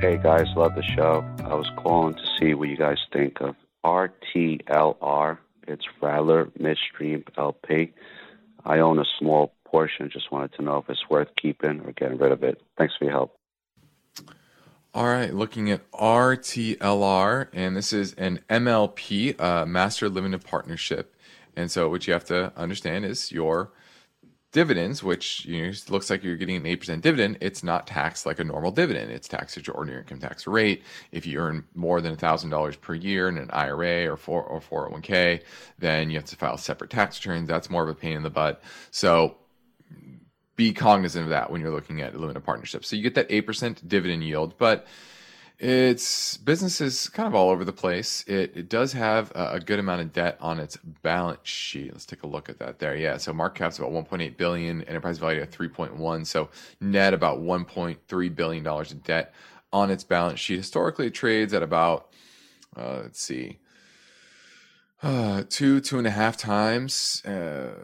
Hey 0.00 0.16
guys, 0.16 0.46
love 0.56 0.74
the 0.74 0.82
show. 0.96 1.22
I 1.44 1.52
was 1.52 1.70
calling 1.76 2.14
to 2.14 2.22
see 2.40 2.54
what 2.54 2.70
you 2.70 2.78
guys 2.78 3.00
think 3.12 3.42
of 3.42 3.54
RTLR. 3.84 5.36
It's 5.68 5.84
Rattler 6.00 6.48
Midstream 6.58 7.24
LP. 7.36 7.92
I 8.64 8.78
own 8.78 8.98
a 8.98 9.04
small 9.18 9.52
portion. 9.72 10.10
Just 10.12 10.30
wanted 10.30 10.52
to 10.54 10.62
know 10.62 10.76
if 10.76 10.88
it's 10.88 11.08
worth 11.10 11.28
keeping 11.40 11.80
or 11.80 11.92
getting 11.92 12.18
rid 12.18 12.30
of 12.30 12.44
it. 12.44 12.62
Thanks 12.78 12.94
for 12.96 13.04
your 13.04 13.12
help. 13.12 13.36
All 14.94 15.06
right, 15.06 15.32
looking 15.32 15.70
at 15.70 15.90
RTLR, 15.92 17.48
and 17.54 17.74
this 17.74 17.94
is 17.94 18.12
an 18.14 18.40
MLP, 18.50 19.40
uh, 19.40 19.64
Master 19.64 20.10
Limited 20.10 20.44
Partnership. 20.44 21.16
And 21.56 21.70
so, 21.70 21.88
what 21.88 22.06
you 22.06 22.12
have 22.12 22.26
to 22.26 22.52
understand 22.58 23.06
is 23.06 23.32
your 23.32 23.72
dividends, 24.52 25.02
which 25.02 25.46
you 25.46 25.66
know, 25.66 25.72
looks 25.88 26.10
like 26.10 26.22
you're 26.22 26.36
getting 26.36 26.56
an 26.56 26.64
8% 26.64 27.00
dividend, 27.00 27.38
it's 27.40 27.64
not 27.64 27.86
taxed 27.86 28.26
like 28.26 28.38
a 28.38 28.44
normal 28.44 28.70
dividend. 28.70 29.10
It's 29.10 29.28
taxed 29.28 29.56
at 29.56 29.66
your 29.66 29.76
ordinary 29.76 30.02
income 30.02 30.20
tax 30.20 30.46
rate. 30.46 30.82
If 31.10 31.26
you 31.26 31.38
earn 31.38 31.64
more 31.74 32.02
than 32.02 32.14
$1,000 32.14 32.80
per 32.80 32.94
year 32.94 33.28
in 33.28 33.38
an 33.38 33.50
IRA 33.50 34.06
or, 34.12 34.16
4, 34.18 34.42
or 34.42 34.60
401k, 34.60 35.42
then 35.78 36.10
you 36.10 36.18
have 36.18 36.26
to 36.26 36.36
file 36.36 36.58
separate 36.58 36.90
tax 36.90 37.18
returns. 37.18 37.48
That's 37.48 37.70
more 37.70 37.82
of 37.82 37.88
a 37.88 37.94
pain 37.94 38.18
in 38.18 38.22
the 38.22 38.30
butt. 38.30 38.62
So 38.90 39.36
be 40.56 40.72
cognizant 40.72 41.24
of 41.24 41.30
that 41.30 41.50
when 41.50 41.60
you're 41.60 41.70
looking 41.70 42.00
at 42.00 42.18
limited 42.18 42.44
partnerships. 42.44 42.88
So 42.88 42.96
you 42.96 43.02
get 43.02 43.14
that 43.14 43.28
8% 43.28 43.88
dividend 43.88 44.22
yield, 44.24 44.54
but 44.58 44.86
its 45.58 46.36
business 46.38 46.80
is 46.80 47.08
kind 47.08 47.26
of 47.26 47.34
all 47.34 47.50
over 47.50 47.64
the 47.64 47.72
place. 47.72 48.24
It, 48.26 48.56
it 48.56 48.68
does 48.68 48.92
have 48.92 49.30
a, 49.34 49.52
a, 49.52 49.60
good 49.60 49.78
amount 49.78 50.00
of 50.00 50.12
debt 50.12 50.36
on 50.40 50.58
its 50.58 50.76
balance 50.76 51.48
sheet. 51.48 51.92
Let's 51.92 52.04
take 52.04 52.24
a 52.24 52.26
look 52.26 52.48
at 52.48 52.58
that 52.58 52.80
there. 52.80 52.96
Yeah, 52.96 53.16
so 53.16 53.32
market 53.32 53.58
cap's 53.58 53.78
about 53.78 53.92
1.8 53.92 54.36
billion, 54.36 54.82
enterprise 54.82 55.18
value 55.18 55.40
at 55.40 55.52
3.1, 55.52 56.26
so 56.26 56.48
net 56.80 57.14
about 57.14 57.40
1.3 57.40 58.34
billion 58.34 58.64
dollars 58.64 58.90
in 58.90 58.98
debt 58.98 59.32
on 59.72 59.90
its 59.90 60.02
balance 60.02 60.40
sheet. 60.40 60.56
Historically, 60.56 61.06
it 61.06 61.14
trades 61.14 61.54
at 61.54 61.62
about 61.62 62.08
uh, 62.76 63.00
let's 63.02 63.20
see, 63.20 63.58
uh, 65.02 65.42
two 65.48 65.80
two 65.80 65.98
and 65.98 66.06
a 66.06 66.10
half 66.10 66.36
times 66.36 67.24
uh, 67.24 67.74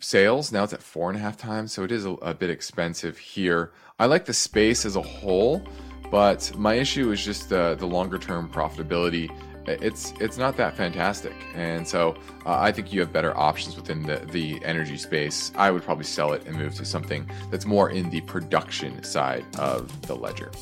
sales. 0.00 0.52
Now 0.52 0.64
it's 0.64 0.72
at 0.72 0.82
four 0.82 1.10
and 1.10 1.18
a 1.18 1.22
half 1.22 1.36
times, 1.36 1.72
so 1.72 1.84
it 1.84 1.92
is 1.92 2.04
a, 2.04 2.10
a 2.10 2.34
bit 2.34 2.50
expensive 2.50 3.18
here. 3.18 3.72
I 3.98 4.06
like 4.06 4.26
the 4.26 4.34
space 4.34 4.84
as 4.84 4.96
a 4.96 5.02
whole. 5.02 5.62
But 6.10 6.52
my 6.56 6.74
issue 6.74 7.10
is 7.10 7.24
just 7.24 7.48
the 7.48 7.74
the 7.78 7.86
longer 7.86 8.18
term 8.18 8.48
profitability. 8.48 9.30
It's 9.66 10.12
it's 10.20 10.38
not 10.38 10.56
that 10.58 10.76
fantastic, 10.76 11.34
and 11.54 11.86
so 11.86 12.16
uh, 12.44 12.60
I 12.60 12.70
think 12.70 12.92
you 12.92 13.00
have 13.00 13.12
better 13.12 13.36
options 13.36 13.74
within 13.74 14.02
the 14.04 14.18
the 14.30 14.64
energy 14.64 14.96
space. 14.96 15.50
I 15.56 15.72
would 15.72 15.82
probably 15.82 16.04
sell 16.04 16.32
it 16.32 16.46
and 16.46 16.56
move 16.56 16.74
to 16.76 16.84
something 16.84 17.28
that's 17.50 17.66
more 17.66 17.90
in 17.90 18.10
the 18.10 18.20
production 18.22 19.02
side 19.02 19.44
of 19.58 20.00
the 20.02 20.14
ledger. 20.14 20.52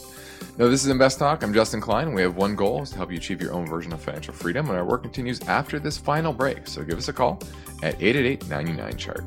Now, 0.56 0.68
this 0.68 0.84
is 0.84 0.88
Invest 0.88 1.18
Talk. 1.18 1.42
I'm 1.42 1.52
Justin 1.52 1.80
Klein. 1.80 2.14
We 2.14 2.22
have 2.22 2.36
one 2.36 2.54
goal 2.54 2.80
is 2.82 2.90
to 2.90 2.96
help 2.96 3.10
you 3.10 3.16
achieve 3.16 3.42
your 3.42 3.52
own 3.52 3.66
version 3.66 3.92
of 3.92 4.00
financial 4.00 4.32
freedom, 4.32 4.68
and 4.68 4.78
our 4.78 4.84
work 4.84 5.02
continues 5.02 5.40
after 5.48 5.80
this 5.80 5.98
final 5.98 6.32
break. 6.32 6.68
So 6.68 6.84
give 6.84 6.96
us 6.96 7.08
a 7.08 7.12
call 7.12 7.40
at 7.82 8.00
888 8.00 8.48
99 8.48 8.96
chart. 8.96 9.24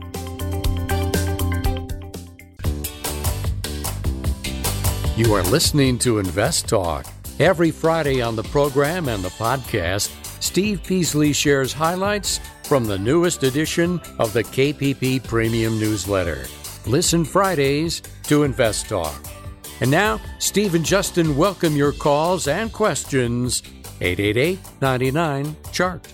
You 5.17 5.33
are 5.33 5.43
listening 5.43 5.99
to 5.99 6.19
Invest 6.19 6.69
Talk. 6.69 7.05
Every 7.39 7.71
Friday 7.71 8.21
on 8.21 8.37
the 8.37 8.43
program 8.43 9.09
and 9.09 9.21
the 9.21 9.29
podcast, 9.29 10.09
Steve 10.41 10.81
Peasley 10.81 11.33
shares 11.33 11.73
highlights 11.73 12.39
from 12.63 12.85
the 12.85 12.97
newest 12.97 13.43
edition 13.43 13.99
of 14.17 14.31
the 14.31 14.45
KPP 14.45 15.25
Premium 15.25 15.77
Newsletter. 15.77 16.45
Listen 16.85 17.25
Fridays 17.25 18.01
to 18.23 18.43
Invest 18.43 18.87
Talk. 18.87 19.36
And 19.79 19.91
now, 19.91 20.19
Steve 20.39 20.73
and 20.73 20.83
Justin 20.83 21.37
welcome 21.37 21.75
your 21.75 21.91
calls 21.91 22.47
and 22.47 22.73
questions. 22.73 23.61
888 24.01 24.59
99 24.81 25.55
Chart. 25.71 26.07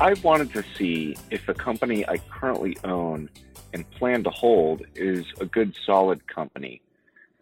I 0.00 0.14
wanted 0.22 0.52
to 0.52 0.62
see 0.76 1.16
if 1.30 1.48
a 1.48 1.54
company 1.54 2.06
I 2.06 2.18
currently 2.30 2.76
own 2.84 3.28
and 3.72 3.90
plan 3.90 4.24
to 4.24 4.30
hold 4.30 4.82
is 4.94 5.24
a 5.40 5.46
good, 5.46 5.74
solid 5.84 6.26
company. 6.26 6.80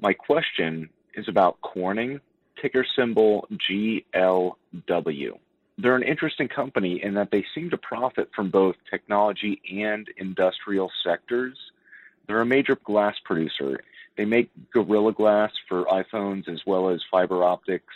My 0.01 0.13
question 0.13 0.89
is 1.15 1.29
about 1.29 1.61
Corning, 1.61 2.21
ticker 2.61 2.85
symbol 2.97 3.49
GLW. 3.53 5.39
They're 5.79 5.97
an 5.97 6.03
interesting 6.03 6.49
company 6.49 7.03
in 7.03 7.15
that 7.15 7.31
they 7.31 7.45
seem 7.55 7.71
to 7.71 7.77
profit 7.77 8.31
from 8.35 8.51
both 8.51 8.77
technology 8.91 9.61
and 9.71 10.09
industrial 10.17 10.91
sectors. 11.05 11.59
They're 12.27 12.41
a 12.41 12.47
major 12.47 12.77
glass 12.77 13.17
producer. 13.25 13.81
They 14.17 14.25
make 14.25 14.51
Gorilla 14.73 15.13
Glass 15.13 15.53
for 15.69 15.85
iPhones 15.85 16.49
as 16.49 16.61
well 16.67 16.89
as 16.89 17.01
fiber 17.11 17.45
optics 17.45 17.95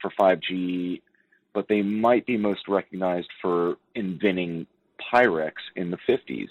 for 0.00 0.10
5G, 0.10 1.00
but 1.52 1.68
they 1.68 1.82
might 1.82 2.26
be 2.26 2.36
most 2.36 2.68
recognized 2.68 3.30
for 3.40 3.76
inventing 3.94 4.66
Pyrex 5.12 5.52
in 5.76 5.90
the 5.90 5.98
50s. 6.08 6.48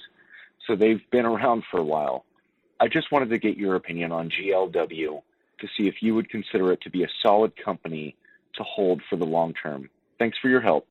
So 0.65 0.76
they've 0.76 1.01
been 1.11 1.26
around 1.26 1.63
for 1.70 1.80
a 1.80 1.84
while. 1.84 2.26
I 2.80 2.88
just 2.88 3.11
wanted 3.11 3.30
to 3.30 3.38
get 3.38 3.57
your 3.57 3.76
opinion 3.76 4.11
on 4.11 4.30
GLW 4.30 5.22
to 5.59 5.67
see 5.78 5.88
if 5.88 6.01
you 6.01 6.15
would 6.15 6.30
consider 6.30 6.72
it 6.72 6.82
to 6.82 6.89
be 6.89 7.03
a 7.03 7.09
solid 7.22 7.53
company 7.57 8.15
to 8.53 8.63
hold 8.63 9.01
for 9.09 9.15
the 9.17 9.26
long 9.26 9.53
term. 9.53 9.89
Thanks 10.17 10.38
for 10.38 10.49
your 10.49 10.61
help. 10.61 10.88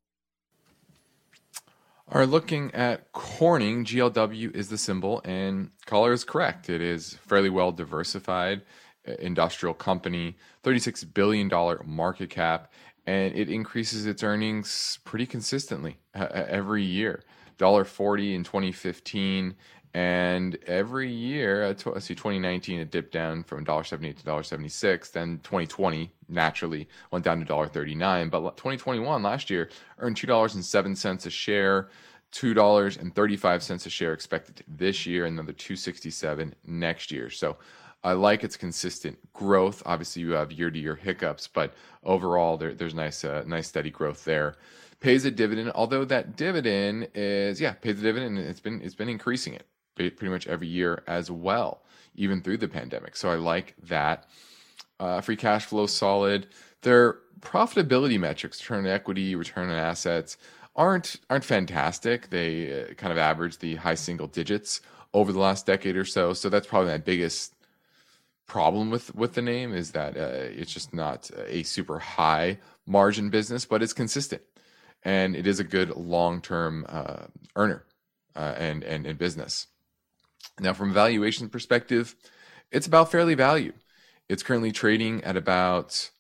Are 2.11 2.25
looking 2.25 2.75
at 2.75 3.13
Corning, 3.13 3.85
GLW 3.85 4.55
is 4.57 4.71
the 4.71 4.79
symbol, 4.79 5.21
and 5.27 5.73
caller 5.85 6.15
is 6.15 6.25
correct. 6.25 6.71
It 6.71 6.81
is 6.81 7.19
fairly 7.27 7.51
well 7.51 7.71
diversified 7.71 8.63
uh, 9.07 9.13
industrial 9.19 9.75
company, 9.75 10.39
$36 10.65 11.13
billion 11.13 11.51
market 11.85 12.31
cap, 12.31 12.73
and 13.07 13.35
it 13.35 13.51
increases 13.51 14.07
its 14.07 14.23
earnings 14.23 14.99
pretty 15.05 15.27
consistently 15.27 15.99
uh, 16.15 16.29
every 16.33 16.83
year. 16.83 17.25
$1.40 17.59 18.35
in 18.35 18.43
2015 18.43 19.55
and 19.95 20.59
every 20.67 21.11
year, 21.11 21.65
uh, 21.65 21.75
let's 21.87 22.07
see, 22.07 22.15
2019 22.15 22.81
it 22.81 22.91
dipped 22.91 23.13
down 23.13 23.43
from 23.43 23.65
$1.78 23.65 24.19
to 24.19 24.25
$1.76. 24.25 25.13
Then 25.13 25.41
2020 25.43 26.13
naturally 26.29 26.89
went 27.11 27.25
down 27.25 27.41
to 27.41 27.47
$1.39. 27.47 28.31
But 28.31 28.57
2021 28.57 29.23
last 29.23 29.49
year 29.49 29.71
earned 29.99 30.17
$2.07 30.17 31.27
a 31.27 31.31
share, 31.31 31.89
$2.35 32.33 33.87
a 33.87 33.91
share 33.91 34.13
expected 34.13 34.63
this 34.69 35.07
year, 35.07 35.25
another 35.25 35.53
267 35.53 36.55
next 36.67 37.11
year. 37.11 37.31
So 37.31 37.57
I 38.05 38.13
like 38.13 38.45
its 38.45 38.57
consistent 38.57 39.19
growth. 39.33 39.83
Obviously, 39.87 40.23
you 40.23 40.33
have 40.33 40.53
year-to-year 40.53 40.97
hiccups, 40.97 41.49
but 41.49 41.75
overall, 42.05 42.57
there, 42.57 42.75
there's 42.75 42.95
nice, 42.95 43.25
uh, 43.25 43.43
nice 43.47 43.69
steady 43.69 43.91
growth 43.91 44.25
there. 44.25 44.57
Pays 45.01 45.25
a 45.25 45.31
dividend, 45.31 45.73
although 45.75 46.05
that 46.05 46.37
dividend 46.37 47.09
is 47.15 47.61
yeah 47.61 47.73
pays 47.73 48.01
a 48.01 48.03
dividend. 48.03 48.37
And 48.37 48.49
it's 48.49 48.59
been 48.59 48.83
it's 48.83 48.97
been 48.97 49.09
increasing 49.09 49.55
it 49.55 49.65
pretty 49.99 50.29
much 50.29 50.47
every 50.47 50.69
year 50.69 51.03
as 51.07 51.31
well, 51.31 51.83
even 52.15 52.41
through 52.41 52.59
the 52.59 52.69
pandemic. 52.69 53.17
So 53.17 53.31
I 53.31 53.37
like 53.37 53.75
that. 53.85 54.27
Uh, 55.01 55.21
free 55.21 55.37
cash 55.37 55.65
flow 55.67 55.87
solid. 55.87 56.49
Their 56.83 57.19
profitability 57.41 58.19
metrics, 58.19 58.61
return 58.61 58.87
on 58.87 58.91
equity, 58.91 59.35
return 59.35 59.69
on 59.69 59.77
assets, 59.77 60.37
aren't 60.75 61.17
aren't 61.31 61.45
fantastic. 61.45 62.31
They 62.31 62.83
uh, 62.83 62.95
kind 62.95 63.13
of 63.13 63.19
average 63.19 63.59
the 63.59 63.77
high 63.77 63.95
single 63.95 64.27
digits 64.27 64.81
over 65.15 65.33
the 65.33 65.41
last 65.41 65.67
decade 65.67 65.97
or 65.97 66.05
so. 66.05 66.33
So 66.33 66.49
that's 66.49 66.67
probably 66.67 66.91
my 66.91 66.99
biggest 66.99 67.55
problem 68.47 68.91
with 68.91 69.15
with 69.15 69.35
the 69.35 69.43
name 69.43 69.75
is 69.75 69.93
that 69.93 70.17
uh, 70.17 70.49
it's 70.51 70.73
just 70.73 70.95
not 70.95 71.31
a 71.47 71.63
super 71.63 71.99
high 71.99 72.59
margin 72.87 73.31
business, 73.31 73.65
but 73.65 73.83
it's 73.83 73.93
consistent 73.93 74.43
and 75.03 75.37
it 75.37 75.47
is 75.47 75.61
a 75.61 75.65
good 75.65 75.91
long 75.97 76.41
term 76.41 76.85
uh, 76.89 77.27
earner 77.57 77.85
uh, 78.37 78.55
and 78.59 78.83
and 78.85 79.07
in 79.07 79.17
business. 79.17 79.67
Now, 80.61 80.73
from 80.73 80.91
a 80.91 80.95
valuation 80.95 81.49
perspective, 81.49 82.17
it's 82.71 82.87
about 82.87 83.11
fairly 83.11 83.35
valued. 83.35 83.75
It's 84.29 84.43
currently 84.43 84.73
trading 84.73 85.23
at 85.25 85.37
about 85.37 86.11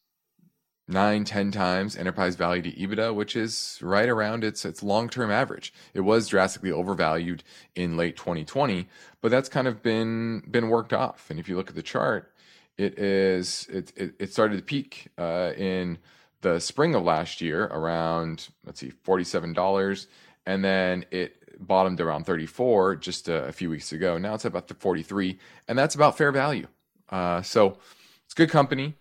nine, 0.89 1.25
10 1.25 1.53
times 1.53 1.97
enterprise 1.97 2.35
value 2.35 2.63
to 2.63 2.73
EBITDA, 2.73 3.15
which 3.15 3.37
is 3.37 3.79
right 3.83 4.09
around 4.09 4.43
its 4.43 4.65
its 4.65 4.83
long 4.83 5.09
term 5.09 5.31
average. 5.31 5.73
It 5.93 6.01
was 6.01 6.29
drastically 6.29 6.73
overvalued 6.73 7.45
in 7.75 7.97
late 7.97 8.17
2020, 8.17 8.89
but 9.21 9.31
that's 9.31 9.49
kind 9.49 9.69
of 9.69 9.83
been 9.83 10.43
been 10.51 10.71
worked 10.71 10.93
off. 10.93 11.27
And 11.31 11.39
if 11.39 11.49
you 11.49 11.57
look 11.57 11.69
at 11.69 11.75
the 11.75 11.83
chart, 11.83 12.33
it 12.79 12.99
is 12.99 13.67
it 13.71 13.93
it, 13.97 14.15
it 14.19 14.33
started 14.33 14.57
to 14.57 14.63
peak 14.63 15.09
uh, 15.19 15.53
in 15.57 15.99
the 16.41 16.61
spring 16.61 16.95
of 16.95 17.03
last 17.03 17.41
year 17.41 17.65
around 17.67 18.49
let's 18.65 18.81
see, 18.81 18.91
forty 18.91 19.25
seven 19.25 19.53
dollars, 19.53 20.07
and 20.47 20.65
then 20.65 21.05
it 21.11 21.38
bottomed 21.59 22.01
around 22.01 22.25
34 22.25 22.97
just 22.97 23.29
a, 23.29 23.47
a, 23.47 23.53
few 23.53 23.71
weeks 23.71 23.93
ago. 23.93 24.19
Now 24.19 24.35
it's 24.35 24.45
about 24.45 24.71
43, 24.71 25.39
and 25.67 25.79
that's 25.79 25.95
about 25.95 26.17
fair 26.17 26.33
value. 26.33 26.67
Uh, 27.09 27.43
so 27.43 27.79
it's 28.25 28.35
good 28.35 28.51
company, 28.51 28.95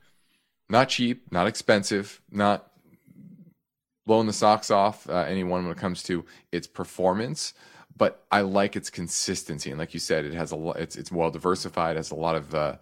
not 0.69 0.89
cheap, 0.89 1.31
not 1.31 1.47
expensive, 1.47 2.21
not 2.31 2.71
blowing 4.05 4.27
the 4.27 4.33
socks 4.33 4.71
off 4.71 5.09
uh, 5.09 5.25
anyone 5.27 5.63
when 5.63 5.71
it 5.71 5.77
comes 5.77 6.01
to 6.03 6.25
its 6.51 6.67
performance. 6.67 7.53
But 7.95 8.23
I 8.31 8.41
like 8.41 8.75
its 8.75 8.89
consistency, 8.89 9.71
and 9.71 9.79
like 9.79 9.93
you 9.93 9.99
said, 9.99 10.23
it 10.23 10.33
has 10.33 10.51
a 10.51 10.55
lot. 10.55 10.77
It's 10.77 10.95
it's 10.95 11.11
well 11.11 11.31
diversified, 11.31 11.95
has 11.95 12.11
a 12.11 12.15
lot 12.15 12.35
of 12.35 12.53
uh, 12.53 12.75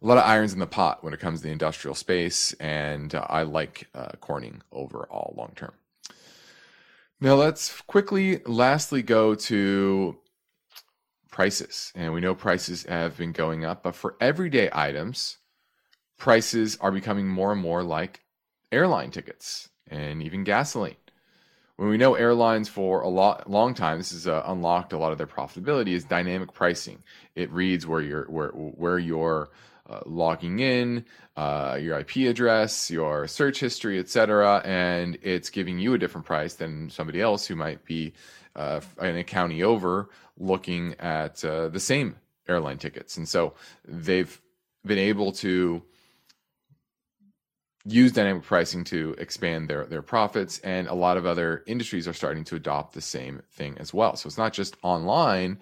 a 0.00 0.06
lot 0.06 0.16
of 0.16 0.24
irons 0.24 0.54
in 0.54 0.58
the 0.58 0.66
pot 0.66 1.04
when 1.04 1.12
it 1.12 1.20
comes 1.20 1.40
to 1.40 1.46
the 1.46 1.52
industrial 1.52 1.94
space, 1.94 2.54
and 2.54 3.14
I 3.14 3.42
like 3.42 3.88
uh, 3.94 4.12
Corning 4.20 4.62
overall 4.72 5.34
long 5.36 5.52
term. 5.54 5.72
Now 7.20 7.34
let's 7.34 7.80
quickly, 7.82 8.40
lastly, 8.46 9.02
go 9.02 9.34
to 9.34 10.18
prices, 11.32 11.92
and 11.96 12.12
we 12.12 12.20
know 12.20 12.34
prices 12.34 12.84
have 12.84 13.16
been 13.16 13.32
going 13.32 13.64
up, 13.64 13.82
but 13.82 13.96
for 13.96 14.16
everyday 14.20 14.70
items, 14.72 15.38
prices 16.16 16.76
are 16.80 16.92
becoming 16.92 17.26
more 17.26 17.50
and 17.52 17.60
more 17.60 17.82
like 17.82 18.20
airline 18.70 19.10
tickets 19.10 19.68
and 19.88 20.22
even 20.22 20.44
gasoline. 20.44 20.96
When 21.74 21.88
we 21.88 21.96
know 21.96 22.14
airlines 22.14 22.68
for 22.68 23.00
a 23.00 23.08
lot, 23.08 23.50
long 23.50 23.74
time, 23.74 23.98
this 23.98 24.12
has 24.12 24.28
uh, 24.28 24.42
unlocked 24.46 24.92
a 24.92 24.98
lot 24.98 25.10
of 25.10 25.18
their 25.18 25.26
profitability 25.26 25.94
is 25.94 26.04
dynamic 26.04 26.52
pricing. 26.52 27.02
It 27.34 27.50
reads 27.52 27.84
where 27.86 28.00
you're 28.00 28.24
where 28.26 28.50
where 28.50 28.98
you're 28.98 29.50
uh, 29.88 30.00
logging 30.06 30.58
in, 30.58 31.04
uh, 31.36 31.78
your 31.80 31.98
IP 31.98 32.16
address, 32.28 32.90
your 32.90 33.26
search 33.26 33.60
history, 33.60 33.98
etc., 33.98 34.60
and 34.64 35.18
it's 35.22 35.50
giving 35.50 35.78
you 35.78 35.94
a 35.94 35.98
different 35.98 36.26
price 36.26 36.54
than 36.54 36.90
somebody 36.90 37.20
else 37.20 37.46
who 37.46 37.56
might 37.56 37.84
be 37.84 38.12
uh, 38.56 38.80
in 39.00 39.16
a 39.16 39.24
county 39.24 39.62
over 39.62 40.08
looking 40.36 40.94
at 40.98 41.44
uh, 41.44 41.68
the 41.68 41.80
same 41.80 42.16
airline 42.48 42.78
tickets. 42.78 43.16
And 43.16 43.28
so 43.28 43.54
they've 43.84 44.40
been 44.84 44.98
able 44.98 45.32
to 45.32 45.82
use 47.84 48.12
dynamic 48.12 48.42
pricing 48.42 48.84
to 48.84 49.14
expand 49.18 49.68
their 49.68 49.86
their 49.86 50.02
profits 50.02 50.58
and 50.60 50.88
a 50.88 50.94
lot 50.94 51.16
of 51.16 51.24
other 51.24 51.62
industries 51.66 52.06
are 52.06 52.12
starting 52.12 52.44
to 52.44 52.56
adopt 52.56 52.92
the 52.92 53.00
same 53.00 53.40
thing 53.52 53.76
as 53.78 53.94
well 53.94 54.14
so 54.14 54.26
it's 54.26 54.36
not 54.36 54.52
just 54.52 54.76
online 54.82 55.58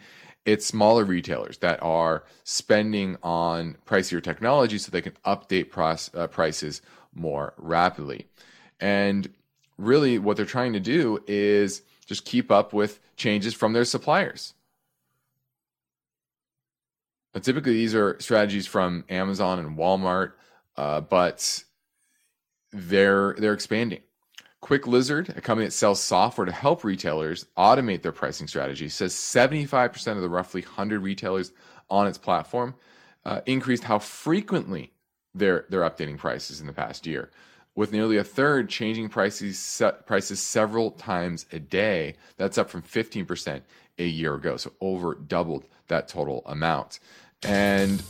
it's 0.47 0.65
smaller 0.65 1.05
retailers 1.05 1.59
that 1.59 1.83
are 1.83 2.25
spending 2.45 3.17
on 3.23 3.77
pricier 3.87 4.23
technology 4.23 4.79
so 4.79 4.91
they 4.91 5.03
can 5.03 5.17
update 5.27 5.71
price, 5.71 6.11
uh, 6.15 6.27
prices 6.27 6.81
more 7.15 7.53
rapidly 7.59 8.27
and 8.81 9.29
really 9.77 10.19
what 10.19 10.37
they're 10.37 10.47
trying 10.47 10.73
to 10.73 10.81
do 10.81 11.23
is 11.27 11.83
just 12.07 12.25
keep 12.25 12.51
up 12.51 12.73
with 12.73 13.01
changes 13.17 13.53
from 13.53 13.73
their 13.73 13.85
suppliers 13.85 14.55
typically 17.43 17.75
these 17.75 17.95
are 17.95 18.19
strategies 18.19 18.67
from 18.67 19.05
amazon 19.11 19.59
and 19.59 19.77
walmart 19.77 20.33
uh, 20.77 21.01
but 21.01 21.65
they're 22.73 23.35
they're 23.39 23.55
expanding. 23.55 24.01
Quicklizard, 24.67 25.29
a 25.37 25.41
company 25.41 25.65
that 25.65 25.73
sells 25.73 26.03
software 26.03 26.45
to 26.45 26.51
help 26.51 26.83
retailers 26.83 27.47
automate 27.57 28.03
their 28.03 28.11
pricing 28.11 28.49
strategy, 28.49 28.89
says 28.89 29.15
75% 29.15 30.17
of 30.17 30.23
the 30.23 30.29
roughly 30.29 30.61
100 30.63 31.03
retailers 31.03 31.53
on 31.89 32.09
its 32.09 32.19
platform 32.19 32.75
uh, 33.25 33.43
increased 33.47 33.85
how 33.85 34.01
frequently 34.01 34.91
they're 35.37 35.67
they're 35.69 35.89
updating 35.89 36.19
prices 36.19 36.61
in 36.61 36.67
the 36.67 36.73
past 36.73 37.07
year, 37.07 37.31
with 37.77 37.93
nearly 37.93 38.17
a 38.17 38.25
third 38.25 38.69
changing 38.69 39.09
prices 39.09 39.57
set, 39.57 40.05
prices 40.05 40.41
several 40.41 40.91
times 40.91 41.47
a 41.53 41.61
day. 41.61 42.17
That's 42.37 42.59
up 42.59 42.69
from 42.69 42.83
15% 42.83 43.61
a 43.99 44.05
year 44.05 44.35
ago, 44.35 44.57
so 44.57 44.73
over 44.81 45.15
doubled 45.15 45.65
that 45.87 46.09
total 46.09 46.43
amount. 46.47 46.99
And 47.45 48.03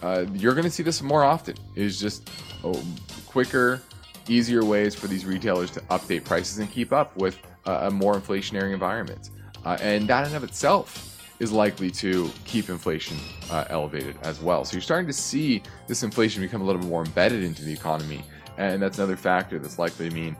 uh, 0.00 0.26
you're 0.32 0.54
going 0.54 0.62
to 0.62 0.70
see 0.70 0.84
this 0.84 1.02
more 1.02 1.24
often. 1.24 1.56
Is 1.74 1.98
just 1.98 2.30
oh, 2.62 2.80
quicker 3.26 3.82
easier 4.28 4.64
ways 4.64 4.94
for 4.94 5.06
these 5.06 5.24
retailers 5.24 5.70
to 5.72 5.80
update 5.82 6.24
prices 6.24 6.58
and 6.58 6.70
keep 6.70 6.92
up 6.92 7.16
with 7.16 7.38
uh, 7.66 7.80
a 7.82 7.90
more 7.90 8.14
inflationary 8.14 8.72
environment. 8.72 9.30
Uh, 9.64 9.76
and 9.80 10.06
that 10.08 10.26
in 10.26 10.34
of 10.34 10.44
itself 10.44 11.08
is 11.40 11.52
likely 11.52 11.90
to 11.90 12.30
keep 12.44 12.68
inflation 12.68 13.16
uh, 13.50 13.64
elevated 13.70 14.16
as 14.22 14.40
well. 14.40 14.64
So 14.64 14.74
you're 14.74 14.82
starting 14.82 15.06
to 15.06 15.12
see 15.12 15.62
this 15.86 16.02
inflation 16.02 16.42
become 16.42 16.62
a 16.62 16.64
little 16.64 16.80
bit 16.80 16.90
more 16.90 17.04
embedded 17.04 17.44
into 17.44 17.64
the 17.64 17.72
economy. 17.72 18.24
And 18.56 18.82
that's 18.82 18.98
another 18.98 19.16
factor 19.16 19.58
that's 19.58 19.78
likely 19.78 20.08
to 20.08 20.14
mean 20.14 20.36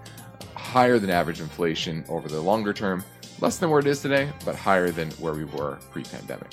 higher 0.55 0.99
than 0.99 1.11
average 1.11 1.41
inflation 1.41 2.05
over 2.09 2.29
the 2.29 2.41
longer 2.41 2.73
term, 2.73 3.05
less 3.41 3.59
than 3.59 3.71
where 3.71 3.79
it 3.79 3.87
is 3.87 4.03
today, 4.03 4.29
but 4.45 4.57
higher 4.57 4.91
than 4.91 5.11
where 5.13 5.35
we 5.35 5.45
were 5.45 5.79
pre 5.91 6.03
pandemic. 6.03 6.51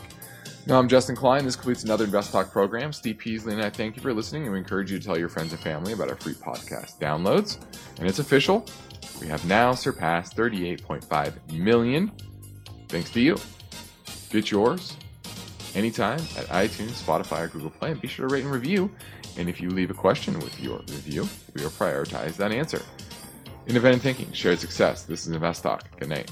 Now, 0.68 0.80
I'm 0.80 0.88
Justin 0.88 1.16
Klein. 1.16 1.46
This 1.46 1.56
completes 1.56 1.84
another 1.84 2.06
Invest 2.06 2.32
Talk 2.32 2.52
program. 2.52 2.92
Steve 2.92 3.20
Peasley 3.20 3.54
and 3.54 3.62
I 3.62 3.70
thank 3.70 3.96
you 3.96 4.02
for 4.02 4.12
listening, 4.12 4.44
and 4.44 4.52
we 4.52 4.58
encourage 4.58 4.92
you 4.92 4.98
to 4.98 5.06
tell 5.06 5.16
your 5.16 5.30
friends 5.30 5.52
and 5.52 5.62
family 5.62 5.94
about 5.94 6.10
our 6.10 6.16
free 6.16 6.34
podcast 6.34 6.98
downloads. 6.98 7.60
And 8.00 8.08
it's 8.10 8.18
official. 8.18 8.66
We 9.22 9.28
have 9.28 9.46
now 9.46 9.76
surpassed 9.76 10.36
38.5 10.36 11.54
million. 11.54 12.12
Thanks 12.90 13.12
to 13.12 13.22
you. 13.22 13.38
Get 14.32 14.50
yours 14.50 14.98
anytime 15.76 16.20
at 16.36 16.48
iTunes, 16.48 16.94
Spotify, 16.94 17.44
or 17.44 17.48
Google 17.50 17.70
Play. 17.70 17.92
And 17.92 18.02
be 18.02 18.08
sure 18.08 18.28
to 18.28 18.34
rate 18.34 18.44
and 18.44 18.52
review. 18.52 18.90
And 19.38 19.48
if 19.48 19.62
you 19.62 19.70
leave 19.70 19.92
a 19.92 19.96
question 19.96 20.40
with 20.40 20.60
your 20.60 20.80
review, 20.80 21.30
we 21.54 21.62
will 21.62 21.70
prioritize 21.70 22.38
that 22.38 22.52
answer. 22.52 22.82
Independent 23.68 24.02
thinking, 24.02 24.32
shared 24.32 24.60
success. 24.60 25.04
This 25.04 25.28
is 25.28 25.34
Invest 25.34 25.62
Talk. 25.62 25.84
Good 26.00 26.10
night. 26.10 26.32